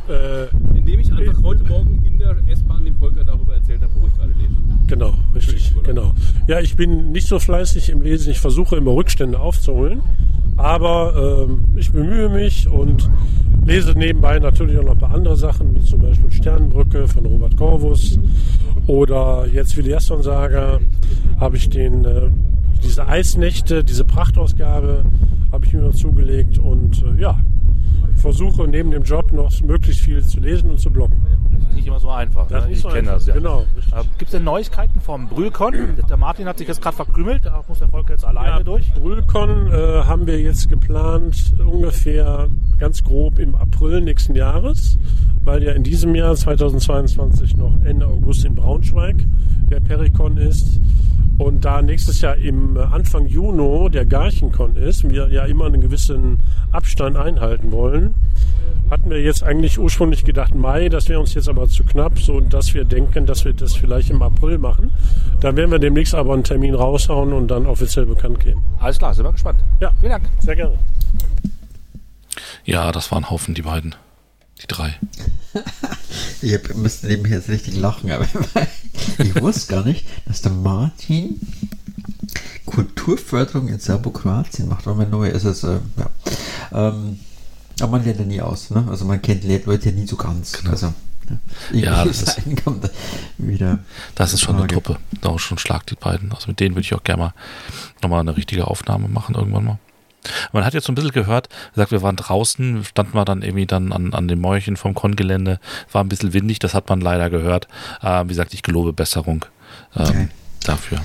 Äh, 0.09 0.49
Indem 0.77 1.01
ich 1.01 1.13
einfach 1.13 1.43
heute 1.43 1.65
Morgen 1.65 2.03
in 2.05 2.19
der 2.19 2.37
S-Bahn 2.47 2.85
dem 2.85 2.97
Volker 2.97 3.25
darüber 3.25 3.55
erzählt 3.55 3.83
habe, 3.83 3.93
wo 3.99 4.07
ich 4.07 4.15
gerade 4.15 4.33
lese. 4.33 4.55
Genau, 4.87 5.15
richtig, 5.35 5.75
genau. 5.83 6.13
Ja, 6.47 6.61
ich 6.61 6.77
bin 6.77 7.13
nicht 7.13 7.27
so 7.27 7.39
fleißig 7.39 7.89
im 7.89 8.03
Lesen. 8.03 8.31
Ich 8.31 8.39
versuche 8.39 8.77
immer 8.77 8.93
Rückstände 8.93 9.41
aufzuholen, 9.41 10.03
aber 10.57 11.47
ähm, 11.49 11.65
ich 11.77 11.91
bemühe 11.91 12.29
mich 12.29 12.69
und 12.69 13.11
lese 13.65 13.93
nebenbei 13.93 14.39
natürlich 14.39 14.77
auch 14.79 14.85
noch 14.85 14.93
ein 14.93 14.99
paar 14.99 15.15
andere 15.15 15.37
Sachen, 15.37 15.75
wie 15.75 15.81
zum 15.81 16.01
Beispiel 16.01 16.31
Sternenbrücke 16.31 17.09
von 17.09 17.25
Robert 17.25 17.57
Corvus 17.57 18.19
oder 18.87 19.47
jetzt 19.47 19.77
wie 19.79 19.83
die 19.83 19.97
Saga 19.99 20.81
habe 21.41 21.57
ich 21.57 21.71
den 21.71 22.05
äh, 22.05 22.29
diese 22.83 23.09
Eisnächte, 23.09 23.83
diese 23.83 24.05
Prachtausgabe 24.05 25.05
habe 25.51 25.65
ich 25.65 25.73
mir 25.73 25.91
zugelegt 25.93 26.59
und 26.59 27.03
äh, 27.03 27.21
ja, 27.21 27.39
versuche 28.25 28.67
neben 28.67 28.91
dem 28.91 29.03
Job 29.03 29.33
noch 29.33 29.51
möglichst 29.61 30.01
viel 30.01 30.25
zu 30.25 30.41
lesen 30.41 30.71
und 30.71 30.81
zu 30.81 30.91
bloggen. 30.91 31.19
Das 31.51 31.69
ist 31.69 31.75
nicht 31.75 31.87
immer 31.87 32.01
so 32.01 32.09
einfach. 32.09 32.49
Das 32.49 32.65
ne? 32.65 32.71
ist 32.71 32.79
Ich 32.79 32.83
so 32.83 32.89
kenne 32.89 33.11
das 33.11 33.27
ja. 33.27 33.35
genau. 33.35 33.67
Gibt 34.17 34.23
es 34.23 34.31
denn 34.31 34.45
Neuigkeiten 34.45 34.99
vom 34.99 35.29
Brühlkon? 35.29 35.75
Der 36.09 36.17
Martin 36.17 36.47
hat 36.47 36.57
sich 36.57 36.67
jetzt 36.67 36.81
gerade 36.81 36.97
verkrümelt, 36.97 37.45
da 37.45 37.63
muss 37.69 37.81
der 37.81 37.89
Volker 37.89 38.15
jetzt 38.15 38.25
alleine 38.25 38.49
Ja, 38.49 38.63
durch. 38.63 38.91
Brühlcon 38.95 39.71
äh, 39.71 40.05
haben 40.05 40.27
wir 40.27 40.41
jetzt 40.41 40.71
geplant, 40.71 41.53
ungefähr 41.59 42.49
ganz 42.79 43.05
grob 43.05 43.39
im 43.39 43.55
April 43.57 44.01
nächsten 44.01 44.35
Jahres, 44.35 44.99
weil 45.45 45.63
ja 45.63 45.73
in 45.73 45.83
diesem 45.83 46.15
Jahr 46.15 46.35
2022 46.35 47.59
noch 47.59 47.75
Ende 47.85 48.07
August 48.07 48.47
in 48.47 48.55
Braunschweig 48.55 49.17
der 49.69 49.81
Pericon 49.81 50.39
ist. 50.39 50.81
Und 51.37 51.65
da 51.65 51.83
nächstes 51.83 52.21
Jahr 52.21 52.37
im 52.37 52.77
äh, 52.77 52.81
Anfang 52.81 53.27
Juni 53.27 53.91
der 53.91 54.07
Garchenkon 54.07 54.77
ist, 54.77 55.09
wir 55.09 55.29
ja 55.29 55.45
immer 55.45 55.67
einen 55.67 55.81
gewissen 55.81 56.39
Abstand 56.71 57.17
einhalten 57.17 57.73
wollen, 57.73 58.15
hatten 58.91 59.11
wir 59.11 59.21
jetzt 59.21 59.43
eigentlich 59.43 59.79
ursprünglich 59.79 60.25
gedacht 60.25 60.55
Mai, 60.55 60.89
das 60.89 61.09
wäre 61.09 61.19
uns 61.19 61.35
jetzt 61.35 61.49
aber 61.49 61.69
zu 61.69 61.83
knapp, 61.85 62.19
so 62.19 62.41
dass 62.41 62.75
wir 62.75 62.85
denken, 62.85 63.27
dass 63.27 63.45
wir 63.45 63.53
das 63.53 63.75
vielleicht 63.75 64.11
im 64.11 64.23
April 64.23 64.59
machen. 64.59 64.91
Da 65.41 65.57
werden 65.57 65.71
wir 65.73 65.79
demnächst 65.79 66.15
aber 66.15 66.35
einen 66.35 66.45
Termin 66.45 66.75
raushauen 66.75 67.33
und 67.33 67.49
dann 67.49 67.67
offiziell 67.67 68.07
bekannt 68.07 68.41
geben. 68.41 68.63
Alles 68.79 68.99
klar, 68.99 69.15
sind 69.15 69.25
wir 69.25 69.33
gespannt. 69.33 69.59
Ja, 69.81 69.91
Vielen 69.99 70.13
Dank. 70.13 70.25
sehr 70.39 70.55
gerne. 70.57 70.79
Ja, 72.65 72.93
das 72.93 73.11
waren 73.11 73.31
Haufen, 73.31 73.55
die 73.55 73.63
beiden. 73.63 73.95
Die 74.63 74.67
drei. 74.67 74.99
Ich 76.43 76.53
hab, 76.53 76.75
müsste 76.75 77.07
nebenher 77.07 77.39
jetzt 77.39 77.49
richtig 77.49 77.77
lachen, 77.77 78.11
aber 78.11 78.27
ich 79.19 79.41
wusste 79.41 79.73
gar 79.75 79.85
nicht, 79.85 80.05
dass 80.27 80.43
der 80.43 80.53
Martin 80.53 81.41
Kulturförderung 82.67 83.69
in 83.69 83.79
Serbokroatien 83.79 84.69
macht, 84.69 84.87
weil 84.87 84.95
man 84.95 85.11
neu 85.11 85.29
ist. 85.29 85.45
Es, 85.45 85.63
äh, 85.65 85.79
ja. 85.97 86.89
ähm, 86.89 87.19
aber 87.81 87.93
man 87.93 88.05
lernt 88.05 88.21
ja 88.21 88.27
nie 88.27 88.41
aus, 88.41 88.71
ne? 88.71 88.87
Also 88.89 89.05
man 89.05 89.23
kennt 89.23 89.45
Le- 89.45 89.63
Leute 89.65 89.91
ja 89.91 89.95
nie 89.95 90.07
so 90.07 90.17
ganz. 90.17 90.59
Also, 90.71 90.93
ne? 91.29 91.39
Ja, 91.73 92.05
das 92.05 92.23
ist- 92.23 92.43
wieder. 93.39 93.79
Das 94.15 94.33
ist 94.35 94.41
schon 94.43 94.57
eine. 94.57 94.67
Truppe. 94.67 94.99
Da 95.21 95.31
auch 95.31 95.39
schon 95.41 95.59
Schlag 95.59 95.87
die 95.87 95.97
beiden. 95.97 96.31
Also 96.33 96.49
mit 96.49 96.61
denen 96.61 96.75
würde 96.75 96.85
ich 96.87 96.95
auch 96.95 97.05
gerne 97.05 97.23
mal 97.23 97.35
nochmal 98.03 98.21
eine 98.21 98.37
richtige 98.37 98.67
Aufnahme 98.67 99.09
machen 99.09 99.35
irgendwann 99.35 99.65
mal. 99.65 99.79
Man 100.53 100.65
hat 100.65 100.75
jetzt 100.75 100.87
so 100.87 100.93
ein 100.93 100.95
bisschen 100.95 101.13
gehört, 101.13 101.49
gesagt, 101.75 101.91
wir 101.91 102.03
waren 102.03 102.17
draußen, 102.17 102.85
standen 102.85 103.15
wir 103.15 103.25
dann 103.25 103.43
irgendwie 103.43 103.67
dann 103.67 103.93
an, 103.93 104.15
an 104.15 104.29
dem 104.29 104.41
Mäuerchen 104.41 104.77
vom 104.77 104.95
Kongelände, 104.95 105.61
war 105.93 106.03
ein 106.03 106.09
bisschen 106.09 106.33
windig, 106.33 106.59
das 106.59 106.75
hat 106.75 106.89
man 106.89 107.01
leider 107.01 107.31
gehört. 107.31 107.69
Äh, 108.03 108.25
wie 108.25 108.29
gesagt, 108.29 108.55
ich 108.55 108.63
gelobe 108.63 108.93
Besserung 108.93 109.45
ähm, 109.97 110.05
Okay. 110.07 110.29
dafür. 110.65 110.99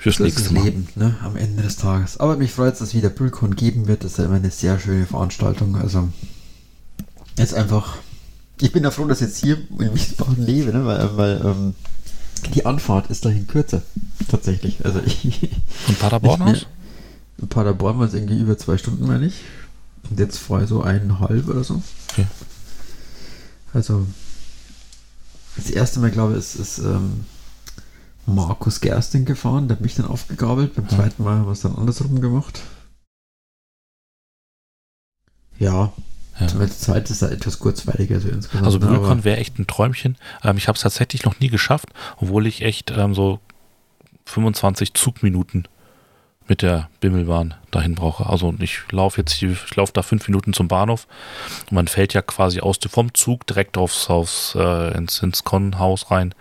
Fürs 0.00 0.16
ist 0.16 0.20
nächste 0.20 0.42
das 0.42 0.52
Mal. 0.52 0.64
Leben, 0.64 0.88
ne? 0.96 1.16
Am 1.22 1.36
Ende 1.36 1.62
des 1.62 1.76
Tages. 1.76 2.18
Aber 2.20 2.36
mich 2.36 2.52
freut 2.52 2.74
es, 2.74 2.80
dass 2.80 2.88
es 2.88 2.94
wieder 2.94 3.08
Brüllkon 3.08 3.56
geben 3.56 3.86
wird. 3.88 4.04
Das 4.04 4.12
ist 4.12 4.18
ja 4.18 4.26
immer 4.26 4.34
eine 4.34 4.50
sehr 4.50 4.78
schöne 4.78 5.06
Veranstaltung. 5.06 5.76
Also, 5.76 6.08
jetzt 7.38 7.54
einfach. 7.54 7.96
Ich 8.60 8.70
bin 8.70 8.84
ja 8.84 8.90
froh, 8.90 9.06
dass 9.06 9.20
ich 9.22 9.28
jetzt 9.28 9.38
hier 9.38 9.56
in 9.78 9.94
Wiesbaden 9.94 10.44
lebe, 10.44 10.72
ne? 10.72 10.84
Weil, 10.84 11.16
weil 11.16 11.40
ähm, 11.44 11.74
die 12.54 12.66
Anfahrt 12.66 13.08
ist 13.10 13.24
dahin 13.24 13.46
kürzer. 13.46 13.80
Tatsächlich. 14.30 14.84
Also, 14.84 15.00
ich. 15.06 15.48
Und 15.88 15.98
Paderborn 15.98 16.42
aus? 16.42 16.66
In 17.38 17.48
Paderborn 17.48 17.98
war 17.98 18.06
es 18.06 18.14
irgendwie 18.14 18.38
über 18.38 18.56
zwei 18.58 18.78
Stunden, 18.78 19.06
meine 19.06 19.26
ich. 19.26 19.42
Und 20.10 20.18
jetzt 20.18 20.38
fahre 20.38 20.64
ich 20.64 20.68
so 20.68 20.82
eineinhalb 20.82 21.48
oder 21.48 21.64
so. 21.64 21.82
Okay. 22.12 22.26
Also, 23.72 24.06
das 25.56 25.70
erste 25.70 26.00
Mal, 26.00 26.10
glaube 26.10 26.32
ich, 26.32 26.38
ist, 26.38 26.56
ist 26.56 26.78
ähm, 26.78 27.24
Markus 28.26 28.80
Gersting 28.80 29.24
gefahren. 29.24 29.68
Der 29.68 29.76
hat 29.76 29.82
mich 29.82 29.94
dann 29.94 30.06
aufgegabelt. 30.06 30.74
Beim 30.74 30.88
zweiten 30.88 31.22
Mal 31.24 31.38
haben 31.38 31.46
wir 31.46 31.52
es 31.52 31.60
dann 31.62 31.74
andersrum 31.76 32.20
gemacht. 32.20 32.60
Ja, 35.58 35.92
Ja. 36.40 36.46
Der 36.48 36.70
zweite 36.70 37.12
ist 37.12 37.22
da 37.22 37.28
etwas 37.28 37.58
kurzweiliger 37.60 38.20
so 38.20 38.28
insgesamt. 38.28 38.66
Also 38.66 38.80
BügelCon 38.80 39.24
wäre 39.24 39.36
echt 39.36 39.58
ein 39.58 39.66
Träumchen. 39.66 40.16
Ähm, 40.42 40.56
ich 40.56 40.66
habe 40.68 40.76
es 40.76 40.82
tatsächlich 40.82 41.24
noch 41.24 41.38
nie 41.38 41.48
geschafft, 41.48 41.88
obwohl 42.16 42.46
ich 42.46 42.62
echt 42.62 42.90
ähm, 42.90 43.14
so 43.14 43.38
25 44.24 44.94
Zugminuten 44.94 45.68
mit 46.46 46.62
der 46.62 46.88
Bimmelbahn 47.00 47.54
dahin 47.70 47.94
brauche. 47.94 48.26
Also 48.26 48.54
ich 48.58 48.80
laufe 48.90 49.20
jetzt, 49.20 49.40
ich 49.42 49.76
laufe 49.76 49.92
da 49.92 50.02
fünf 50.02 50.28
Minuten 50.28 50.52
zum 50.52 50.68
Bahnhof 50.68 51.06
und 51.70 51.72
man 51.72 51.88
fällt 51.88 52.14
ja 52.14 52.22
quasi 52.22 52.60
aus 52.60 52.78
vom 52.88 53.14
Zug 53.14 53.46
direkt 53.46 53.78
aufs, 53.78 54.10
aufs 54.10 54.54
äh, 54.54 54.96
ins, 54.96 55.20
ins 55.20 55.44
Con-Haus 55.44 56.10
rein. 56.10 56.34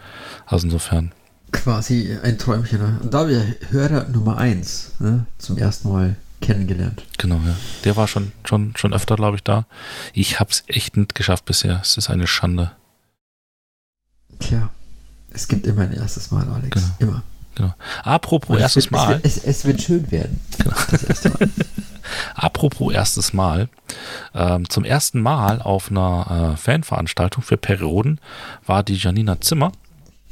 Also 0.45 0.67
insofern. 0.67 1.13
Quasi 1.51 2.17
ein 2.21 2.37
Träumchen. 2.37 2.79
Ne? 2.79 2.99
Und 3.01 3.13
da 3.13 3.27
wir 3.27 3.55
Hörer 3.69 4.09
Nummer 4.09 4.37
eins 4.37 4.93
ne, 4.99 5.25
zum 5.37 5.57
ersten 5.57 5.91
Mal 5.91 6.15
kennengelernt. 6.41 7.03
Genau, 7.17 7.39
ja. 7.45 7.55
Der 7.85 7.95
war 7.95 8.07
schon, 8.07 8.31
schon, 8.43 8.75
schon 8.75 8.93
öfter, 8.93 9.15
glaube 9.15 9.37
ich, 9.37 9.43
da. 9.43 9.65
Ich 10.13 10.39
habe 10.39 10.51
es 10.51 10.63
echt 10.67 10.97
nicht 10.97 11.15
geschafft 11.15 11.45
bisher. 11.45 11.79
Es 11.81 11.95
ist 11.95 12.09
eine 12.09 12.27
Schande. 12.27 12.71
Tja, 14.39 14.69
es 15.31 15.47
gibt 15.47 15.65
immer 15.65 15.83
ein 15.83 15.93
erstes 15.93 16.31
Mal, 16.31 16.47
Alex. 16.49 16.69
Genau. 16.71 16.95
Immer. 16.99 17.23
Genau. 17.55 17.73
Apropos 18.03 18.59
erstes 18.59 18.85
wird, 18.85 18.91
Mal. 18.91 19.19
Es, 19.23 19.37
es, 19.37 19.43
es, 19.45 19.65
wird 19.65 19.81
schön 19.81 20.11
werden. 20.11 20.39
Genau. 20.57 20.75
Erste. 21.07 21.31
Apropos 22.35 22.93
erstes 22.93 23.33
Mal. 23.33 23.69
Ähm, 24.33 24.69
zum 24.69 24.83
ersten 24.83 25.21
Mal 25.21 25.61
auf 25.61 25.89
einer 25.89 26.53
äh, 26.53 26.57
Fanveranstaltung 26.57 27.43
für 27.43 27.57
Perioden 27.57 28.19
war 28.65 28.83
die 28.83 28.95
Janina 28.95 29.39
Zimmer. 29.39 29.71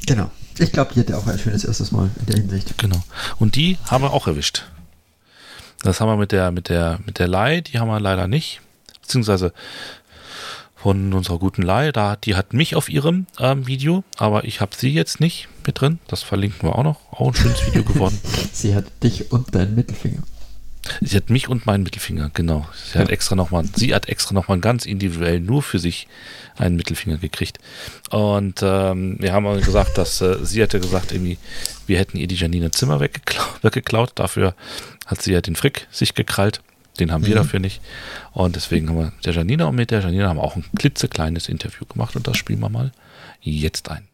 Genau. 0.05 0.31
Ich 0.57 0.71
glaube, 0.71 0.93
die 0.93 1.01
hatte 1.01 1.17
auch 1.17 1.27
ein 1.27 1.39
schönes 1.39 1.63
erstes 1.63 1.91
Mal 1.91 2.09
in 2.19 2.25
der 2.25 2.35
Hinsicht. 2.37 2.77
Genau. 2.77 3.01
Und 3.39 3.55
die 3.55 3.77
haben 3.89 4.03
wir 4.03 4.13
auch 4.13 4.27
erwischt. 4.27 4.65
Das 5.83 5.99
haben 5.99 6.09
wir 6.09 6.17
mit 6.17 6.31
der, 6.31 6.51
mit 6.51 6.69
der, 6.69 6.99
mit 7.05 7.19
der 7.19 7.27
Lai, 7.27 7.61
die 7.61 7.79
haben 7.79 7.87
wir 7.87 7.99
leider 7.99 8.27
nicht. 8.27 8.61
Beziehungsweise 9.01 9.53
von 10.81 11.13
unserer 11.13 11.37
guten 11.37 11.61
Lai. 11.61 11.91
Da, 11.91 12.15
die 12.15 12.35
hat 12.35 12.53
mich 12.53 12.75
auf 12.75 12.89
ihrem 12.89 13.27
ähm, 13.39 13.67
Video, 13.67 14.03
aber 14.17 14.45
ich 14.45 14.61
habe 14.61 14.75
sie 14.75 14.89
jetzt 14.89 15.19
nicht 15.19 15.47
mit 15.65 15.79
drin. 15.79 15.99
Das 16.07 16.23
verlinken 16.23 16.67
wir 16.67 16.75
auch 16.75 16.83
noch. 16.83 16.99
Auch 17.11 17.27
ein 17.27 17.35
schönes 17.35 17.65
Video 17.67 17.83
geworden. 17.83 18.19
sie 18.53 18.75
hat 18.75 18.85
dich 19.03 19.31
und 19.31 19.53
deinen 19.53 19.75
Mittelfinger. 19.75 20.23
Sie 20.99 21.15
hat 21.15 21.29
mich 21.29 21.47
und 21.47 21.67
meinen 21.67 21.83
Mittelfinger, 21.83 22.31
genau. 22.33 22.67
Sie 22.91 22.97
hat 22.97 23.11
extra 23.11 23.35
nochmal, 23.35 23.65
sie 23.75 23.93
hat 23.93 24.09
extra 24.09 24.33
nochmal 24.33 24.59
ganz 24.59 24.87
individuell 24.87 25.39
nur 25.39 25.61
für 25.61 25.77
sich 25.77 26.07
einen 26.57 26.75
Mittelfinger 26.75 27.17
gekriegt. 27.17 27.59
Und 28.09 28.61
ähm, 28.63 29.17
wir 29.19 29.31
haben 29.31 29.45
auch 29.45 29.61
gesagt, 29.61 29.99
dass 29.99 30.19
äh, 30.21 30.43
sie 30.43 30.63
hatte 30.63 30.79
gesagt, 30.79 31.11
irgendwie, 31.11 31.37
wir 31.85 31.99
hätten 31.99 32.17
ihr 32.17 32.25
die 32.25 32.35
Janine 32.35 32.71
Zimmer 32.71 32.99
weggeklaut, 32.99 33.63
weggeklaut. 33.63 34.11
Dafür 34.15 34.55
hat 35.05 35.21
sie 35.21 35.33
ja 35.33 35.41
den 35.41 35.55
Frick 35.55 35.87
sich 35.91 36.15
gekrallt. 36.15 36.61
Den 36.99 37.11
haben 37.11 37.21
mhm. 37.21 37.27
wir 37.27 37.35
dafür 37.35 37.59
nicht. 37.59 37.81
Und 38.33 38.55
deswegen 38.55 38.89
haben 38.89 38.97
wir 38.97 39.05
mit 39.05 39.25
der 39.25 39.33
Janina 39.33 39.65
und 39.65 39.75
mit 39.75 39.91
der 39.91 40.01
Janina 40.01 40.29
haben 40.29 40.39
auch 40.39 40.55
ein 40.55 40.65
klitzekleines 40.77 41.49
Interview 41.49 41.85
gemacht 41.85 42.15
und 42.15 42.27
das 42.27 42.37
spielen 42.37 42.59
wir 42.59 42.69
mal 42.69 42.91
jetzt 43.41 43.89
ein. 43.89 44.07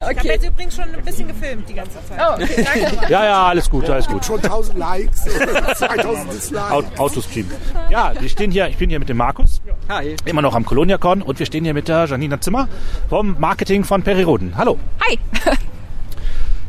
Okay. 0.00 0.12
Ich 0.12 0.18
habe 0.18 0.28
jetzt 0.28 0.46
übrigens 0.46 0.76
schon 0.76 0.94
ein 0.94 1.04
bisschen 1.04 1.26
gefilmt 1.26 1.68
die 1.68 1.74
ganze 1.74 1.98
Zeit. 2.06 2.20
Oh, 2.20 2.40
okay, 2.40 2.64
danke. 2.64 3.06
ja, 3.12 3.24
ja, 3.24 3.46
alles 3.48 3.68
gut, 3.68 3.90
alles 3.90 4.06
gut. 4.06 4.24
Schon 4.24 4.36
1000 4.36 4.78
Likes, 4.78 5.24
2000 5.74 6.32
Dislikes. 6.32 6.98
Autostream. 6.98 7.50
Ja, 7.90 8.12
wir 8.16 8.28
stehen 8.28 8.52
hier, 8.52 8.68
ich 8.68 8.76
bin 8.76 8.90
hier 8.90 9.00
mit 9.00 9.08
dem 9.08 9.16
Markus. 9.16 9.60
Hi. 9.88 10.14
Immer 10.24 10.40
noch 10.40 10.54
am 10.54 10.64
Coloniacon 10.64 11.20
und 11.20 11.40
wir 11.40 11.46
stehen 11.46 11.64
hier 11.64 11.74
mit 11.74 11.88
der 11.88 12.04
Janina 12.04 12.40
Zimmer 12.40 12.68
vom 13.08 13.40
Marketing 13.40 13.82
von 13.82 14.04
Periroden. 14.04 14.56
Hallo. 14.56 14.78
Hi. 15.00 15.18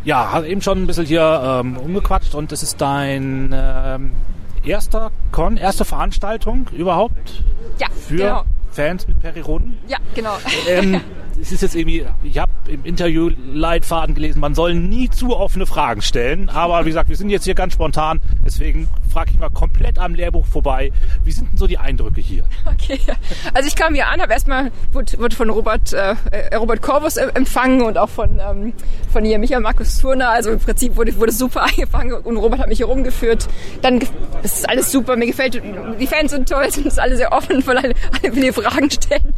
ja, 0.03 0.31
hast 0.31 0.45
eben 0.45 0.63
schon 0.63 0.81
ein 0.81 0.87
bisschen 0.87 1.05
hier 1.05 1.61
ähm, 1.61 1.77
umgequatscht 1.77 2.33
und 2.33 2.51
es 2.51 2.63
ist 2.63 2.81
dein 2.81 3.53
ähm, 3.53 4.11
erster 4.63 5.11
Con, 5.31 5.57
erste 5.57 5.85
Veranstaltung 5.85 6.67
überhaupt 6.71 7.43
ja, 7.79 7.87
für 7.89 8.17
genau. 8.17 8.43
Fans 8.71 9.07
mit 9.07 9.19
Periroden? 9.19 9.77
Ja, 9.87 9.97
genau. 10.15 10.37
Ähm, 10.67 11.01
es 11.41 11.51
ist 11.51 11.61
jetzt 11.61 11.75
irgendwie, 11.75 12.05
ich 12.23 12.37
habe 12.37 12.51
im 12.67 12.83
Interview 12.85 13.29
Leitfaden 13.53 14.15
gelesen, 14.15 14.39
man 14.39 14.55
soll 14.55 14.73
nie 14.73 15.09
zu 15.09 15.35
offene 15.35 15.65
Fragen 15.65 16.01
stellen. 16.01 16.49
Aber 16.49 16.85
wie 16.85 16.89
gesagt, 16.89 17.09
wir 17.09 17.15
sind 17.15 17.29
jetzt 17.29 17.45
hier 17.45 17.55
ganz 17.55 17.73
spontan, 17.73 18.21
deswegen 18.45 18.89
frage 19.11 19.31
ich 19.33 19.39
mal 19.39 19.49
komplett 19.49 19.97
am 19.99 20.13
Lehrbuch 20.13 20.45
vorbei. 20.45 20.91
Wie 21.23 21.31
sind 21.31 21.51
denn 21.51 21.57
so 21.57 21.67
die 21.67 21.77
Eindrücke 21.77 22.21
hier? 22.21 22.43
Okay, 22.65 22.99
also 23.53 23.67
ich 23.67 23.75
kam 23.75 23.93
hier 23.93 24.07
an, 24.07 24.21
habe 24.21 24.33
erstmal 24.33 24.71
wurde, 24.91 25.35
von 25.35 25.49
Robert 25.49 25.93
äh, 25.93 26.15
äh 26.31 26.55
Robert 26.55 26.81
Corvus 26.81 27.17
empfangen 27.17 27.81
und 27.81 27.97
auch 27.97 28.09
von 28.09 28.39
ähm, 28.39 28.73
von 29.11 29.25
hier 29.25 29.39
Michael 29.39 29.61
Markus 29.61 29.97
Turner. 29.99 30.29
Also 30.29 30.51
im 30.51 30.59
Prinzip 30.59 30.95
wurde 30.95 31.15
wurde 31.17 31.31
super 31.31 31.63
eingefangen 31.69 32.13
und 32.13 32.37
Robert 32.37 32.59
hat 32.59 32.67
mich 32.67 32.77
hier 32.77 32.87
rumgeführt. 32.87 33.47
Dann 33.81 33.99
es 34.43 34.59
ist 34.59 34.69
alles 34.69 34.91
super, 34.91 35.15
mir 35.15 35.27
gefällt 35.27 35.61
die 35.99 36.07
Fans 36.07 36.31
sind 36.31 36.47
toll, 36.47 36.69
sind 36.71 36.97
alle 36.99 37.17
sehr 37.17 37.31
offen, 37.31 37.65
weil 37.65 37.77
alle, 37.77 37.93
alle 38.21 38.35
will 38.35 38.53
Fragen 38.53 38.89
stellen 38.89 39.33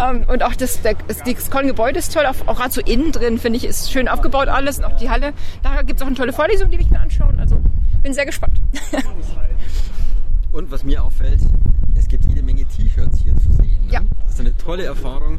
ähm, 0.00 0.24
und 0.28 0.42
auch 0.42 0.54
das, 0.54 0.80
der, 0.82 0.94
das, 1.08 1.22
das 1.46 1.50
Con-Gebäude 1.52 1.98
ist 2.00 2.12
toll, 2.12 2.26
auch, 2.26 2.34
auch 2.48 2.56
gerade 2.56 2.72
so 2.72 2.80
innen 2.80 3.12
drin 3.12 3.38
finde 3.38 3.58
ich 3.58 3.64
ist 3.64 3.92
schön 3.92 4.08
aufgebaut 4.08 4.48
alles 4.48 4.78
und 4.78 4.84
auch 4.84 4.96
die 4.96 5.10
Halle. 5.10 5.32
Da 5.62 5.82
gibt 5.82 6.00
es 6.00 6.02
auch 6.02 6.08
eine 6.08 6.16
tolle 6.16 6.32
Vorlesung, 6.32 6.70
die 6.70 6.78
ich 6.78 6.90
mir 6.90 6.98
anschauen. 6.98 7.38
Also 7.38 7.60
bin 8.02 8.12
sehr 8.12 8.26
gespannt. 8.26 8.60
Und 10.52 10.70
was 10.70 10.84
mir 10.84 11.02
auffällt, 11.02 11.40
es 11.94 12.08
gibt 12.08 12.24
jede 12.26 12.42
Menge 12.42 12.64
T-Shirts 12.64 13.22
hier 13.22 13.36
zu 13.36 13.52
sehen. 13.52 13.86
Ne? 13.86 13.92
Ja. 13.92 14.00
Das 14.24 14.34
ist 14.34 14.40
eine 14.40 14.56
tolle 14.56 14.84
Erfahrung, 14.84 15.38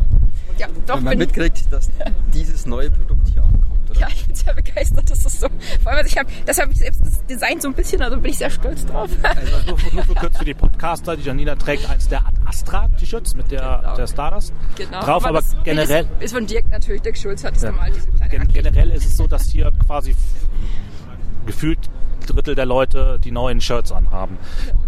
ja, 0.58 0.68
doch, 0.86 0.98
wenn 0.98 1.04
man 1.04 1.18
mitkriegt, 1.18 1.72
dass 1.72 1.90
dieses 2.34 2.66
neue 2.66 2.90
Produkt 2.90 3.28
hier 3.30 3.44
ankommt. 3.44 3.90
Oder? 3.90 4.00
Ja, 4.00 4.08
ich 4.10 4.26
bin 4.26 4.36
sehr 4.36 4.54
begeistert, 4.54 5.10
dass 5.10 5.24
das 5.24 5.40
so. 5.40 5.48
Vor 5.82 5.92
allem, 5.92 6.00
also 6.00 6.10
ich 6.10 6.18
habe, 6.18 6.30
deshalb 6.46 6.72
ich 6.72 6.80
selbst 6.80 7.02
das 7.02 7.26
Design 7.26 7.62
so 7.62 7.70
ein 7.70 7.74
bisschen, 7.74 8.02
also 8.02 8.18
bin 8.18 8.32
ich 8.32 8.38
sehr 8.38 8.50
stolz 8.50 8.86
drauf. 8.86 9.10
Also 9.24 9.66
nur, 9.68 9.78
nur 9.94 10.04
für 10.04 10.16
kurz 10.16 10.38
für 10.38 10.46
die 10.46 10.54
Podcaster, 10.54 11.16
die 11.16 11.24
Janina 11.24 11.56
trägt 11.56 11.90
eins 11.90 12.08
der 12.08 12.24
Astra 12.46 12.88
T-Shirts 13.00 13.36
mit 13.36 13.52
der, 13.52 13.80
genau. 13.82 13.96
der 13.96 14.08
Stardust 14.08 14.54
genau. 14.76 15.02
drauf, 15.02 15.26
aber, 15.26 15.40
aber 15.40 15.48
generell 15.64 16.06
ist, 16.20 16.26
ist, 16.26 16.34
von 16.34 16.46
Dirk 16.48 16.70
natürlich. 16.70 17.02
Dirk 17.02 17.18
Schulz 17.18 17.44
hat 17.44 17.56
es 17.56 17.62
ja. 17.62 17.72
normal 17.72 17.92
diese 17.92 18.08
kleine 18.12 18.46
Gen 18.46 18.48
Generell 18.48 18.92
ist 18.92 19.06
es 19.06 19.18
so, 19.18 19.28
dass 19.28 19.50
hier 19.50 19.72
quasi 19.86 20.16
gefühlt 21.46 21.80
Drittel 22.26 22.56
der 22.56 22.66
Leute 22.66 23.20
die 23.24 23.32
neuen 23.32 23.62
Shirts 23.62 23.92
anhaben. 23.92 24.38
Ja. 24.68 24.87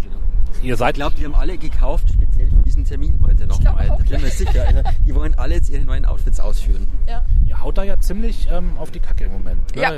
Ihr 0.61 0.75
seid, 0.75 0.95
ich 0.95 0.95
glaube, 0.95 1.15
die 1.17 1.25
haben 1.25 1.35
alle 1.35 1.57
gekauft, 1.57 2.09
für 2.47 2.63
diesen 2.63 2.85
Termin 2.85 3.19
heute 3.25 3.45
nochmal. 3.47 3.87
Da 3.87 3.95
bin 3.95 4.21
mir 4.21 4.29
sicher. 4.29 4.65
Also, 4.67 4.81
die 5.05 5.15
wollen 5.15 5.35
alle 5.35 5.55
jetzt 5.55 5.69
ihre 5.69 5.83
neuen 5.83 6.05
Outfits 6.05 6.39
ausführen. 6.39 6.87
Ja. 7.07 7.23
Ihr 7.45 7.61
haut 7.61 7.77
da 7.77 7.83
ja 7.83 7.99
ziemlich 7.99 8.47
ähm, 8.51 8.77
auf 8.77 8.91
die 8.91 8.99
Kacke 8.99 9.25
im 9.25 9.31
Moment. 9.31 9.75
Ne? 9.75 9.81
Ja. 9.81 9.91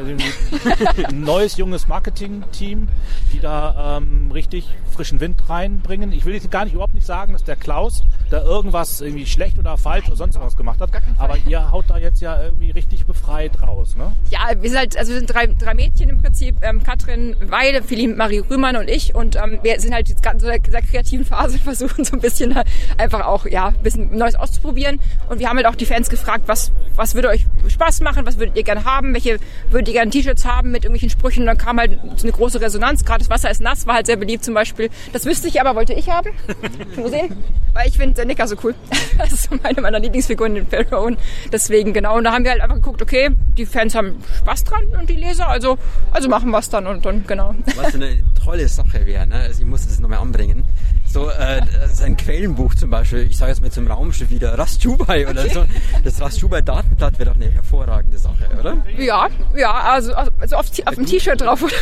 Ein 1.09 1.21
neues, 1.21 1.57
junges 1.57 1.87
Marketing-Team, 1.87 2.87
die 3.33 3.39
da 3.39 3.97
ähm, 3.97 4.31
richtig 4.31 4.69
frischen 4.91 5.19
Wind 5.19 5.49
reinbringen. 5.49 6.11
Ich 6.11 6.25
will 6.25 6.33
jetzt 6.33 6.49
gar 6.51 6.65
nicht 6.65 6.73
überhaupt 6.73 6.93
nicht 6.93 7.05
sagen, 7.05 7.33
dass 7.33 7.43
der 7.43 7.55
Klaus 7.55 8.03
da 8.29 8.41
irgendwas 8.41 9.01
irgendwie 9.01 9.25
schlecht 9.25 9.59
oder 9.59 9.77
falsch 9.77 10.07
oder 10.07 10.15
sonst 10.15 10.39
was 10.39 10.55
gemacht 10.55 10.79
hat. 10.79 10.91
Aber 11.17 11.37
ihr 11.45 11.71
haut 11.71 11.85
da 11.89 11.97
jetzt 11.97 12.21
ja 12.21 12.41
irgendwie 12.41 12.71
richtig 12.71 13.05
befreit 13.05 13.61
raus, 13.61 13.95
ne? 13.95 14.15
Ja, 14.29 14.39
wir 14.59 14.69
sind 14.69 14.79
halt, 14.79 14.97
also 14.97 15.11
wir 15.11 15.19
sind 15.19 15.33
drei, 15.33 15.47
drei 15.47 15.73
Mädchen 15.73 16.09
im 16.09 16.21
Prinzip. 16.21 16.55
Ähm, 16.61 16.83
Katrin 16.83 17.35
Weide, 17.41 17.83
Philipp, 17.83 18.15
Marie 18.15 18.39
Rühmann 18.39 18.75
und 18.75 18.89
ich. 18.89 19.15
Und 19.15 19.35
ähm, 19.35 19.59
wir 19.61 19.79
sind 19.79 19.93
halt 19.93 20.09
jetzt 20.09 20.23
ganz 20.23 20.41
sehr, 20.41 20.59
sehr 20.69 20.81
kreativen 20.81 21.25
Phase 21.25 21.57
versuchen 21.63 22.03
so 22.05 22.13
ein 22.13 22.19
bisschen 22.19 22.30
einfach 22.97 23.25
auch 23.25 23.45
ja 23.45 23.67
ein 23.67 23.83
bisschen 23.83 24.17
Neues 24.17 24.35
auszuprobieren. 24.35 24.99
Und 25.29 25.39
wir 25.39 25.49
haben 25.49 25.57
halt 25.57 25.67
auch 25.67 25.75
die 25.75 25.85
Fans 25.85 26.09
gefragt, 26.09 26.43
was 26.47 26.71
was 26.95 27.15
würde 27.15 27.29
euch 27.29 27.45
Spaß 27.67 28.01
machen, 28.01 28.25
was 28.25 28.37
würdet 28.37 28.57
ihr 28.57 28.63
gerne 28.63 28.85
haben, 28.85 29.13
welche 29.13 29.39
würdet 29.69 29.87
ihr 29.87 29.93
gerne 29.93 30.11
T-Shirts 30.11 30.45
haben 30.45 30.71
mit 30.71 30.83
irgendwelchen 30.83 31.09
Sprüchen. 31.09 31.41
Und 31.41 31.47
dann 31.47 31.57
kam 31.57 31.79
halt 31.79 31.99
so 32.15 32.23
eine 32.23 32.31
große 32.31 32.61
Resonanz, 32.61 33.05
gerade 33.05 33.19
das 33.19 33.29
Wasser 33.29 33.49
ist 33.49 33.61
nass 33.61 33.87
war 33.87 33.95
halt 33.95 34.05
sehr 34.05 34.17
beliebt 34.17 34.43
zum 34.43 34.53
Beispiel, 34.53 34.89
das 35.13 35.25
wüsste 35.25 35.47
ich 35.47 35.61
aber, 35.61 35.75
wollte 35.75 35.93
ich 35.93 36.09
haben, 36.09 36.31
schon 36.95 37.09
sehen, 37.09 37.37
weil 37.73 37.87
ich 37.87 37.97
finde 37.97 38.25
Nicker 38.25 38.47
so 38.47 38.55
cool, 38.63 38.75
das 39.17 39.31
ist 39.31 39.49
so 39.49 39.57
meine 39.61 39.81
meiner 39.81 39.99
Lieblingsfiguren 39.99 40.55
in 40.55 40.67
Pharaoh. 40.67 41.11
Deswegen 41.51 41.93
genau. 41.93 42.17
Und 42.17 42.25
da 42.25 42.33
haben 42.33 42.43
wir 42.43 42.51
halt 42.51 42.61
einfach 42.61 42.75
geguckt, 42.75 43.01
okay, 43.01 43.29
die 43.57 43.65
Fans 43.65 43.95
haben 43.95 44.17
Spaß 44.39 44.63
dran 44.65 44.85
und 44.99 45.09
die 45.09 45.15
Leser, 45.15 45.47
also 45.47 45.77
also 46.11 46.29
machen 46.29 46.51
wir 46.51 46.59
es 46.59 46.69
dann 46.69 46.87
und 46.87 47.05
dann 47.05 47.25
genau. 47.25 47.55
Was 47.75 47.95
eine 47.95 48.23
tolle 48.43 48.67
Sache 48.67 49.05
wäre, 49.05 49.27
ne? 49.27 49.35
also 49.35 49.61
ich 49.61 49.67
muss 49.67 49.87
das 49.87 49.99
nochmal 49.99 50.19
anbringen. 50.19 50.63
bringen. 50.63 51.00
So 51.11 51.29
äh, 51.29 51.61
sein 51.91 52.15
Quellenbuch 52.15 52.73
zum 52.73 52.89
Beispiel, 52.89 53.27
ich 53.29 53.37
sage 53.37 53.51
jetzt 53.51 53.61
mal 53.61 53.69
zum 53.69 53.87
Raumschiff 53.87 54.29
wieder, 54.29 54.57
Rastjubai 54.57 55.27
oder 55.27 55.49
so. 55.49 55.65
Das 56.05 56.21
Rastjubai-Datenblatt 56.21 57.19
wäre 57.19 57.31
doch 57.31 57.35
eine 57.35 57.51
hervorragende 57.51 58.17
Sache, 58.17 58.49
oder? 58.57 58.77
Ja, 58.97 59.27
ja, 59.53 59.73
also, 59.73 60.13
also 60.13 60.55
auf, 60.55 60.67
auf 60.85 60.95
dem 60.95 61.05
T-Shirt 61.05 61.41
drauf, 61.41 61.63
oder? 61.63 61.73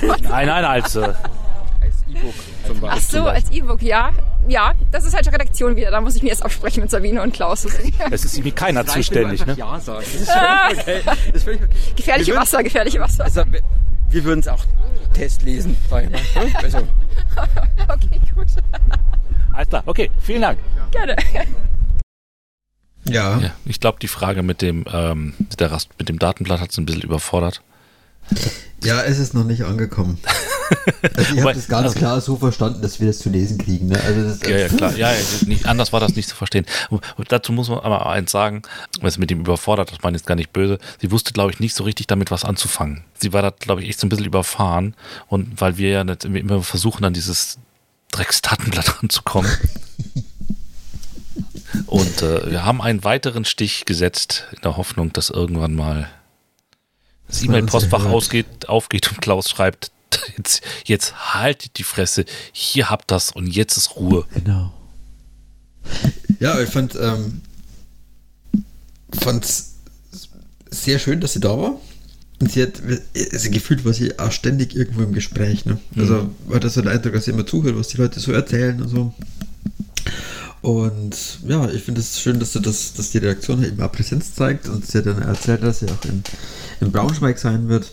Nein, 0.22 0.46
nein, 0.46 0.64
als, 0.64 0.96
äh, 0.96 1.00
als 1.00 1.96
E-Book 2.08 2.34
zum 2.66 2.80
Beispiel. 2.80 2.88
Ach 2.88 3.00
so, 3.00 3.28
als 3.28 3.50
E-Book, 3.50 3.82
ja. 3.82 4.10
Ja, 4.48 4.72
das 4.90 5.04
ist 5.04 5.14
halt 5.14 5.26
Redaktion 5.30 5.76
wieder. 5.76 5.90
Da 5.90 6.00
muss 6.00 6.16
ich 6.16 6.22
mir 6.22 6.30
erst 6.30 6.44
absprechen 6.44 6.80
mit 6.80 6.90
Sabine 6.90 7.22
und 7.22 7.34
Klaus. 7.34 7.64
Es 8.10 8.24
ist 8.24 8.34
irgendwie 8.34 8.52
keiner 8.52 8.84
das 8.84 8.94
zuständig, 8.94 9.44
ne? 9.46 9.54
Ja 9.56 9.78
sagen. 9.80 10.04
Das 10.04 10.14
ist 10.14 10.30
völlig 10.30 10.78
okay. 10.80 11.00
Das 11.04 11.36
ist 11.36 11.44
völlig 11.44 11.62
okay. 11.62 11.92
Gefährliche 11.94 12.34
Wasser, 12.34 12.62
gefährliche 12.62 13.00
Wasser. 13.00 13.24
Also, 13.24 13.42
wir 14.10 14.24
würden 14.24 14.40
es 14.40 14.48
auch 14.48 14.64
Test 15.12 15.42
lesen. 15.42 15.76
Also. 15.90 16.78
okay, 17.88 18.20
klar, 19.72 19.82
okay, 19.86 20.10
vielen 20.20 20.42
Dank. 20.42 20.58
Gerne. 20.90 21.16
Ja. 23.04 23.40
ja 23.40 23.50
ich 23.64 23.80
glaube, 23.80 23.98
die 24.00 24.08
Frage 24.08 24.42
mit 24.42 24.60
dem, 24.62 24.84
ähm, 24.92 25.34
mit, 25.38 25.58
der 25.60 25.72
Rast, 25.72 25.88
mit 25.98 26.08
dem 26.08 26.18
Datenblatt 26.18 26.60
hat 26.60 26.70
es 26.70 26.78
ein 26.78 26.86
bisschen 26.86 27.02
überfordert. 27.02 27.62
Ja, 28.84 29.02
es 29.02 29.18
ist 29.18 29.34
noch 29.34 29.44
nicht 29.44 29.64
angekommen. 29.64 30.18
Also 31.16 31.34
ich 31.34 31.40
habe 31.40 31.52
das 31.54 31.68
ganz 31.68 31.88
also, 31.88 31.98
klar 31.98 32.20
so 32.20 32.36
verstanden, 32.36 32.80
dass 32.80 32.98
wir 32.98 33.06
das 33.06 33.18
zu 33.18 33.28
lesen 33.28 33.58
kriegen. 33.58 33.88
Ne? 33.88 34.00
Also 34.00 34.22
das, 34.22 34.48
ja, 34.48 34.56
ja, 34.56 34.68
klar. 34.68 34.96
Ja, 34.96 35.12
nicht, 35.46 35.66
anders 35.66 35.92
war 35.92 36.00
das 36.00 36.16
nicht 36.16 36.28
zu 36.28 36.36
verstehen. 36.36 36.64
Und 36.90 37.02
dazu 37.28 37.52
muss 37.52 37.68
man 37.68 37.80
aber 37.80 38.06
eins 38.06 38.30
sagen, 38.30 38.62
was 39.00 39.18
mit 39.18 39.30
dem 39.30 39.40
überfordert, 39.40 39.92
das 39.92 39.98
meine 40.02 40.16
ich 40.16 40.22
jetzt 40.22 40.26
gar 40.26 40.34
nicht 40.34 40.52
böse. 40.52 40.78
Sie 41.00 41.10
wusste, 41.10 41.32
glaube 41.32 41.50
ich, 41.50 41.60
nicht 41.60 41.74
so 41.74 41.84
richtig 41.84 42.06
damit 42.06 42.30
was 42.30 42.44
anzufangen. 42.44 43.04
Sie 43.18 43.32
war 43.32 43.42
da, 43.42 43.50
glaube 43.50 43.82
ich, 43.82 43.88
echt 43.88 44.00
so 44.00 44.06
ein 44.06 44.10
bisschen 44.10 44.26
überfahren. 44.26 44.94
Und 45.28 45.60
weil 45.60 45.76
wir 45.76 45.90
ja 45.90 46.04
nicht, 46.04 46.24
immer 46.24 46.62
versuchen, 46.62 47.04
an 47.04 47.12
dieses 47.12 47.58
Dreckstattenblatt 48.12 49.02
ranzukommen. 49.02 49.50
Und 51.86 52.22
äh, 52.22 52.50
wir 52.50 52.64
haben 52.64 52.80
einen 52.80 53.02
weiteren 53.02 53.44
Stich 53.44 53.84
gesetzt 53.84 54.46
in 54.52 54.60
der 54.62 54.76
Hoffnung, 54.76 55.12
dass 55.12 55.30
irgendwann 55.30 55.74
mal 55.74 56.08
das 57.26 57.42
E-Mail-Postfach 57.42 58.06
ausgeht, 58.06 58.68
aufgeht 58.68 59.10
und 59.10 59.20
Klaus 59.20 59.48
schreibt, 59.48 59.90
jetzt, 60.36 60.62
jetzt 60.84 61.34
haltet 61.34 61.78
die 61.78 61.82
Fresse, 61.82 62.24
hier 62.52 62.90
habt 62.90 63.10
das 63.10 63.30
und 63.30 63.46
jetzt 63.46 63.76
ist 63.76 63.96
Ruhe. 63.96 64.26
Genau. 64.34 64.72
Ja, 66.38 66.60
ich 66.60 66.68
fand 66.68 66.94
ähm, 66.94 67.40
fand's 69.20 69.76
sehr 70.70 70.98
schön, 70.98 71.20
dass 71.20 71.32
sie 71.32 71.40
da 71.40 71.56
war. 71.58 71.80
Und 72.42 72.50
sie 72.50 72.62
hat, 72.64 72.82
also 73.32 73.50
gefühlt 73.50 73.84
war 73.84 73.92
sie 73.92 74.18
auch 74.18 74.32
ständig 74.32 74.74
irgendwo 74.74 75.04
im 75.04 75.12
Gespräch. 75.12 75.64
Ne? 75.64 75.78
Also 75.96 76.14
mhm. 76.14 76.30
war 76.48 76.58
das 76.58 76.74
so 76.74 76.82
der 76.82 76.90
Eindruck, 76.90 77.12
dass 77.12 77.26
sie 77.26 77.30
immer 77.30 77.46
zuhört, 77.46 77.78
was 77.78 77.86
die 77.86 77.98
Leute 77.98 78.18
so 78.18 78.32
erzählen 78.32 78.82
und 78.82 78.88
so. 78.88 79.14
Und 80.60 81.38
ja, 81.46 81.70
ich 81.70 81.84
finde 81.84 82.00
es 82.00 82.20
schön, 82.20 82.40
dass 82.40 82.52
du 82.52 82.58
das, 82.58 82.94
dass 82.94 83.12
die 83.12 83.18
Reaktion 83.18 83.62
eben 83.62 83.80
auch 83.80 83.92
Präsenz 83.92 84.34
zeigt 84.34 84.68
und 84.68 84.84
sie 84.84 84.98
hat 84.98 85.06
dann 85.06 85.22
erzählt, 85.22 85.62
dass 85.62 85.78
sie 85.78 85.86
auch 85.86 86.04
in, 86.04 86.24
in 86.80 86.90
Braunschweig 86.90 87.38
sein 87.38 87.68
wird. 87.68 87.92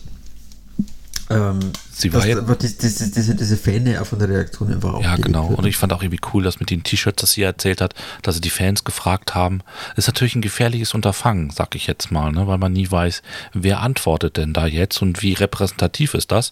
Ähm, 1.31 1.59
sie 1.91 2.11
war 2.11 2.23
einfach 2.23 2.55
die, 2.55 2.75
diese, 2.75 3.11
diese, 3.11 3.35
diese 3.35 3.55
Fähne 3.55 4.03
von 4.03 4.17
der 4.17 4.29
Reaktion 4.29 4.73
einfach 4.73 4.95
auch. 4.95 5.03
Ja, 5.03 5.15
genau. 5.15 5.49
Wird. 5.49 5.59
Und 5.59 5.65
ich 5.67 5.77
fand 5.77 5.93
auch 5.93 6.01
irgendwie 6.01 6.21
cool, 6.33 6.43
dass 6.43 6.59
mit 6.59 6.71
den 6.71 6.83
T-Shirts, 6.83 7.21
das 7.21 7.33
sie 7.33 7.43
erzählt 7.43 7.81
hat, 7.81 7.93
dass 8.23 8.35
sie 8.35 8.41
die 8.41 8.49
Fans 8.49 8.83
gefragt 8.83 9.35
haben. 9.35 9.61
Ist 9.95 10.07
natürlich 10.07 10.35
ein 10.35 10.41
gefährliches 10.41 10.95
Unterfangen, 10.95 11.51
sag 11.51 11.75
ich 11.75 11.85
jetzt 11.85 12.11
mal, 12.11 12.31
ne? 12.31 12.47
weil 12.47 12.57
man 12.57 12.73
nie 12.73 12.89
weiß, 12.89 13.21
wer 13.53 13.81
antwortet 13.81 14.37
denn 14.37 14.53
da 14.53 14.65
jetzt 14.65 15.01
und 15.01 15.21
wie 15.21 15.33
repräsentativ 15.33 16.15
ist 16.15 16.31
das. 16.31 16.51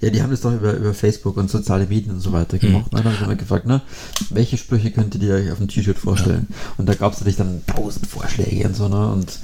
Ja, 0.00 0.10
die 0.10 0.22
haben 0.22 0.30
das 0.30 0.42
doch 0.42 0.52
über, 0.52 0.74
über 0.74 0.94
Facebook 0.94 1.36
und 1.36 1.50
soziale 1.50 1.86
Medien 1.86 2.14
und 2.14 2.20
so 2.20 2.32
weiter 2.32 2.58
gemacht. 2.58 2.92
Mhm. 2.92 2.96
Dann 2.96 3.04
haben 3.04 3.16
sie 3.18 3.26
mal 3.26 3.36
gefragt, 3.36 3.66
ne, 3.66 3.80
welche 4.30 4.58
Sprüche 4.58 4.90
könntet 4.90 5.22
ihr 5.22 5.34
euch 5.34 5.50
auf 5.50 5.58
dem 5.58 5.68
T-Shirt 5.68 5.98
vorstellen? 5.98 6.46
Ja. 6.48 6.56
Und 6.78 6.86
da 6.86 6.94
gab 6.94 7.12
es 7.12 7.20
natürlich 7.20 7.36
dann 7.36 7.62
tausend 7.66 8.06
Vorschläge 8.06 8.66
und 8.66 8.74
so, 8.74 8.88
ne? 8.88 9.08
Und 9.12 9.38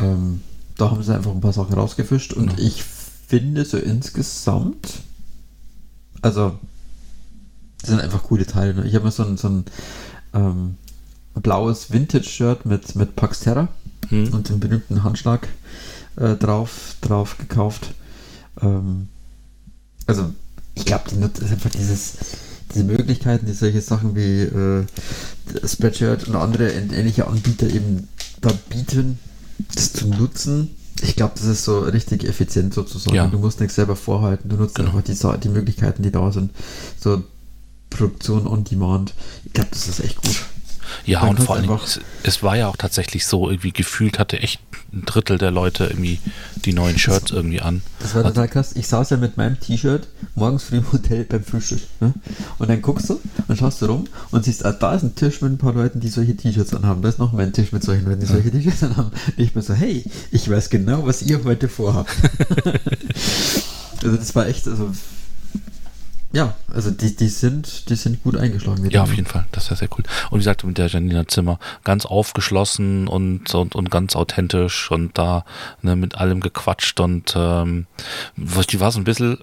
ähm, 0.00 0.40
da 0.76 0.90
haben 0.90 1.02
sie 1.02 1.14
einfach 1.14 1.30
ein 1.30 1.40
paar 1.40 1.52
Sachen 1.52 1.74
rausgefischt 1.74 2.32
und 2.32 2.58
mhm. 2.58 2.64
ich 2.64 2.84
finde 3.26 3.64
so 3.64 3.76
insgesamt, 3.76 5.00
also, 6.22 6.58
das 7.80 7.90
sind 7.90 8.00
einfach 8.00 8.22
coole 8.24 8.46
Teile. 8.46 8.74
Ne? 8.74 8.86
Ich 8.86 8.94
habe 8.94 9.04
mir 9.04 9.10
so 9.10 9.24
ein, 9.24 9.36
so 9.36 9.48
ein 9.48 9.64
ähm, 10.32 10.76
blaues 11.34 11.90
Vintage-Shirt 11.90 12.66
mit, 12.66 12.94
mit 12.94 13.16
Pax 13.16 13.40
Terra 13.40 13.68
mhm. 14.10 14.28
und 14.32 14.48
dem 14.48 14.60
berühmten 14.60 15.02
Handschlag 15.02 15.48
äh, 16.16 16.34
drauf, 16.34 16.96
drauf 17.00 17.36
gekauft. 17.38 17.94
Ähm, 18.60 19.08
also, 20.06 20.32
ich 20.74 20.84
glaube, 20.84 21.10
die 21.10 21.16
nutzt 21.16 21.42
einfach 21.42 21.70
dieses, 21.70 22.14
diese 22.72 22.84
Möglichkeiten, 22.84 23.46
die 23.46 23.52
solche 23.52 23.80
Sachen 23.80 24.14
wie 24.14 24.42
äh, 24.42 24.86
Spreadshirt 25.66 26.28
und 26.28 26.36
andere 26.36 26.70
ähnliche 26.70 27.26
Anbieter 27.26 27.68
eben 27.68 28.08
da 28.40 28.52
bieten, 28.70 29.18
das 29.74 29.92
zu 29.92 30.06
nutzen 30.06 30.70
ich 31.02 31.16
glaube, 31.16 31.34
das 31.36 31.44
ist 31.44 31.64
so 31.64 31.80
richtig 31.80 32.24
effizient 32.24 32.74
sozusagen. 32.74 33.16
Ja. 33.16 33.26
Du 33.26 33.38
musst 33.38 33.60
nichts 33.60 33.74
selber 33.74 33.96
vorhalten, 33.96 34.48
du 34.48 34.56
nutzt 34.56 34.76
genau. 34.76 34.96
einfach 34.96 35.02
die, 35.02 35.40
die 35.40 35.48
Möglichkeiten, 35.48 36.02
die 36.02 36.10
da 36.10 36.32
sind. 36.32 36.50
So 36.98 37.22
Produktion 37.90 38.46
on 38.46 38.64
Demand. 38.64 39.14
Ich 39.44 39.52
glaube, 39.52 39.70
das 39.70 39.88
ist 39.88 40.00
echt 40.00 40.20
gut. 40.22 40.44
Ja, 41.04 41.20
Man 41.20 41.30
und 41.30 41.42
vor 41.42 41.56
allem, 41.56 41.70
es, 41.70 42.00
es, 42.22 42.42
war 42.42 42.56
ja 42.56 42.68
auch 42.68 42.76
tatsächlich 42.76 43.26
so, 43.26 43.50
irgendwie 43.50 43.72
gefühlt 43.72 44.18
hatte 44.18 44.38
echt 44.38 44.60
ein 44.92 45.04
Drittel 45.04 45.38
der 45.38 45.50
Leute 45.50 45.84
irgendwie 45.84 46.20
die 46.64 46.72
neuen 46.72 46.98
Shirts 46.98 47.30
irgendwie 47.30 47.60
an. 47.60 47.82
Das 48.00 48.14
war 48.14 48.22
total 48.22 48.48
krass. 48.48 48.72
Ich 48.74 48.88
saß 48.88 49.10
ja 49.10 49.16
mit 49.16 49.36
meinem 49.36 49.58
T-Shirt 49.60 50.08
morgens 50.34 50.64
früh 50.64 50.78
im 50.78 50.92
Hotel 50.92 51.24
beim 51.24 51.44
Frühstück. 51.44 51.80
Ne? 52.00 52.14
Und 52.58 52.68
dann 52.68 52.82
guckst 52.82 53.10
du 53.10 53.20
und 53.48 53.58
schaust 53.58 53.82
du 53.82 53.86
rum 53.86 54.04
und 54.30 54.44
siehst, 54.44 54.64
ah, 54.64 54.72
da 54.72 54.94
ist 54.94 55.02
ein 55.02 55.14
Tisch 55.14 55.40
mit 55.42 55.52
ein 55.52 55.58
paar 55.58 55.74
Leuten, 55.74 56.00
die 56.00 56.08
solche 56.08 56.36
T-Shirts 56.36 56.74
anhaben. 56.74 57.02
Da 57.02 57.08
ist 57.08 57.18
noch 57.18 57.34
ein 57.34 57.52
Tisch 57.52 57.72
mit 57.72 57.82
solchen 57.82 58.06
Leuten, 58.06 58.20
die 58.20 58.26
solche 58.26 58.50
T-Shirts 58.50 58.82
anhaben. 58.82 59.10
Und 59.10 59.38
ich 59.38 59.52
bin 59.52 59.62
so, 59.62 59.74
hey, 59.74 60.04
ich 60.30 60.50
weiß 60.50 60.70
genau, 60.70 61.06
was 61.06 61.22
ihr 61.22 61.42
heute 61.44 61.68
vorhabt. 61.68 62.10
also 64.02 64.16
das 64.16 64.34
war 64.34 64.46
echt, 64.46 64.66
also 64.68 64.90
ja, 66.36 66.54
also 66.74 66.90
die, 66.90 67.16
die 67.16 67.28
sind, 67.28 67.88
die 67.88 67.94
sind 67.94 68.22
gut 68.22 68.36
eingeschlagen. 68.36 68.90
Ja, 68.90 69.04
auf 69.04 69.14
jeden 69.14 69.26
Fall. 69.26 69.46
Das 69.52 69.70
ist 69.70 69.78
sehr 69.78 69.88
cool. 69.96 70.04
Und 70.28 70.32
wie 70.32 70.42
gesagt, 70.42 70.64
mit 70.64 70.76
der 70.76 70.88
Janina 70.88 71.26
Zimmer 71.26 71.58
ganz 71.82 72.04
aufgeschlossen 72.04 73.08
und, 73.08 73.54
und, 73.54 73.74
und 73.74 73.90
ganz 73.90 74.14
authentisch 74.14 74.90
und 74.90 75.16
da 75.16 75.46
ne, 75.80 75.96
mit 75.96 76.16
allem 76.16 76.40
gequatscht 76.40 77.00
und 77.00 77.32
ähm, 77.34 77.86
die 78.36 78.80
war 78.80 78.92
so 78.92 79.00
ein 79.00 79.04
bisschen, 79.04 79.38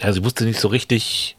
ja, 0.00 0.12
sie 0.12 0.24
wusste 0.24 0.44
nicht 0.44 0.60
so 0.60 0.68
richtig, 0.68 1.36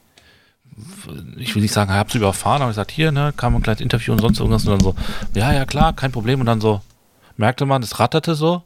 ich 1.38 1.56
will 1.56 1.62
nicht 1.62 1.74
sagen, 1.74 1.92
ich 1.92 1.98
habe 1.98 2.12
sie 2.12 2.18
überfahren, 2.18 2.62
aber 2.62 2.72
ich 2.72 2.76
gesagt, 2.76 2.92
hier, 2.92 3.14
ne, 3.14 3.34
kam 3.38 3.56
ein 3.56 3.64
kleines 3.64 3.80
Interview 3.80 4.12
und 4.12 4.20
sonst 4.20 4.40
irgendwas 4.40 4.66
und 4.66 4.72
dann 4.72 4.82
so, 4.82 4.96
ja, 5.34 5.54
ja, 5.54 5.64
klar, 5.64 5.94
kein 5.94 6.12
Problem. 6.12 6.42
Und 6.42 6.48
dann 6.48 6.60
so, 6.60 6.82
merkte 7.38 7.66
man, 7.66 7.82
es 7.84 8.00
ratterte 8.02 8.36
so. 8.36 8.64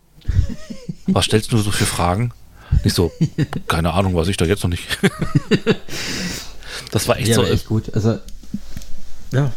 Was 1.05 1.25
stellst 1.25 1.51
du 1.51 1.57
so 1.57 1.69
für 1.69 1.85
Fragen? 1.85 2.33
Nicht 2.83 2.95
so, 2.95 3.11
keine 3.67 3.93
Ahnung, 3.93 4.15
was 4.15 4.27
ich 4.27 4.37
da 4.37 4.45
jetzt 4.45 4.63
noch 4.63 4.69
nicht. 4.69 4.85
das 6.91 7.07
war 7.07 7.17
echt 7.17 7.29
ja, 7.29 7.35
so. 7.35 7.43
echt 7.43 7.67
gut. 7.67 7.93
Also, 7.93 8.19
ja. 9.31 9.51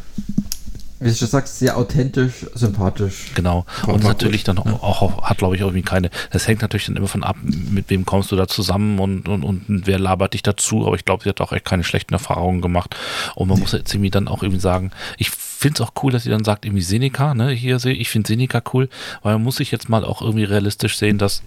Wie 1.02 1.08
du 1.08 1.16
schon 1.16 1.26
sagst, 1.26 1.58
sehr 1.58 1.76
authentisch, 1.76 2.46
sympathisch. 2.54 3.32
Genau. 3.34 3.66
Und 3.88 4.04
natürlich 4.04 4.44
gut. 4.44 4.48
dann 4.48 4.58
auch, 4.58 5.02
auch, 5.02 5.22
hat, 5.22 5.38
glaube 5.38 5.56
ich, 5.56 5.60
irgendwie 5.60 5.82
keine. 5.82 6.10
Das 6.30 6.46
hängt 6.46 6.62
natürlich 6.62 6.86
dann 6.86 6.94
immer 6.94 7.08
von 7.08 7.24
ab, 7.24 7.36
mit 7.42 7.90
wem 7.90 8.06
kommst 8.06 8.30
du 8.30 8.36
da 8.36 8.46
zusammen 8.46 9.00
und, 9.00 9.28
und, 9.28 9.42
und 9.42 9.82
wer 9.84 9.98
labert 9.98 10.34
dich 10.34 10.44
dazu. 10.44 10.86
Aber 10.86 10.94
ich 10.94 11.04
glaube, 11.04 11.24
sie 11.24 11.28
hat 11.28 11.40
auch 11.40 11.52
echt 11.52 11.64
keine 11.64 11.82
schlechten 11.82 12.14
Erfahrungen 12.14 12.60
gemacht. 12.60 12.94
Und 13.34 13.48
man 13.48 13.58
muss 13.58 13.72
jetzt 13.72 13.92
irgendwie 13.92 14.10
dann 14.10 14.28
auch 14.28 14.44
irgendwie 14.44 14.60
sagen, 14.60 14.92
ich 15.18 15.30
finde 15.30 15.82
es 15.82 15.88
auch 15.88 15.92
cool, 16.04 16.12
dass 16.12 16.22
sie 16.22 16.30
dann 16.30 16.44
sagt, 16.44 16.64
irgendwie 16.64 16.82
Seneca, 16.82 17.34
ne, 17.34 17.50
hier 17.50 17.80
sehe 17.80 17.94
ich 17.94 18.08
finde 18.08 18.28
Seneca 18.28 18.62
cool, 18.72 18.88
weil 19.24 19.34
man 19.34 19.42
muss 19.42 19.56
sich 19.56 19.72
jetzt 19.72 19.88
mal 19.88 20.04
auch 20.04 20.22
irgendwie 20.22 20.44
realistisch 20.44 20.98
sehen, 20.98 21.18
dass 21.18 21.42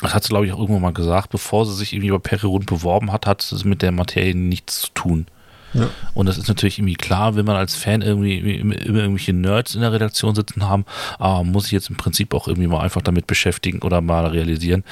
das 0.00 0.14
hat 0.14 0.24
sie, 0.24 0.30
glaube 0.30 0.46
ich, 0.46 0.52
auch 0.52 0.58
irgendwann 0.58 0.82
mal 0.82 0.92
gesagt, 0.92 1.30
bevor 1.30 1.66
sie 1.66 1.74
sich 1.74 1.92
irgendwie 1.92 2.10
bei 2.10 2.18
Periron 2.18 2.64
beworben 2.64 3.12
hat, 3.12 3.26
hat 3.26 3.52
es 3.52 3.64
mit 3.64 3.82
der 3.82 3.92
Materie 3.92 4.34
nichts 4.34 4.80
zu 4.80 4.88
tun. 4.94 5.26
Ja. 5.74 5.88
Und 6.14 6.26
das 6.26 6.38
ist 6.38 6.48
natürlich 6.48 6.78
irgendwie 6.78 6.94
klar, 6.94 7.34
wenn 7.34 7.46
man 7.46 7.56
als 7.56 7.74
Fan 7.74 8.02
irgendwie 8.02 8.38
immer 8.38 8.74
irgendwelche 8.76 9.32
Nerds 9.32 9.74
in 9.74 9.80
der 9.80 9.92
Redaktion 9.92 10.34
sitzen 10.34 10.68
haben, 10.68 10.84
aber 11.18 11.44
muss 11.44 11.64
sich 11.64 11.72
jetzt 11.72 11.88
im 11.88 11.96
Prinzip 11.96 12.34
auch 12.34 12.46
irgendwie 12.46 12.68
mal 12.68 12.80
einfach 12.80 13.02
damit 13.02 13.26
beschäftigen 13.26 13.80
oder 13.80 14.00
mal 14.00 14.26
realisieren, 14.26 14.84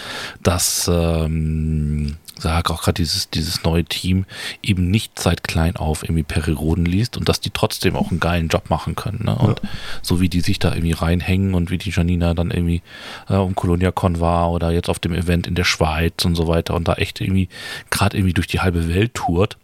dass 0.43 0.91
ähm, 0.93 2.17
sag 2.41 2.71
auch 2.71 2.83
gerade 2.83 2.95
dieses, 2.95 3.31
dieses 3.31 3.63
neue 3.65 3.85
Team 3.85 4.25
eben 4.63 4.91
nicht 4.91 5.19
seit 5.19 5.45
klein 5.45 5.77
auf 5.77 6.03
irgendwie 6.03 6.23
Periroden 6.23 6.85
liest 6.85 7.17
und 7.17 7.29
dass 7.29 7.41
die 7.41 7.51
trotzdem 7.51 7.97
auch 7.97 8.11
einen 8.11 8.21
geilen 8.21 8.49
Job 8.49 8.71
machen 8.71 8.95
können. 8.95 9.25
Ne? 9.25 9.35
Und 9.35 9.61
ja. 9.63 9.69
so 10.03 10.21
wie 10.21 10.29
die 10.29 10.41
sich 10.41 10.59
da 10.59 10.75
irgendwie 10.75 10.93
reinhängen 10.93 11.55
und 11.55 11.71
wie 11.71 11.79
die 11.79 11.91
Janina 11.91 12.35
dann 12.35 12.51
irgendwie 12.51 12.83
äh, 13.29 13.35
um 13.35 13.55
ColoniaCon 13.55 14.21
war 14.21 14.51
oder 14.51 14.71
jetzt 14.71 14.89
auf 14.89 14.99
dem 14.99 15.15
Event 15.15 15.47
in 15.47 15.55
der 15.55 15.65
Schweiz 15.65 16.25
und 16.25 16.35
so 16.35 16.49
weiter 16.49 16.75
und 16.75 16.89
da 16.89 16.95
echt 16.95 17.21
irgendwie 17.21 17.49
gerade 17.91 18.17
irgendwie 18.17 18.35
durch 18.35 18.47
die 18.47 18.61
halbe 18.61 18.89
Welt 18.89 19.15
tourt, 19.15 19.59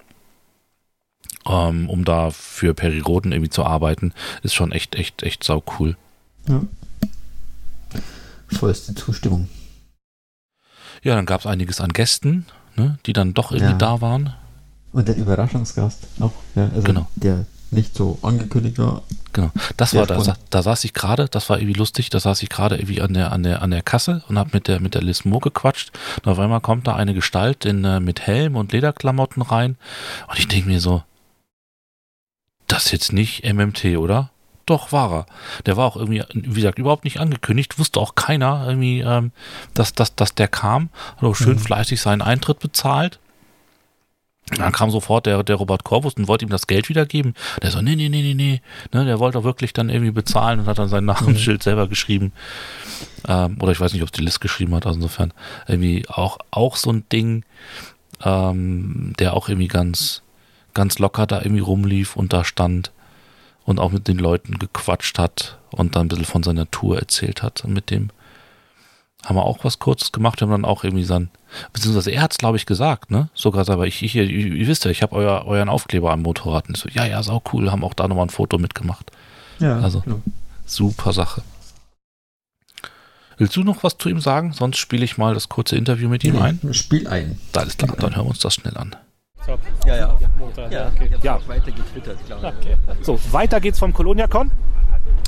ähm, 1.46 1.88
um 1.88 2.04
da 2.04 2.30
für 2.30 2.74
Periroden 2.74 3.32
irgendwie 3.32 3.50
zu 3.50 3.64
arbeiten, 3.64 4.12
ist 4.42 4.54
schon 4.54 4.72
echt, 4.72 4.94
echt, 4.94 5.22
echt 5.22 5.44
sau 5.44 5.62
cool. 5.78 5.96
Ja. 6.48 6.62
Vollste 8.48 8.94
Zustimmung. 8.94 9.48
Ja, 11.02 11.14
dann 11.14 11.26
gab 11.26 11.40
es 11.40 11.46
einiges 11.46 11.80
an 11.80 11.92
Gästen 11.92 12.46
ne, 12.76 12.98
die 13.06 13.12
dann 13.12 13.34
doch 13.34 13.52
irgendwie 13.52 13.72
ja. 13.72 13.78
da 13.78 14.00
waren. 14.00 14.32
Und 14.92 15.08
der 15.08 15.16
Überraschungsgast 15.16 16.06
auch, 16.20 16.32
ja, 16.54 16.70
also 16.74 16.82
genau. 16.82 17.06
der 17.16 17.44
nicht 17.70 17.94
so 17.94 18.18
angekündigt 18.22 18.78
war. 18.78 19.02
Genau. 19.32 19.50
Das 19.76 19.94
war, 19.94 20.06
da, 20.06 20.36
da 20.50 20.62
saß 20.62 20.84
ich 20.84 20.94
gerade, 20.94 21.28
das 21.28 21.50
war 21.50 21.58
irgendwie 21.58 21.78
lustig, 21.78 22.10
da 22.10 22.20
saß 22.20 22.42
ich 22.42 22.48
gerade 22.48 22.76
irgendwie 22.76 23.02
an 23.02 23.12
der, 23.12 23.32
an 23.32 23.42
der, 23.42 23.62
an 23.62 23.70
der 23.70 23.82
Kasse 23.82 24.22
und 24.28 24.38
habe 24.38 24.50
mit 24.52 24.68
der, 24.68 24.80
mit 24.80 24.94
der 24.94 25.02
Liz 25.02 25.24
Moore 25.24 25.50
gequatscht. 25.50 25.90
Und 26.24 26.30
auf 26.30 26.38
einmal 26.38 26.60
kommt 26.60 26.86
da 26.86 26.94
eine 26.94 27.12
Gestalt 27.12 27.64
in, 27.64 27.84
äh, 27.84 28.00
mit 28.00 28.26
Helm 28.26 28.56
und 28.56 28.72
Lederklamotten 28.72 29.42
rein. 29.42 29.76
Und 30.28 30.38
ich 30.38 30.48
denke 30.48 30.68
mir 30.68 30.80
so, 30.80 31.02
das 32.66 32.86
ist 32.86 32.92
jetzt 32.92 33.12
nicht 33.12 33.44
MMT, 33.44 33.96
oder? 33.96 34.30
Doch, 34.66 34.90
war 34.90 35.12
er. 35.12 35.26
Der 35.64 35.76
war 35.76 35.86
auch 35.86 35.96
irgendwie, 35.96 36.24
wie 36.34 36.54
gesagt, 36.54 36.78
überhaupt 36.78 37.04
nicht 37.04 37.20
angekündigt. 37.20 37.78
Wusste 37.78 38.00
auch 38.00 38.16
keiner 38.16 38.64
irgendwie, 38.66 39.00
ähm, 39.00 39.30
dass, 39.74 39.92
dass, 39.92 40.16
dass 40.16 40.34
der 40.34 40.48
kam. 40.48 40.90
Hat 41.16 41.22
auch 41.22 41.36
schön 41.36 41.54
mhm. 41.54 41.60
fleißig 41.60 42.00
seinen 42.00 42.20
Eintritt 42.20 42.58
bezahlt. 42.58 43.20
Dann 44.50 44.72
kam 44.72 44.90
sofort 44.90 45.26
der, 45.26 45.42
der 45.42 45.56
Robert 45.56 45.82
Corvus 45.82 46.14
und 46.14 46.28
wollte 46.28 46.44
ihm 46.44 46.50
das 46.50 46.68
Geld 46.68 46.88
wiedergeben. 46.88 47.34
Der 47.62 47.72
so, 47.72 47.80
nee, 47.80 47.96
nee, 47.96 48.08
nee, 48.08 48.22
nee, 48.22 48.34
nee. 48.34 48.60
Ne, 48.92 49.04
der 49.04 49.18
wollte 49.18 49.38
auch 49.38 49.44
wirklich 49.44 49.72
dann 49.72 49.88
irgendwie 49.88 50.12
bezahlen 50.12 50.60
und 50.60 50.66
hat 50.66 50.78
dann 50.78 50.88
sein 50.88 51.04
Namensschild 51.04 51.62
selber 51.62 51.88
geschrieben. 51.88 52.32
Ähm, 53.26 53.56
oder 53.60 53.72
ich 53.72 53.80
weiß 53.80 53.92
nicht, 53.92 54.02
ob 54.02 54.08
es 54.08 54.12
die 54.12 54.22
List 54.22 54.40
geschrieben 54.40 54.74
hat, 54.74 54.86
also 54.86 54.96
insofern 54.98 55.32
irgendwie 55.66 56.04
auch, 56.08 56.38
auch 56.52 56.76
so 56.76 56.92
ein 56.92 57.04
Ding, 57.10 57.44
ähm, 58.24 59.14
der 59.18 59.34
auch 59.34 59.48
irgendwie 59.48 59.68
ganz, 59.68 60.22
ganz 60.74 61.00
locker 61.00 61.26
da 61.26 61.38
irgendwie 61.38 61.62
rumlief 61.62 62.14
und 62.14 62.32
da 62.32 62.44
stand 62.44 62.92
und 63.66 63.78
auch 63.78 63.90
mit 63.90 64.08
den 64.08 64.18
Leuten 64.18 64.58
gequatscht 64.58 65.18
hat 65.18 65.58
und 65.70 65.94
dann 65.96 66.06
ein 66.06 66.08
bisschen 66.08 66.24
von 66.24 66.42
seiner 66.42 66.70
Tour 66.70 66.98
erzählt 66.98 67.42
hat. 67.42 67.64
Und 67.64 67.72
mit 67.74 67.90
dem 67.90 68.10
haben 69.24 69.36
wir 69.36 69.44
auch 69.44 69.64
was 69.64 69.80
Kurzes 69.80 70.12
gemacht. 70.12 70.40
Wir 70.40 70.46
haben 70.46 70.52
dann 70.52 70.64
auch 70.64 70.84
irgendwie 70.84 71.04
sein, 71.04 71.30
beziehungsweise 71.72 72.12
er 72.12 72.22
hat 72.22 72.32
es, 72.32 72.38
glaube 72.38 72.56
ich, 72.56 72.64
gesagt, 72.64 73.10
ne? 73.10 73.28
Sogar, 73.34 73.68
aber 73.68 73.86
ich, 73.86 74.02
ich, 74.02 74.14
ihr, 74.14 74.24
ihr 74.24 74.66
wisst 74.68 74.84
ja, 74.84 74.90
ich 74.90 75.02
habe 75.02 75.16
euer, 75.16 75.44
euren 75.46 75.68
Aufkleber 75.68 76.12
am 76.12 76.22
Motorrad. 76.22 76.68
Und 76.68 76.76
so, 76.76 76.88
ja, 76.88 77.04
ja, 77.04 77.22
sau 77.22 77.42
cool, 77.52 77.70
haben 77.70 77.82
auch 77.84 77.94
da 77.94 78.06
nochmal 78.06 78.26
ein 78.26 78.30
Foto 78.30 78.56
mitgemacht. 78.56 79.10
Ja, 79.58 79.80
Also, 79.80 80.00
genau. 80.00 80.22
super 80.64 81.12
Sache. 81.12 81.42
Willst 83.38 83.56
du 83.56 83.64
noch 83.64 83.82
was 83.82 83.98
zu 83.98 84.08
ihm 84.08 84.20
sagen? 84.20 84.52
Sonst 84.52 84.78
spiele 84.78 85.04
ich 85.04 85.18
mal 85.18 85.34
das 85.34 85.48
kurze 85.48 85.76
Interview 85.76 86.08
mit 86.08 86.24
ihm 86.24 86.40
ein. 86.40 86.58
Spiel 86.72 87.06
ein. 87.08 87.38
Da 87.52 87.62
ist 87.62 87.78
klar, 87.78 87.94
dann 87.98 88.16
hören 88.16 88.24
wir 88.26 88.30
uns 88.30 88.38
das 88.38 88.54
schnell 88.54 88.76
an. 88.78 88.96
Ja, 89.86 89.96
ja. 89.96 90.18
Ja, 90.70 90.92
ich 91.00 91.12
hab's 91.12 91.24
Ja. 91.24 91.36
auch 91.36 91.48
weiter 91.48 91.70
getwittert, 91.72 92.18
glaube 92.26 92.52
ich. 92.60 93.06
So, 93.06 93.18
weiter 93.30 93.60
geht's 93.60 93.78
vom 93.78 93.92
ColoniaCon. 93.92 94.50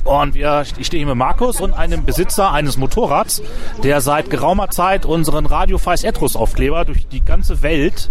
Und 0.05 0.35
wir, 0.35 0.65
ich 0.79 0.87
stehe 0.87 1.01
hier 1.01 1.07
mit 1.07 1.17
Markus 1.17 1.61
und 1.61 1.75
einem 1.75 2.05
Besitzer 2.05 2.53
eines 2.53 2.77
Motorrads, 2.77 3.43
der 3.83 4.01
seit 4.01 4.31
geraumer 4.31 4.71
Zeit 4.71 5.05
unseren 5.05 5.47
Radio 5.47 5.79
Feis 5.79 6.03
Etros 6.05 6.35
Aufkleber 6.37 6.85
durch 6.85 7.07
die 7.09 7.21
ganze 7.25 7.63
Welt 7.63 8.11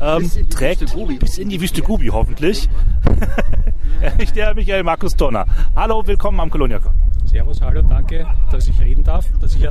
ähm, 0.00 0.22
Bis 0.22 0.36
in 0.36 0.44
die 0.46 0.50
trägt. 0.54 0.80
Wüste 0.82 0.96
Gobi. 0.96 1.16
Bis 1.16 1.38
in 1.38 1.48
die 1.48 1.60
Wüste 1.60 1.82
Gubi 1.82 2.08
hoffentlich. 2.08 2.68
ich 4.18 4.32
der 4.32 4.54
Michael 4.54 4.82
Markus 4.82 5.16
Donner. 5.16 5.46
Hallo, 5.74 6.06
willkommen 6.06 6.38
am 6.40 6.50
ColoniaCon. 6.50 6.92
Servus, 7.26 7.60
hallo, 7.60 7.82
danke, 7.82 8.26
dass 8.50 8.68
ich 8.68 8.80
reden 8.80 9.02
darf. 9.02 9.26
Dass 9.40 9.54
ich 9.56 9.68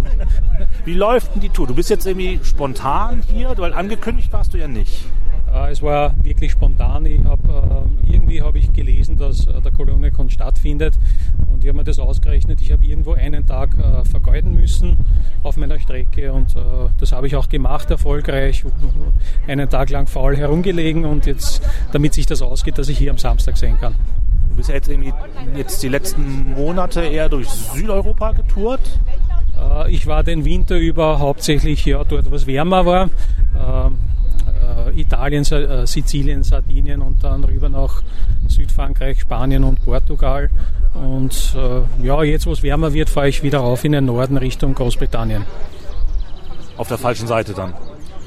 Wie 0.83 0.93
läuft 0.93 1.33
denn 1.33 1.41
die 1.41 1.49
Tour? 1.49 1.67
Du 1.67 1.73
bist 1.73 1.89
jetzt 1.89 2.05
irgendwie 2.05 2.39
spontan 2.43 3.23
hier, 3.31 3.53
weil 3.57 3.73
angekündigt 3.73 4.31
warst 4.33 4.53
du 4.53 4.57
ja 4.57 4.67
nicht. 4.67 5.05
äh, 5.55 5.71
es 5.71 5.81
war 5.81 6.13
wirklich 6.23 6.51
spontan. 6.51 7.05
Ich 7.05 7.23
hab, 7.23 7.39
äh, 7.45 8.11
irgendwie 8.11 8.41
habe 8.41 8.59
ich 8.59 8.71
gelesen, 8.73 9.17
dass 9.17 9.47
äh, 9.47 9.61
der 9.61 9.71
Koloniacon 9.71 10.29
stattfindet 10.29 10.99
und 11.51 11.63
ich 11.63 11.69
habe 11.69 11.77
mir 11.77 11.83
das 11.83 11.99
ausgerechnet. 11.99 12.61
Ich 12.61 12.71
habe 12.71 12.85
irgendwo 12.85 13.13
einen 13.13 13.45
Tag 13.45 13.77
äh, 13.77 14.03
vergeuden 14.03 14.53
müssen 14.53 14.97
auf 15.43 15.57
meiner 15.57 15.79
Strecke 15.79 16.33
und 16.33 16.55
das 16.99 17.11
habe 17.11 17.27
ich 17.27 17.35
auch 17.35 17.47
gemacht, 17.49 17.91
erfolgreich. 17.91 18.65
Einen 19.47 19.69
Tag 19.69 19.91
lang 19.91 20.07
faul 20.07 20.35
herumgelegen 20.35 21.05
und 21.05 21.27
jetzt, 21.27 21.61
damit 21.91 22.15
sich 22.15 22.25
das 22.25 22.41
ausgeht, 22.41 22.79
dass 22.79 22.89
ich 22.89 22.97
hier 22.97 23.11
am 23.11 23.19
Samstag 23.19 23.57
sein 23.57 23.77
kann. 23.79 23.93
Du 24.49 24.55
bist 24.55 24.69
ja 24.69 24.75
jetzt 24.75 24.89
irgendwie 24.89 25.13
jetzt 25.55 25.81
die 25.83 25.89
letzten 25.89 26.53
Monate 26.53 27.01
eher 27.01 27.29
durch 27.29 27.49
Südeuropa 27.49 28.31
getourt. 28.31 28.81
Äh, 29.57 29.91
Ich 29.91 30.07
war 30.07 30.23
den 30.23 30.45
Winter 30.45 30.77
über 30.77 31.19
hauptsächlich 31.19 31.85
ja, 31.85 32.03
dort, 32.03 32.31
was 32.31 32.47
wärmer 32.47 32.85
war. 32.85 33.09
Ähm, 33.57 33.97
äh, 34.47 34.99
Italien, 34.99 35.43
äh, 35.51 35.85
Sizilien, 35.85 36.43
Sardinien 36.43 37.01
und 37.01 37.23
dann 37.23 37.43
rüber 37.43 37.69
nach 37.69 38.01
Südfrankreich, 38.47 39.19
Spanien 39.19 39.63
und 39.63 39.83
Portugal. 39.83 40.49
Und 40.93 41.55
äh, 41.57 42.05
ja, 42.05 42.23
jetzt, 42.23 42.45
wo 42.45 42.51
es 42.51 42.63
wärmer 42.63 42.93
wird, 42.93 43.09
fahre 43.09 43.27
ich 43.27 43.43
wieder 43.43 43.59
rauf 43.59 43.83
in 43.83 43.91
den 43.91 44.05
Norden 44.05 44.37
Richtung 44.37 44.73
Großbritannien. 44.73 45.45
Auf 46.77 46.87
der 46.87 46.97
falschen 46.97 47.27
Seite 47.27 47.53
dann. 47.53 47.73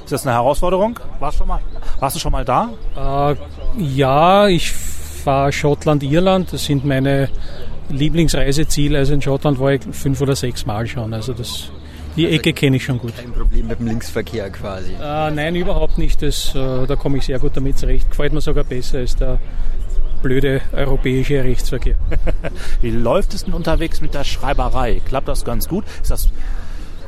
Ist 0.05 0.13
das 0.13 0.27
eine 0.27 0.35
Herausforderung? 0.35 0.99
Warst, 1.21 1.39
schon 1.39 1.49
mal, 1.49 1.61
warst 2.01 2.17
du 2.17 2.21
schon 2.21 2.33
mal 2.33 2.45
da? 2.45 2.71
Äh, 2.97 3.37
ja, 3.83 4.49
ich 4.49 4.73
fahre 5.19 5.53
Schottland, 5.53 6.03
Irland. 6.03 6.53
Das 6.53 6.65
sind 6.65 6.85
meine 6.85 7.29
Lieblingsreiseziele. 7.91 8.99
Also 8.99 9.15
in 9.15 9.23
Schottland 9.23 9.59
war 9.59 9.73
ich 9.73 9.83
fünf 9.93 10.21
oder 10.21 10.37
sechs 10.37 10.67
Mal 10.67 10.87
schon. 10.87 11.15
Also 11.15 11.33
das, 11.33 11.71
die 12.17 12.29
Ecke 12.29 12.53
kenne 12.53 12.77
ich 12.77 12.85
schon 12.85 12.99
gut. 12.99 13.17
Kein 13.17 13.33
Problem 13.33 13.69
mit 13.69 13.79
dem 13.79 13.87
Linksverkehr 13.87 14.51
quasi. 14.51 14.93
Äh, 14.93 15.31
nein, 15.31 15.55
überhaupt 15.55 15.99
nicht. 15.99 16.23
Das, 16.23 16.55
äh, 16.55 16.87
da 16.87 16.97
komme 16.97 17.19
ich 17.19 17.27
sehr 17.27 17.39
gut 17.39 17.57
damit 17.57 17.79
zurecht. 17.79 18.11
Gefällt 18.11 18.33
mir 18.33 18.41
sogar 18.41 18.65
besser 18.65 18.99
als 18.99 19.17
der 19.17 19.39
blöde 20.23 20.61
europäische 20.73 21.43
Rechtsverkehr. 21.43 21.97
Wie 22.83 22.91
läuft 22.91 23.35
es 23.35 23.45
denn 23.45 23.55
unterwegs 23.55 24.01
mit 24.01 24.15
der 24.15 24.25
Schreiberei? 24.25 25.01
Klappt 25.05 25.29
das 25.29 25.45
ganz 25.45 25.69
gut? 25.69 25.85
Ist 26.03 26.11
das, 26.11 26.29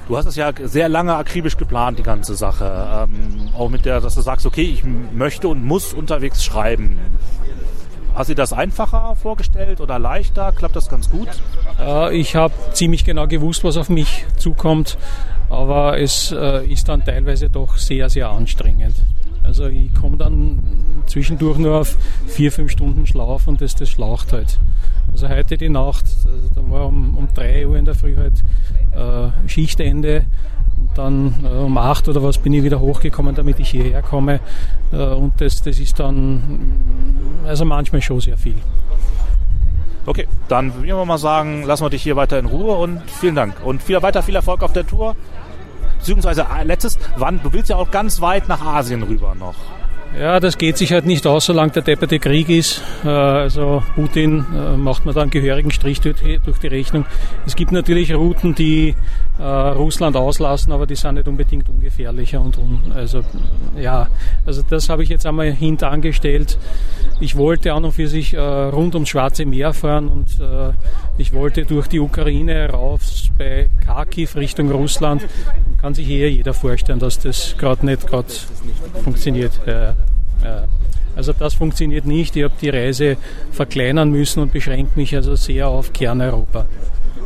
du 0.08 0.16
hast 0.16 0.26
das 0.26 0.36
ja 0.36 0.52
sehr 0.62 0.88
lange 0.88 1.14
akribisch 1.16 1.56
geplant, 1.56 1.98
die 1.98 2.02
ganze 2.02 2.34
Sache. 2.34 3.08
Ähm, 3.10 3.48
auch 3.56 3.68
mit 3.68 3.84
der, 3.84 4.00
dass 4.00 4.14
du 4.14 4.20
sagst, 4.20 4.46
okay, 4.46 4.62
ich 4.62 4.84
möchte 4.84 5.48
und 5.48 5.64
muss 5.64 5.92
unterwegs 5.92 6.44
schreiben. 6.44 6.98
Hast 8.14 8.28
du 8.28 8.34
dir 8.34 8.42
das 8.42 8.52
einfacher 8.52 9.14
vorgestellt 9.16 9.80
oder 9.80 9.98
leichter? 9.98 10.52
Klappt 10.52 10.76
das 10.76 10.88
ganz 10.88 11.10
gut? 11.10 11.28
Äh, 11.80 12.16
ich 12.16 12.34
habe 12.36 12.52
ziemlich 12.72 13.04
genau 13.04 13.26
gewusst, 13.26 13.64
was 13.64 13.76
auf 13.76 13.88
mich 13.88 14.26
zukommt, 14.36 14.98
aber 15.48 15.98
es 15.98 16.32
äh, 16.32 16.66
ist 16.66 16.88
dann 16.88 17.04
teilweise 17.04 17.48
doch 17.48 17.76
sehr, 17.76 18.08
sehr 18.08 18.30
anstrengend. 18.30 18.94
Also 19.42 19.66
ich 19.66 19.94
komme 19.94 20.16
dann 20.16 20.58
zwischendurch 21.06 21.58
nur 21.58 21.80
auf 21.80 21.96
vier, 22.26 22.52
fünf 22.52 22.70
Stunden 22.70 23.06
Schlaf 23.06 23.46
und 23.46 23.60
das, 23.60 23.74
das 23.74 23.88
schlaucht 23.88 24.32
halt. 24.32 24.58
Also 25.12 25.28
heute 25.28 25.56
die 25.56 25.68
Nacht, 25.68 26.04
also 26.24 26.48
da 26.54 26.70
war 26.70 26.86
um, 26.86 27.16
um 27.16 27.28
drei 27.34 27.66
Uhr 27.66 27.76
in 27.76 27.84
der 27.84 27.94
Früh 27.94 28.16
halt 28.16 28.44
äh, 28.92 29.48
Schichtende 29.48 30.26
und 30.80 30.98
dann 30.98 31.34
äh, 31.44 31.48
um 31.48 31.76
acht 31.78 32.08
oder 32.08 32.22
was 32.22 32.38
bin 32.38 32.52
ich 32.52 32.62
wieder 32.62 32.80
hochgekommen, 32.80 33.34
damit 33.34 33.60
ich 33.60 33.70
hierher 33.70 34.02
komme. 34.02 34.40
Äh, 34.92 34.96
und 34.96 35.40
das, 35.40 35.62
das 35.62 35.78
ist 35.78 36.00
dann 36.00 36.74
also 37.46 37.64
manchmal 37.64 38.02
schon 38.02 38.20
sehr 38.20 38.38
viel. 38.38 38.56
Okay, 40.06 40.26
dann 40.48 40.74
würden 40.74 40.86
wir 40.86 41.04
mal 41.04 41.18
sagen, 41.18 41.62
lassen 41.64 41.84
wir 41.84 41.90
dich 41.90 42.02
hier 42.02 42.16
weiter 42.16 42.38
in 42.38 42.46
Ruhe 42.46 42.74
und 42.76 43.02
vielen 43.06 43.34
Dank. 43.34 43.54
Und 43.64 43.82
viel, 43.82 44.02
weiter 44.02 44.22
viel 44.22 44.34
Erfolg 44.34 44.62
auf 44.62 44.72
der 44.72 44.86
Tour. 44.86 45.14
Beziehungsweise 45.98 46.46
äh, 46.58 46.64
letztes, 46.64 46.98
wann, 47.16 47.40
du 47.42 47.52
willst 47.52 47.68
ja 47.68 47.76
auch 47.76 47.90
ganz 47.90 48.20
weit 48.20 48.48
nach 48.48 48.64
Asien 48.64 49.02
rüber 49.02 49.34
noch. 49.38 49.54
Ja, 50.18 50.40
das 50.40 50.58
geht 50.58 50.76
sich 50.76 50.92
halt 50.92 51.06
nicht 51.06 51.24
aus, 51.24 51.44
solange 51.46 51.70
der 51.70 51.82
depperte 51.82 52.18
Krieg 52.18 52.48
ist. 52.48 52.82
Äh, 53.04 53.08
Also 53.08 53.82
Putin 53.94 54.44
äh, 54.52 54.76
macht 54.76 55.06
mir 55.06 55.12
da 55.12 55.20
einen 55.20 55.30
gehörigen 55.30 55.70
Strich 55.70 56.00
durch 56.00 56.16
die 56.18 56.66
Rechnung. 56.66 57.04
Es 57.46 57.54
gibt 57.54 57.70
natürlich 57.70 58.12
Routen, 58.14 58.54
die 58.54 58.96
äh, 59.40 59.44
Russland 59.44 60.16
auslassen, 60.16 60.72
aber 60.72 60.86
die 60.86 60.94
sind 60.94 61.14
nicht 61.14 61.26
unbedingt 61.26 61.68
ungefährlicher 61.68 62.40
und 62.40 62.58
un, 62.58 62.92
also 62.94 63.22
ja, 63.80 64.08
also 64.44 64.62
das 64.68 64.88
habe 64.88 65.02
ich 65.02 65.08
jetzt 65.08 65.24
einmal 65.24 65.50
hintangestellt. 65.50 66.58
Ich 67.20 67.36
wollte 67.36 67.72
an 67.72 67.84
und 67.84 67.92
für 67.92 68.06
sich 68.06 68.34
äh, 68.34 68.40
rund 68.40 68.94
ums 68.94 69.08
Schwarze 69.08 69.46
Meer 69.46 69.72
fahren 69.72 70.08
und 70.08 70.40
äh, 70.40 70.72
ich 71.16 71.32
wollte 71.32 71.64
durch 71.64 71.86
die 71.86 72.00
Ukraine 72.00 72.68
rauf 72.70 73.00
bei 73.38 73.68
Kharkiv 73.84 74.36
Richtung 74.36 74.70
Russland. 74.70 75.22
Und 75.66 75.78
kann 75.78 75.94
sich 75.94 76.08
eher 76.08 76.30
jeder 76.30 76.52
vorstellen, 76.52 76.98
dass 76.98 77.18
das 77.18 77.54
gerade 77.56 77.86
nicht 77.86 78.06
gerade 78.06 78.28
funktioniert. 79.02 79.52
Ja, 79.66 79.94
ja. 80.44 80.64
Also 81.16 81.32
das 81.32 81.54
funktioniert 81.54 82.06
nicht. 82.06 82.36
Ich 82.36 82.44
habe 82.44 82.54
die 82.60 82.68
Reise 82.68 83.16
verkleinern 83.52 84.10
müssen 84.10 84.40
und 84.40 84.52
beschränkt 84.52 84.96
mich 84.96 85.14
also 85.14 85.34
sehr 85.34 85.68
auf 85.68 85.92
Kerneuropa. 85.92 86.66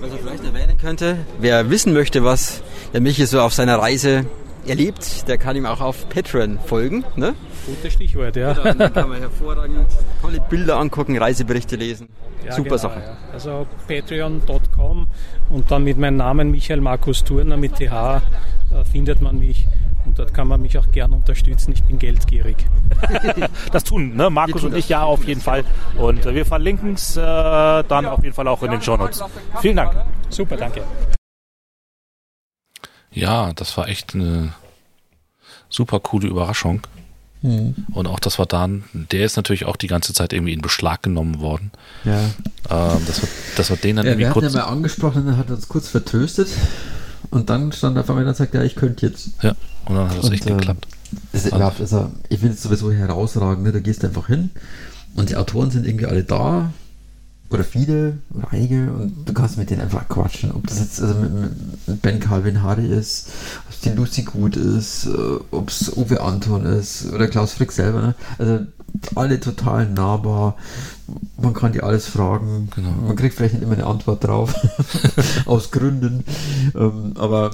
Was 0.05 0.13
er 0.13 0.19
vielleicht 0.19 0.45
erwähnen 0.45 0.77
könnte, 0.77 1.17
wer 1.39 1.71
wissen 1.71 1.95
möchte, 1.95 2.25
was 2.25 2.63
der 2.93 3.01
Michi 3.01 3.25
so 3.25 3.41
auf 3.41 3.55
seiner 3.55 3.79
Reise 3.79 4.27
erlebt, 4.67 5.27
der 5.29 5.39
kann 5.39 5.57
ihm 5.57 5.65
auch 5.65 5.81
auf 5.81 6.11
Patreon 6.11 6.59
folgen. 6.67 7.07
Ne? 7.17 7.35
Gutes 7.65 7.95
Stichwort, 7.95 8.37
ja. 8.37 8.53
Dann 8.53 8.93
kann 8.93 9.09
man 9.09 9.21
hervorragend 9.21 9.87
tolle 10.21 10.41
Bilder 10.51 10.77
angucken, 10.77 11.17
Reiseberichte 11.17 11.77
lesen. 11.77 12.09
Ja, 12.45 12.53
Super 12.53 12.65
genau, 12.65 12.77
Sache. 12.77 13.01
Ja. 13.01 13.17
Also 13.33 13.67
patreon.com 13.89 15.07
und 15.49 15.71
dann 15.71 15.85
mit 15.85 15.97
meinem 15.97 16.19
Namen 16.19 16.51
Michael 16.51 16.83
Markus 16.83 17.25
Turner 17.25 17.57
mit 17.57 17.77
TH 17.77 18.21
äh, 18.73 18.85
findet 18.85 19.23
man 19.23 19.39
mich 19.39 19.67
und 20.05 20.19
dort 20.19 20.35
kann 20.35 20.49
man 20.49 20.61
mich 20.63 20.79
auch 20.79 20.91
gern 20.91 21.13
unterstützen. 21.13 21.73
Ich 21.73 21.83
bin 21.85 21.99
geldgierig. 21.99 22.57
Das 23.73 23.85
tun 23.85 24.15
ne? 24.15 24.31
Markus 24.31 24.63
und 24.65 24.75
ich 24.77 24.89
ja 24.89 25.03
auf 25.03 25.25
jeden 25.25 25.41
Fall. 25.41 25.65
Und 25.99 26.25
äh, 26.27 26.35
wir 26.35 26.47
verlinken 26.47 26.95
es 26.95 27.17
äh, 27.17 27.21
dann 27.21 28.07
auf 28.07 28.23
jeden 28.23 28.35
Fall 28.35 28.47
auch 28.49 28.63
in 28.63 28.71
den 28.71 28.83
Shownotes. 28.83 29.23
Vielen 29.61 29.77
Dank. 29.77 29.95
Super, 30.29 30.57
danke. 30.57 30.83
Ja, 33.11 33.53
das 33.53 33.77
war 33.77 33.89
echt 33.89 34.15
eine 34.15 34.55
super 35.69 36.01
coole 36.01 36.29
Überraschung. 36.29 36.83
Und 37.43 38.07
auch 38.07 38.21
das 38.21 38.39
war 38.39 38.47
dann, 38.47 38.85
der 38.95 39.27
ist 39.27 39.37
natürlich 39.37 39.67
auch 39.67 39.77
die 39.77 39.87
ganze 39.87 40.15
Zeit 40.15 40.33
irgendwie 40.33 40.55
in 40.55 40.63
Beschlag 40.63 41.03
genommen 41.03 41.41
worden. 41.41 41.73
Ja. 42.05 42.21
Ähm, 42.71 43.03
das, 43.07 43.21
war, 43.23 43.29
das 43.57 43.69
war 43.71 43.77
den 43.77 43.97
dann 43.97 44.07
Ja, 44.07 44.13
irgendwie 44.13 44.21
wir 44.25 44.31
hatten 44.31 44.41
ja 44.41 44.49
kurz. 44.49 44.55
mal 44.55 44.63
angesprochen, 44.73 45.29
er 45.29 45.37
hat 45.37 45.51
uns 45.51 45.69
kurz 45.69 45.89
vertröstet 45.91 46.49
und 47.31 47.51
dann 47.51 47.73
stand 47.73 47.97
er 47.97 48.03
auf 48.03 48.11
einmal 48.11 48.27
und 48.27 48.37
sagt, 48.37 48.55
ja, 48.55 48.63
ich 48.63 48.75
könnte 48.75 49.07
jetzt. 49.07 49.31
Ja, 49.43 49.55
und 49.87 49.97
dann 49.97 50.09
hat 50.09 50.19
das 50.19 50.25
Und, 50.27 50.33
echt 50.33 50.47
äh, 50.47 50.51
geklappt. 50.55 50.87
Das, 51.33 51.45
ja, 51.51 51.73
also, 51.79 52.11
ich 52.29 52.41
finde 52.41 52.55
es 52.55 52.63
sowieso 52.63 52.91
herausragend, 52.93 53.65
ne? 53.65 53.73
da 53.73 53.81
gehst 53.81 54.03
du 54.03 54.09
einfach 54.09 54.27
hin 54.27 54.51
und 55.15 55.31
die 55.31 55.37
Autoren 55.37 55.71
sind 55.71 55.87
irgendwie 55.87 56.07
alle 56.07 56.25
da 56.25 56.73
oder 57.51 57.63
viele 57.65 58.19
oder 58.35 58.49
einige 58.51 58.91
und 58.93 59.29
du 59.29 59.33
kannst 59.33 59.59
mit 59.59 59.71
denen 59.71 59.83
einfach 59.83 60.09
quatschen. 60.09 60.51
Ob 60.53 60.67
das 60.67 60.81
jetzt 60.81 61.01
also 61.01 61.15
mit, 61.15 61.87
mit 61.87 62.03
Ben 62.03 62.19
Calvin 62.19 62.63
Hardy 62.63 62.87
ist, 62.87 63.29
ob 63.67 63.75
es 63.75 63.81
die 63.81 63.91
Lucy 63.91 64.23
Gut 64.23 64.57
ist, 64.57 65.07
äh, 65.07 65.39
ob 65.51 65.69
es 65.69 65.97
Uwe 65.97 66.21
Anton 66.21 66.65
ist 66.65 67.13
oder 67.13 67.29
Klaus 67.29 67.53
Frick 67.53 67.71
selber. 67.71 68.01
Ne? 68.03 68.15
Also 68.39 68.67
alle 69.15 69.41
total 69.41 69.87
nahbar. 69.89 70.57
Man 71.37 71.55
kann 71.55 71.73
die 71.73 71.83
alles 71.83 72.07
fragen. 72.07 72.69
Genau. 72.75 72.91
Man 73.07 73.17
kriegt 73.17 73.35
vielleicht 73.35 73.55
nicht 73.55 73.63
immer 73.63 73.75
eine 73.75 73.87
Antwort 73.87 74.25
drauf. 74.25 74.55
aus 75.47 75.71
Gründen. 75.71 76.25
Ähm, 76.75 77.15
aber 77.17 77.51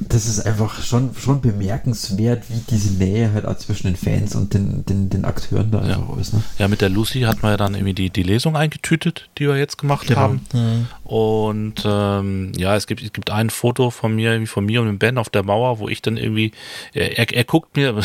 das 0.00 0.26
ist 0.26 0.40
einfach 0.46 0.80
schon, 0.82 1.10
schon 1.16 1.40
bemerkenswert, 1.40 2.44
wie 2.48 2.60
diese 2.70 2.94
Nähe 2.94 3.32
halt 3.32 3.44
auch 3.44 3.58
zwischen 3.58 3.88
den 3.88 3.96
Fans 3.96 4.36
und 4.36 4.54
den, 4.54 4.84
den, 4.84 5.10
den 5.10 5.24
Akteuren 5.24 5.72
da 5.72 5.80
einfach 5.80 6.16
ist. 6.18 6.34
Ne? 6.34 6.42
Ja, 6.58 6.68
mit 6.68 6.80
der 6.80 6.88
Lucy 6.88 7.22
hat 7.22 7.42
man 7.42 7.50
ja 7.50 7.56
dann 7.56 7.74
irgendwie 7.74 7.94
die, 7.94 8.10
die 8.10 8.22
Lesung 8.22 8.56
eingetütet, 8.56 9.28
die 9.38 9.48
wir 9.48 9.56
jetzt 9.56 9.76
gemacht 9.76 10.06
Genau. 10.06 10.20
haben. 10.20 10.40
Mhm. 10.52 10.86
Und 11.02 11.82
ähm, 11.84 12.52
ja, 12.56 12.76
es 12.76 12.86
gibt, 12.86 13.02
es 13.02 13.12
gibt 13.12 13.30
ein 13.30 13.50
Foto 13.50 13.90
von 13.90 14.14
mir, 14.14 14.30
irgendwie 14.32 14.46
von 14.46 14.64
mir 14.64 14.80
und 14.82 14.86
dem 14.86 14.98
Ben 14.98 15.18
auf 15.18 15.30
der 15.30 15.42
Mauer, 15.42 15.80
wo 15.80 15.88
ich 15.88 16.00
dann 16.00 16.16
irgendwie, 16.16 16.52
er, 16.94 17.18
er, 17.18 17.32
er 17.34 17.44
guckt 17.44 17.76
mir, 17.76 18.00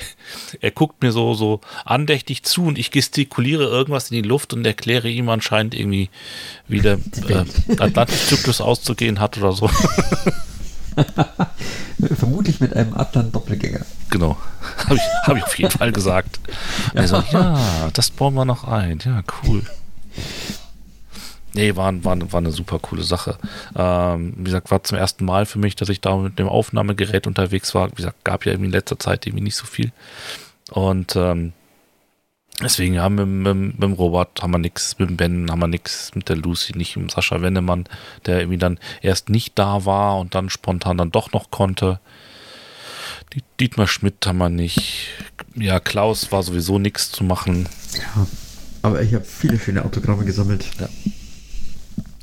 er 0.60 0.70
guckt 0.72 1.02
mir 1.02 1.12
so, 1.12 1.34
so 1.34 1.60
andächtig 1.84 2.42
zu 2.42 2.64
und 2.64 2.78
ich 2.78 2.90
gestikuliere 2.90 3.64
irgendwas 3.64 4.10
in 4.10 4.20
die 4.20 4.28
Luft 4.28 4.54
und 4.54 4.66
erkläre 4.66 5.08
ihm 5.08 5.28
anscheinend 5.28 5.74
irgendwie, 5.76 6.10
wie 6.66 6.80
der 6.80 6.98
äh, 7.28 7.44
Atlantikzyklus 7.78 8.60
auszugehen 8.60 9.20
hat 9.20 9.38
oder 9.38 9.52
so. 9.52 9.70
Vermutlich 12.16 12.60
mit 12.60 12.74
einem 12.74 12.94
Atlan-Doppelgänger. 12.94 13.84
Genau. 14.10 14.36
Habe 14.86 14.96
ich, 14.96 15.02
hab 15.24 15.36
ich 15.36 15.42
auf 15.42 15.58
jeden 15.58 15.70
Fall 15.70 15.92
gesagt. 15.92 16.40
Also, 16.94 17.22
ja, 17.32 17.90
das 17.92 18.10
bauen 18.10 18.34
wir 18.34 18.44
noch 18.44 18.64
ein. 18.64 18.98
Ja, 19.04 19.22
cool. 19.42 19.62
Nee, 21.54 21.76
war, 21.76 21.92
war, 22.04 22.32
war 22.32 22.38
eine 22.38 22.50
super 22.50 22.78
coole 22.78 23.02
Sache. 23.02 23.36
Ähm, 23.76 24.34
wie 24.36 24.44
gesagt, 24.44 24.70
war 24.70 24.82
zum 24.82 24.96
ersten 24.96 25.24
Mal 25.24 25.44
für 25.44 25.58
mich, 25.58 25.76
dass 25.76 25.88
ich 25.88 26.00
da 26.00 26.16
mit 26.16 26.38
dem 26.38 26.48
Aufnahmegerät 26.48 27.26
unterwegs 27.26 27.74
war. 27.74 27.90
Wie 27.90 27.96
gesagt, 27.96 28.24
gab 28.24 28.46
ja 28.46 28.52
irgendwie 28.52 28.68
in 28.68 28.72
letzter 28.72 28.98
Zeit 28.98 29.26
irgendwie 29.26 29.44
nicht 29.44 29.56
so 29.56 29.66
viel. 29.66 29.92
Und 30.70 31.14
ähm, 31.16 31.52
deswegen, 32.62 32.94
ja, 32.94 33.08
mit, 33.08 33.26
mit, 33.26 33.54
mit 33.54 33.82
dem 33.82 33.92
Robert 33.92 34.42
haben 34.42 34.50
wir 34.50 34.58
nichts, 34.58 34.98
mit 34.98 35.10
dem 35.10 35.16
Ben 35.16 35.50
haben 35.50 35.60
wir 35.60 35.68
nichts, 35.68 36.14
mit 36.14 36.28
der 36.28 36.36
Lucy 36.36 36.76
nicht, 36.76 36.96
mit 36.96 37.06
dem 37.06 37.10
Sascha 37.10 37.40
Wennemann, 37.40 37.84
der 38.26 38.40
irgendwie 38.40 38.58
dann 38.58 38.78
erst 39.02 39.28
nicht 39.28 39.58
da 39.58 39.84
war 39.84 40.18
und 40.18 40.34
dann 40.34 40.50
spontan 40.50 40.98
dann 40.98 41.10
doch 41.10 41.32
noch 41.32 41.50
konnte. 41.50 42.00
Die 43.34 43.42
Dietmar 43.60 43.86
Schmidt 43.86 44.26
haben 44.26 44.38
wir 44.38 44.48
nicht. 44.48 45.08
Ja, 45.54 45.80
Klaus 45.80 46.32
war 46.32 46.42
sowieso 46.42 46.78
nichts 46.78 47.12
zu 47.12 47.24
machen. 47.24 47.68
Ja. 47.94 48.26
Aber 48.82 49.02
ich 49.02 49.12
habe 49.14 49.24
viele 49.24 49.58
schöne 49.58 49.84
Autogramme 49.84 50.24
gesammelt. 50.24 50.66
Ja. 50.80 50.88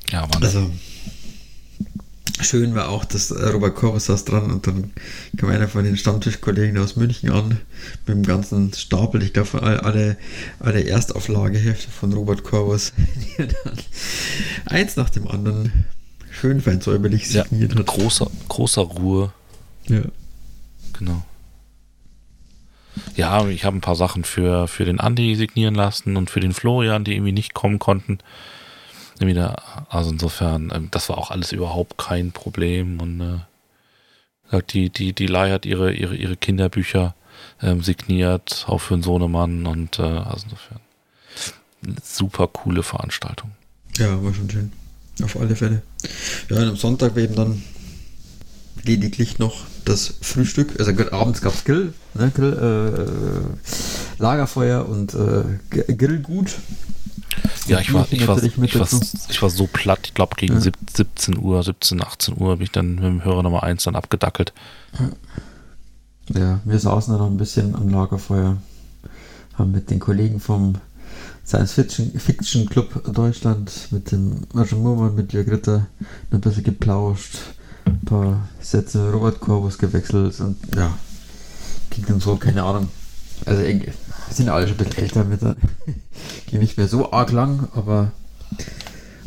Ja, 0.10 0.22
war 0.34 0.42
Also 0.42 0.72
schön 2.46 2.76
war 2.76 2.89
auch, 2.89 3.06
dass 3.06 3.32
äh, 3.32 3.50
Robert 3.50 3.76
Korus 3.76 4.06
saß 4.06 4.26
dran 4.26 4.52
und 4.52 4.68
dann 4.68 4.93
kam 5.38 5.50
einer 5.50 5.68
von 5.68 5.84
den 5.84 5.98
Stammtischkollegen 5.98 6.78
aus 6.78 6.96
München 6.96 7.32
an 7.32 7.60
mit 8.06 8.16
dem 8.16 8.24
ganzen 8.24 8.74
Stapel, 8.74 9.24
ich 9.24 9.34
glaube 9.34 9.62
alle, 9.62 10.18
alle, 10.60 10.88
Erstauflagehefte 10.88 11.89
von 11.89 12.14
Robert 12.14 12.43
Korus, 12.43 12.93
die 13.16 13.41
er 13.41 13.48
dann 13.48 13.78
eins 14.66 14.96
nach 14.96 15.10
dem 15.10 15.28
anderen 15.28 15.86
schön 16.32 16.62
fein 16.62 16.82
säuberlich 16.82 17.32
ja, 17.32 17.43
signiert 17.43 17.76
mit 17.76 17.80
hat. 17.80 17.88
großer, 17.88 18.30
großer 18.50 18.82
Ruhe. 18.82 19.34
Ja. 19.88 20.02
Genau. 20.98 21.26
Ja, 23.16 23.48
ich 23.48 23.66
habe 23.66 23.78
ein 23.78 23.82
paar 23.82 23.96
Sachen 23.96 24.24
für, 24.24 24.68
für 24.68 24.86
den 24.86 25.00
Andi 25.00 25.36
signieren 25.36 25.76
lassen 25.76 26.18
und 26.18 26.30
für 26.30 26.39
den 26.39 26.54
Florian, 26.54 27.04
die 27.04 27.14
irgendwie 27.14 27.32
nicht 27.32 27.54
kommen 27.54 27.80
konnten. 27.80 28.20
Da, 29.20 29.86
also 29.89 30.11
insofern, 30.11 30.72
ähm, 30.74 30.89
das 30.91 31.09
war 31.09 31.18
auch 31.18 31.32
alles 31.32 31.51
überhaupt 31.51 31.97
kein 31.97 32.32
Problem. 32.32 32.99
Und 32.99 33.22
äh, 34.51 34.61
die, 34.72 34.89
die, 34.89 35.13
die 35.13 35.28
Lai 35.28 35.51
hat 35.51 35.66
ihre, 35.66 35.93
ihre, 35.93 36.16
ihre 36.16 36.36
Kinderbücher 36.36 37.16
ähm, 37.61 37.82
signiert, 37.82 38.66
auch 38.68 38.80
für 38.80 38.95
den 38.95 39.03
Sohnemann 39.03 39.66
und 39.68 39.99
äh, 39.99 40.03
also 40.03 40.45
insofern 40.45 40.80
super 42.03 42.47
coole 42.47 42.84
Veranstaltung. 42.84 43.51
Ja, 43.97 44.22
war 44.24 44.34
schon 44.34 44.49
schön. 44.49 44.72
Auf 45.24 45.39
alle 45.39 45.55
Fälle. 45.55 45.82
Ja, 46.49 46.57
und 46.57 46.70
am 46.70 46.76
Sonntag 46.76 47.16
war 47.16 47.24
eben 47.24 47.36
dann 47.36 47.63
lediglich 48.84 49.39
noch 49.39 49.66
das 49.86 50.16
Frühstück. 50.22 50.80
Also 50.80 50.91
abends 51.11 51.41
gab 51.41 51.53
es 51.53 51.63
Grill, 51.63 51.93
ne, 52.13 52.32
Grill 52.34 52.53
äh, 54.20 54.22
Lagerfeuer 54.22 54.88
und 54.88 55.13
äh, 55.13 55.93
Grillgut. 55.93 56.55
Ja, 57.68 57.80
ich 57.80 57.93
war, 57.93 58.05
ich 58.11 58.28
war, 58.28 58.41
ich 58.43 58.57
war, 58.57 58.88
ich 59.30 59.41
war 59.41 59.49
so 59.49 59.68
platt. 59.68 59.99
Ich 60.05 60.13
glaube, 60.13 60.36
gegen 60.38 60.55
Ja. 60.55 60.61
sieb- 60.61 60.78
17 60.93 61.38
Uhr, 61.38 61.63
17, 61.63 62.01
18 62.01 62.39
Uhr 62.39 62.55
bin 62.57 62.63
ich 62.63 62.72
dann 62.72 62.95
mit 62.95 63.03
dem 63.03 63.24
Hörer 63.24 63.43
Nummer 63.43 63.63
1 63.63 63.84
dann 63.84 63.95
abgedackelt. 63.95 64.53
Ja, 66.34 66.59
wir 66.63 66.80
saßen 66.80 67.13
dann 67.13 67.22
noch 67.22 67.30
ein 67.30 67.38
bisschen 67.38 67.76
am 67.76 67.89
Lagerfeuer, 67.89 68.57
haben 69.55 69.72
mit 69.72 69.89
den 69.89 69.99
Kollegen 69.99 70.39
vom 70.39 70.76
Science 71.45 71.74
Fiction, 71.74 72.11
Fiction 72.20 72.68
Club 72.68 73.03
Deutschland, 73.13 73.72
mit 73.91 74.11
dem 74.11 74.43
Roger 74.55 74.78
Murmann, 74.78 75.16
mit 75.16 75.34
Jörg 75.34 75.47
Ritter, 75.47 75.86
ein 76.32 76.41
bisschen 76.41 76.63
geplauscht, 76.63 77.38
ein 77.86 77.99
paar 78.01 78.47
Sätze 78.59 78.97
mit 79.05 79.13
Robert 79.13 79.39
Corvus 79.39 79.78
gewechselt 79.78 80.39
und 80.39 80.57
ja, 80.76 80.97
ging 81.91 82.05
dann 82.07 82.20
so, 82.20 82.36
keine 82.38 82.63
Ahnung. 82.63 82.89
Also, 83.46 83.62
sind 84.32 84.50
alle 84.50 84.68
schon 84.68 84.78
ein 84.78 84.86
bisschen 84.86 85.04
älter 85.04 85.24
mit, 85.24 85.42
ging 86.48 86.60
nicht 86.60 86.78
mehr 86.78 86.88
so 86.88 87.12
arg 87.12 87.32
lang, 87.32 87.68
aber 87.74 88.12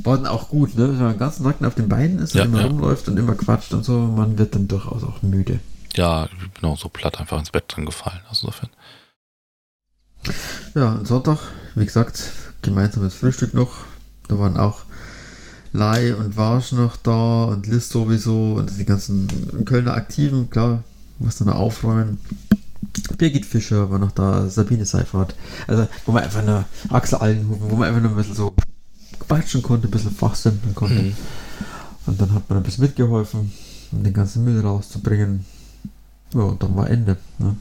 war 0.05 0.17
dann 0.17 0.27
auch 0.27 0.49
gut, 0.49 0.77
ne? 0.77 0.89
Wenn 0.89 0.99
man 0.99 1.13
den 1.13 1.19
ganzen 1.19 1.45
Tag 1.45 1.63
auf 1.63 1.75
den 1.75 1.89
Beinen 1.89 2.19
ist 2.19 2.35
Ja, 2.35 2.43
und 2.43 2.51
immer 2.51 2.61
ja. 2.61 2.67
rumläuft 2.67 3.09
und 3.09 3.17
immer 3.17 3.35
quatscht 3.35 3.73
und 3.75 3.85
so, 3.85 3.99
man 3.99 4.39
wird 4.39 4.55
dann 4.55 4.69
durchaus 4.69 5.03
auch 5.05 5.23
müde. 5.23 5.61
Ja, 5.95 6.27
ich 6.27 6.61
bin 6.61 6.71
auch 6.71 6.79
so 6.79 6.89
platt 6.89 7.19
einfach 7.19 7.39
ins 7.39 7.51
Bett 7.51 7.65
dran 7.69 7.87
gefallen. 7.87 8.21
Also 8.29 8.47
insofern. 8.47 8.71
Ja, 10.75 11.01
Sonntag, 11.05 11.39
wie 11.75 11.85
gesagt, 11.85 12.33
gemeinsames 12.63 13.15
Frühstück 13.15 13.55
noch. 13.55 13.73
Da 14.29 14.39
waren 14.39 14.57
auch 14.57 14.83
Lai 15.73 16.15
und 16.15 16.37
Warsch 16.37 16.73
noch 16.73 16.97
da 16.97 17.45
und 17.45 17.67
Liz 17.67 17.89
sowieso 17.89 18.55
und 18.55 18.79
die 18.79 18.85
ganzen 18.85 19.65
Kölner 19.65 19.95
Aktiven, 19.95 20.51
klar, 20.51 20.83
muss 21.19 21.37
dann 21.37 21.49
noch 21.49 21.57
aufräumen. 21.57 22.19
Birgit 23.17 23.47
Fischer 23.47 23.91
war 23.91 23.99
noch 23.99 24.13
da, 24.13 24.49
Sabine 24.49 24.85
Seifert. 24.85 25.35
Also, 25.67 25.89
wo 26.07 26.13
man 26.13 26.25
einfach 26.25 26.45
nur 26.45 26.65
Axel 26.91 27.19
Allenhufen, 27.19 27.71
wo 27.71 27.77
man 27.77 27.89
einfach 27.89 28.03
nur 28.03 28.11
ein 28.11 28.17
bisschen 28.17 28.35
so 28.35 28.55
quatschen 29.21 29.63
konnte, 29.63 29.89
ein 29.89 29.91
bisschen 29.91 30.11
fachsimpeln 30.11 30.75
konnte. 30.75 31.03
Mhm. 31.03 31.17
Und 32.07 32.21
dann 32.21 32.33
hat 32.33 32.49
man 32.49 32.59
ein 32.59 32.65
bisschen 32.65 32.85
mitgeholfen, 32.85 33.53
um 33.93 34.03
den 34.03 34.13
ganzen 34.13 34.45
Müll 34.45 34.61
rauszubringen. 34.61 35.45
Ja, 36.35 36.41
und 36.41 36.63
dann 36.63 36.77
war 36.77 36.89
Ende. 36.89 37.17
Ne? 37.39 37.57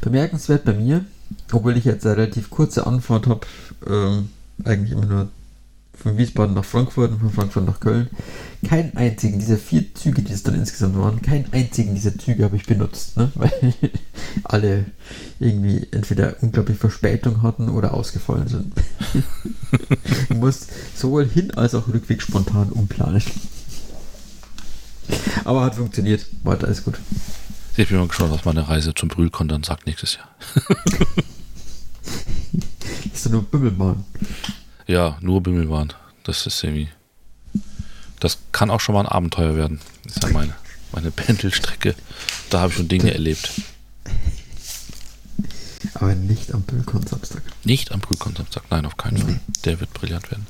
Bemerkenswert 0.00 0.64
bei 0.64 0.74
mir, 0.74 1.04
obwohl 1.52 1.76
ich 1.76 1.84
jetzt 1.84 2.06
eine 2.06 2.16
relativ 2.16 2.50
kurze 2.50 2.86
Anfahrt 2.86 3.26
habe, 3.26 3.46
ähm, 3.86 4.28
eigentlich 4.64 4.92
immer 4.92 5.06
nur 5.06 5.28
von 6.04 6.18
Wiesbaden 6.18 6.54
nach 6.54 6.66
Frankfurt 6.66 7.12
und 7.12 7.20
von 7.20 7.30
Frankfurt 7.30 7.64
nach 7.64 7.80
Köln. 7.80 8.10
Keinen 8.68 8.94
einzigen 8.94 9.38
dieser 9.38 9.56
vier 9.56 9.94
Züge, 9.94 10.20
die 10.20 10.34
es 10.34 10.42
dann 10.42 10.54
insgesamt 10.54 10.98
waren, 10.98 11.22
keinen 11.22 11.50
einzigen 11.52 11.94
dieser 11.94 12.16
Züge 12.18 12.44
habe 12.44 12.56
ich 12.56 12.66
benutzt, 12.66 13.16
ne? 13.16 13.32
weil 13.34 13.50
alle 14.44 14.84
irgendwie 15.40 15.86
entweder 15.92 16.36
unglaublich 16.42 16.76
Verspätung 16.76 17.40
hatten 17.42 17.70
oder 17.70 17.94
ausgefallen 17.94 18.48
sind. 18.48 18.74
ich 20.28 20.36
muss 20.36 20.66
sowohl 20.94 21.26
Hin- 21.26 21.54
als 21.54 21.74
auch 21.74 21.88
Rückweg 21.88 22.20
spontan 22.20 22.68
umplanen. 22.68 23.22
Aber 25.44 25.62
hat 25.64 25.76
funktioniert, 25.76 26.26
war 26.42 26.62
alles 26.62 26.84
gut. 26.84 26.98
Ich 27.78 27.88
bin 27.88 27.96
mal 27.96 28.08
gespannt, 28.08 28.32
was 28.32 28.44
meine 28.44 28.68
Reise 28.68 28.92
zum 28.94 29.08
Brühlkon 29.08 29.48
dann 29.48 29.62
sagt 29.62 29.86
nächstes 29.86 30.16
Jahr. 30.16 30.28
Ist 33.12 33.24
doch 33.24 33.30
nur 33.30 33.42
Bümmelbahn. 33.44 34.04
Ja, 34.86 35.16
nur 35.20 35.42
Bimmelbahn. 35.42 35.92
Das 36.24 36.46
ist 36.46 36.62
irgendwie. 36.62 36.88
Das 38.20 38.38
kann 38.52 38.70
auch 38.70 38.80
schon 38.80 38.94
mal 38.94 39.02
ein 39.02 39.06
Abenteuer 39.06 39.56
werden. 39.56 39.80
Das 40.04 40.16
ist 40.16 40.24
ja 40.24 40.30
meine, 40.30 40.54
meine 40.92 41.10
Pendelstrecke. 41.10 41.94
Da 42.50 42.60
habe 42.60 42.70
ich 42.70 42.76
schon 42.76 42.88
Dinge 42.88 43.12
erlebt. 43.12 43.50
Aber 45.94 46.14
nicht 46.14 46.52
am 46.52 46.62
Bülkon 46.62 47.06
Samstag. 47.06 47.42
Nicht 47.64 47.92
am 47.92 48.00
Brühlkon 48.00 48.34
Samstag. 48.34 48.64
Nein, 48.70 48.86
auf 48.86 48.96
keinen 48.96 49.18
Fall. 49.18 49.40
Der 49.64 49.80
wird 49.80 49.92
brillant 49.92 50.30
werden. 50.30 50.46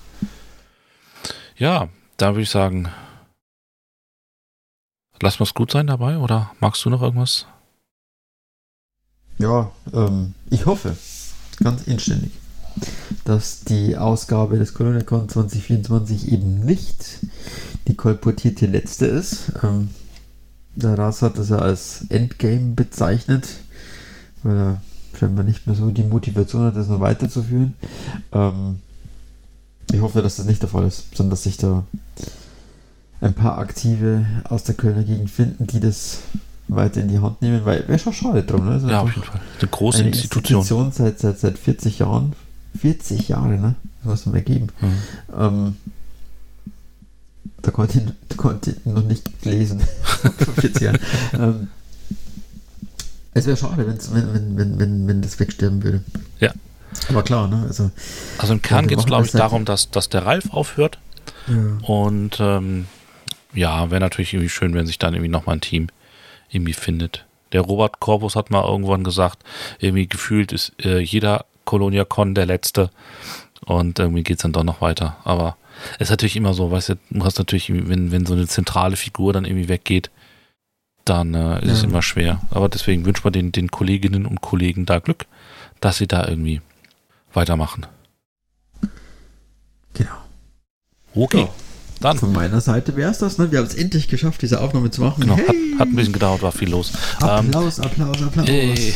Ja, 1.57 1.89
da 2.17 2.33
würde 2.33 2.43
ich 2.43 2.51
sagen, 2.51 2.89
lass 5.21 5.39
mal's 5.39 5.55
gut 5.55 5.71
sein 5.71 5.87
dabei 5.87 6.19
oder 6.19 6.53
magst 6.61 6.85
du 6.85 6.91
noch 6.91 7.03
irgendwas? 7.03 7.47
Ja, 9.39 9.71
ähm, 9.93 10.35
ich 10.51 10.67
hoffe, 10.67 10.97
ganz 11.63 11.83
inständig, 11.87 12.33
dass 13.25 13.61
die 13.61 13.97
Ausgabe 13.97 14.59
des 14.59 14.75
ColoniaCon 14.75 15.29
2024 15.29 16.33
eben 16.33 16.61
nicht 16.61 17.21
die 17.89 17.95
kolportierte 17.95 18.67
letzte 18.67 19.07
ist. 19.07 19.53
Ähm, 19.63 19.91
der 20.75 20.99
Ras 20.99 21.23
hat 21.23 21.39
das 21.39 21.51
ja 21.51 21.59
als 21.59 22.07
Endgame 22.09 22.75
bezeichnet, 22.75 23.49
weil 24.43 24.57
er 24.57 24.83
scheinbar 25.19 25.45
nicht 25.45 25.67
mehr 25.67 25.77
so 25.77 25.91
die 25.91 26.03
Motivation 26.03 26.63
hat, 26.63 26.77
das 26.77 26.89
noch 26.89 27.01
weiterzuführen. 27.01 27.75
Ähm, 28.33 28.81
ich 29.93 30.01
hoffe, 30.01 30.23
dass 30.23 30.37
das 30.37 30.47
nicht 30.47 30.63
der 30.63 30.69
Fall 30.69 30.87
ist, 30.87 31.15
sondern 31.15 31.31
dass 31.31 31.45
sich 31.45 31.57
da 31.57 31.85
ein 33.21 33.35
paar 33.35 33.59
Aktive 33.59 34.27
aus 34.45 34.65
der 34.65 34.75
Kölner 34.75 35.05
Gegend 35.05 35.31
finden, 35.31 35.67
die 35.67 35.81
das 35.81 36.19
weiter 36.69 37.01
in 37.01 37.09
die 37.09 37.19
Hand 37.19 37.43
nehmen, 37.43 37.65
weil 37.65 37.87
wäre 37.89 37.99
schon 37.99 38.13
schade 38.13 38.43
drum. 38.43 38.67
Ne? 38.67 38.73
Also 38.73 38.89
Ja, 38.89 39.01
auf 39.01 39.15
jeden 39.15 39.27
Fall. 39.27 39.41
Eine 39.61 39.69
große 39.69 39.99
eine 39.99 40.09
Institution. 40.09 40.61
Institution 40.61 40.93
seit, 40.93 41.19
seit, 41.21 41.39
seit 41.39 41.59
40 41.59 42.01
Jahren. 42.01 42.33
40 42.81 43.29
Jahre, 43.29 43.57
ne? 43.59 43.75
Das 44.03 44.11
muss 44.11 44.27
man 44.27 44.33
mehr 44.35 44.43
geben. 44.43 44.69
Mhm. 44.81 44.97
Ähm, 45.39 45.77
da 47.63 47.71
konnte 47.71 47.99
ich, 47.99 48.05
da 48.29 48.37
konnte 48.37 48.71
ich 48.73 48.85
noch 48.87 49.03
nicht 49.05 49.29
lesen. 49.45 49.81
Vor 50.03 50.55
40 50.55 50.81
Jahren. 50.83 50.99
Ähm, 51.35 51.69
es 53.33 53.47
wäre 53.47 53.57
schade, 53.57 53.87
wenn, 53.87 53.99
wenn, 54.35 54.57
wenn, 54.57 54.79
wenn, 54.79 55.09
wenn 55.09 55.23
das 55.23 55.41
wegsterben 55.41 55.83
würde. 55.83 56.03
Ja. 56.41 56.53
Aber 57.09 57.23
klar, 57.23 57.49
ne? 57.49 57.65
Also, 57.67 57.91
Also 58.39 58.53
im 58.53 58.63
Kern 58.63 58.87
geht 58.87 58.99
es, 58.99 59.07
glaube 59.07 59.25
ich, 59.25 59.33
seit- 59.33 59.41
darum, 59.41 59.65
dass, 59.65 59.91
dass 59.91 60.09
der 60.09 60.25
Ralf 60.27 60.51
aufhört. 60.53 60.99
ja. 61.49 61.55
Und 61.87 62.37
ähm, 62.41 62.87
ja, 63.53 63.91
wäre 63.91 64.01
natürlich 64.01 64.33
irgendwie 64.35 64.51
schön, 64.51 64.75
wenn 64.75 64.87
sich 64.87 64.99
dann 64.99 65.15
irgendwie 65.15 65.31
nochmal 65.31 65.57
ein 65.57 65.61
Team 65.61 65.89
irgendwie 66.51 66.73
findet. 66.73 67.25
Der 67.53 67.61
Robert 67.63 67.99
Corbus 68.01 68.37
hat 68.37 68.51
mal 68.51 68.65
irgendwann 68.65 69.05
gesagt, 69.05 69.43
irgendwie 69.79 70.07
gefühlt 70.07 70.53
ist 70.53 70.73
äh, 70.85 70.99
jeder 71.01 71.45
Colonia 71.65 72.05
Con 72.05 72.35
der 72.35 72.47
letzte. 72.47 72.91
Und 73.67 73.99
irgendwie 73.99 74.23
geht 74.23 74.37
es 74.39 74.43
dann 74.43 74.53
doch 74.53 74.65
noch 74.65 74.81
weiter. 74.81 75.17
Aber 75.25 75.57
es 75.95 76.03
ist 76.09 76.11
natürlich 76.11 76.37
immer 76.37 76.55
so, 76.55 76.71
weißt 76.71 76.91
du, 76.91 76.95
du 77.11 77.25
hast 77.25 77.39
natürlich, 77.39 77.71
wenn, 77.73 78.13
wenn 78.13 78.27
so 78.27 78.35
eine 78.35 78.47
zentrale 78.47 78.97
Figur 78.97 79.33
dann 79.33 79.45
irgendwie 79.45 79.69
weggeht, 79.69 80.11
dann 81.05 81.35
äh, 81.35 81.65
ist 81.65 81.73
es 81.73 81.83
Ja. 81.83 81.89
immer 81.89 82.03
schwer. 82.03 82.41
Aber 82.51 82.69
deswegen 82.69 83.05
wünscht 83.07 83.25
man 83.25 83.33
den, 83.33 83.53
den 83.53 83.71
Kolleginnen 83.71 84.27
und 84.27 84.41
Kollegen 84.41 84.87
da 84.87 84.99
Glück, 84.99 85.27
dass 85.81 85.99
sie 85.99 86.07
da 86.07 86.27
irgendwie 86.29 86.61
weitermachen. 87.33 87.87
Genau. 89.95 90.11
Okay, 91.15 91.41
Ja. 91.43 91.49
dann. 92.01 92.19
Von 92.19 92.33
meiner 92.33 92.61
Seite 92.61 92.97
wäre 92.97 93.11
es 93.11 93.19
das, 93.19 93.39
ne? 93.39 93.51
Wir 93.53 93.59
haben 93.61 93.67
es 93.67 93.75
endlich 93.75 94.09
geschafft, 94.09 94.43
diese 94.43 94.61
Aufnahme 94.61 94.91
zu 94.91 95.01
machen. 95.03 95.21
Genau, 95.23 95.37
hat, 95.37 95.47
Hey! 95.49 95.75
hat 95.79 95.89
ein 95.89 95.97
bisschen 95.97 96.13
gedauert, 96.13 96.43
war 96.43 96.53
viel 96.53 96.71
los. 96.71 96.93
Ähm, 97.21 97.29
Applaus, 97.29 97.81
Applaus, 97.81 98.23
Applaus 98.23 98.49
Ey. 98.49 98.95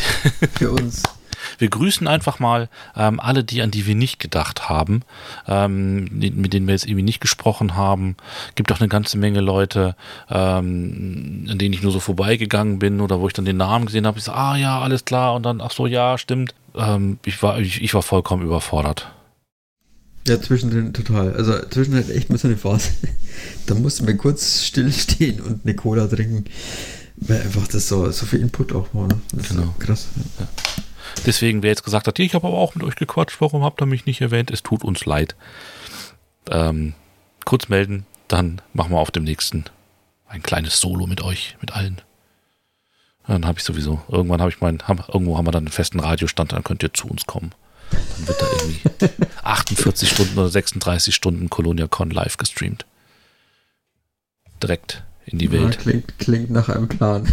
für 0.54 0.72
uns. 0.72 1.02
Wir 1.58 1.68
grüßen 1.68 2.06
einfach 2.06 2.38
mal 2.38 2.68
ähm, 2.96 3.20
alle 3.20 3.44
die, 3.44 3.62
an 3.62 3.70
die 3.70 3.86
wir 3.86 3.94
nicht 3.94 4.18
gedacht 4.18 4.68
haben, 4.68 5.02
ähm, 5.46 6.04
mit 6.12 6.52
denen 6.52 6.66
wir 6.66 6.74
jetzt 6.74 6.86
irgendwie 6.86 7.02
nicht 7.02 7.20
gesprochen 7.20 7.76
haben. 7.76 8.16
Gibt 8.54 8.72
auch 8.72 8.80
eine 8.80 8.88
ganze 8.88 9.18
Menge 9.18 9.40
Leute, 9.40 9.96
ähm, 10.30 11.46
an 11.50 11.58
denen 11.58 11.72
ich 11.74 11.82
nur 11.82 11.92
so 11.92 12.00
vorbeigegangen 12.00 12.78
bin 12.78 13.00
oder 13.00 13.20
wo 13.20 13.26
ich 13.26 13.32
dann 13.34 13.44
den 13.44 13.56
Namen 13.56 13.86
gesehen 13.86 14.06
habe. 14.06 14.18
Ich 14.18 14.24
so, 14.24 14.32
ah 14.32 14.56
ja, 14.56 14.80
alles 14.80 15.04
klar. 15.04 15.34
Und 15.34 15.44
dann, 15.44 15.60
ach 15.60 15.70
so, 15.70 15.86
ja, 15.86 16.18
stimmt. 16.18 16.54
Ähm, 16.74 17.18
ich, 17.24 17.42
war, 17.42 17.58
ich, 17.58 17.82
ich 17.82 17.94
war 17.94 18.02
vollkommen 18.02 18.42
überfordert. 18.44 19.10
Ja, 20.26 20.40
zwischendrin 20.40 20.92
total. 20.92 21.32
Also 21.34 21.58
zwischendrin 21.70 22.10
echt 22.14 22.28
mal 22.28 22.38
so 22.38 22.48
eine 22.48 22.56
Phase. 22.56 22.90
Da 23.66 23.74
mussten 23.74 24.06
wir 24.06 24.16
kurz 24.16 24.62
stillstehen 24.64 25.40
und 25.40 25.64
eine 25.64 25.74
Cola 25.74 26.06
trinken. 26.06 26.44
Weil 27.16 27.40
einfach 27.40 27.66
das 27.68 27.88
so, 27.88 28.10
so 28.10 28.26
viel 28.26 28.40
Input 28.40 28.72
auch 28.72 28.88
war. 28.92 29.08
Ne? 29.08 29.20
Das 29.32 29.50
ist 29.50 29.56
Genau. 29.56 29.74
krass. 29.78 30.08
Deswegen, 31.26 31.62
wer 31.62 31.70
jetzt 31.70 31.84
gesagt 31.84 32.06
hat, 32.06 32.18
ich 32.18 32.34
habe 32.34 32.46
aber 32.46 32.56
auch 32.58 32.74
mit 32.74 32.84
euch 32.84 32.96
gequatscht, 32.96 33.40
warum 33.40 33.62
habt 33.62 33.80
ihr 33.82 33.86
mich 33.86 34.06
nicht 34.06 34.20
erwähnt? 34.20 34.50
Es 34.50 34.62
tut 34.62 34.82
uns 34.84 35.04
leid. 35.04 35.36
Ähm, 36.50 36.94
kurz 37.44 37.68
melden, 37.68 38.06
dann 38.28 38.60
machen 38.72 38.92
wir 38.92 38.98
auf 38.98 39.10
dem 39.10 39.24
nächsten 39.24 39.64
ein 40.28 40.42
kleines 40.42 40.80
Solo 40.80 41.06
mit 41.06 41.22
euch, 41.22 41.56
mit 41.60 41.72
allen. 41.72 42.00
Dann 43.26 43.46
habe 43.46 43.58
ich 43.58 43.64
sowieso, 43.64 44.00
irgendwann 44.08 44.40
habe 44.40 44.50
ich 44.50 44.60
meinen, 44.60 44.82
haben, 44.88 45.02
irgendwo 45.08 45.36
haben 45.36 45.46
wir 45.46 45.50
dann 45.52 45.64
einen 45.64 45.72
festen 45.72 46.00
Radiostand, 46.00 46.52
dann 46.52 46.64
könnt 46.64 46.82
ihr 46.82 46.94
zu 46.94 47.08
uns 47.08 47.26
kommen. 47.26 47.52
Dann 47.90 48.28
wird 48.28 48.40
da 48.40 48.46
irgendwie 48.60 48.80
48 49.44 50.08
Stunden 50.10 50.38
oder 50.38 50.48
36 50.48 51.14
Stunden 51.14 51.50
Colonia 51.50 51.86
Con 51.88 52.10
live 52.10 52.36
gestreamt. 52.38 52.86
Direkt 54.62 55.02
in 55.26 55.38
die 55.38 55.46
Ja, 55.46 55.52
Welt. 55.52 55.78
klingt, 55.78 56.18
klingt 56.18 56.50
nach 56.50 56.68
einem 56.70 56.88
Plan. 56.88 57.30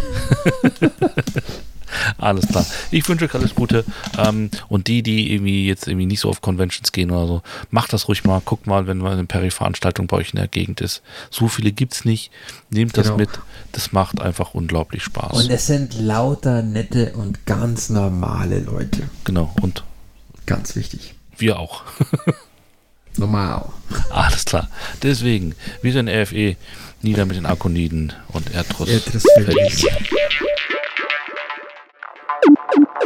Alles 2.18 2.46
klar. 2.48 2.66
Ich 2.90 3.08
wünsche 3.08 3.24
euch 3.26 3.34
alles 3.34 3.54
Gute. 3.54 3.84
Ähm, 4.18 4.50
und 4.68 4.86
die, 4.88 5.02
die 5.02 5.32
irgendwie 5.32 5.66
jetzt 5.66 5.86
irgendwie 5.86 6.06
nicht 6.06 6.20
so 6.20 6.28
auf 6.28 6.40
Conventions 6.40 6.92
gehen 6.92 7.10
oder 7.10 7.26
so, 7.26 7.42
macht 7.70 7.92
das 7.92 8.08
ruhig 8.08 8.24
mal. 8.24 8.40
Guckt 8.44 8.66
mal, 8.66 8.86
wenn 8.86 8.98
mal 8.98 9.12
eine 9.12 9.24
Peri-Veranstaltung 9.24 10.06
bei 10.06 10.16
euch 10.18 10.30
in 10.30 10.36
der 10.38 10.48
Gegend 10.48 10.80
ist. 10.80 11.02
So 11.30 11.48
viele 11.48 11.72
gibt's 11.72 12.04
nicht. 12.04 12.30
Nehmt 12.70 12.96
das 12.96 13.06
Genau. 13.06 13.18
mit. 13.18 13.30
Das 13.72 13.92
macht 13.92 14.20
einfach 14.20 14.54
unglaublich 14.54 15.02
Spaß. 15.04 15.44
Und 15.44 15.50
es 15.50 15.66
sind 15.66 15.98
lauter 15.98 16.62
nette 16.62 17.12
und 17.12 17.44
ganz 17.46 17.88
normale 17.90 18.60
Leute. 18.60 19.08
genau. 19.24 19.54
Und 19.60 19.84
Ganz 20.46 20.76
wichtig. 20.76 21.14
wir 21.38 21.58
auch. 21.58 21.82
Normal. 23.18 23.66
Alles 24.10 24.44
klar. 24.44 24.68
Deswegen, 25.02 25.54
wir 25.82 25.92
sind 25.92 26.08
RFE. 26.08 26.56
Nieder 27.02 27.24
mit 27.26 27.36
den 27.36 27.46
Akoniden 27.46 28.12
und 28.28 28.52
Erdruss. 28.54 28.88
Erdruss 28.88 29.24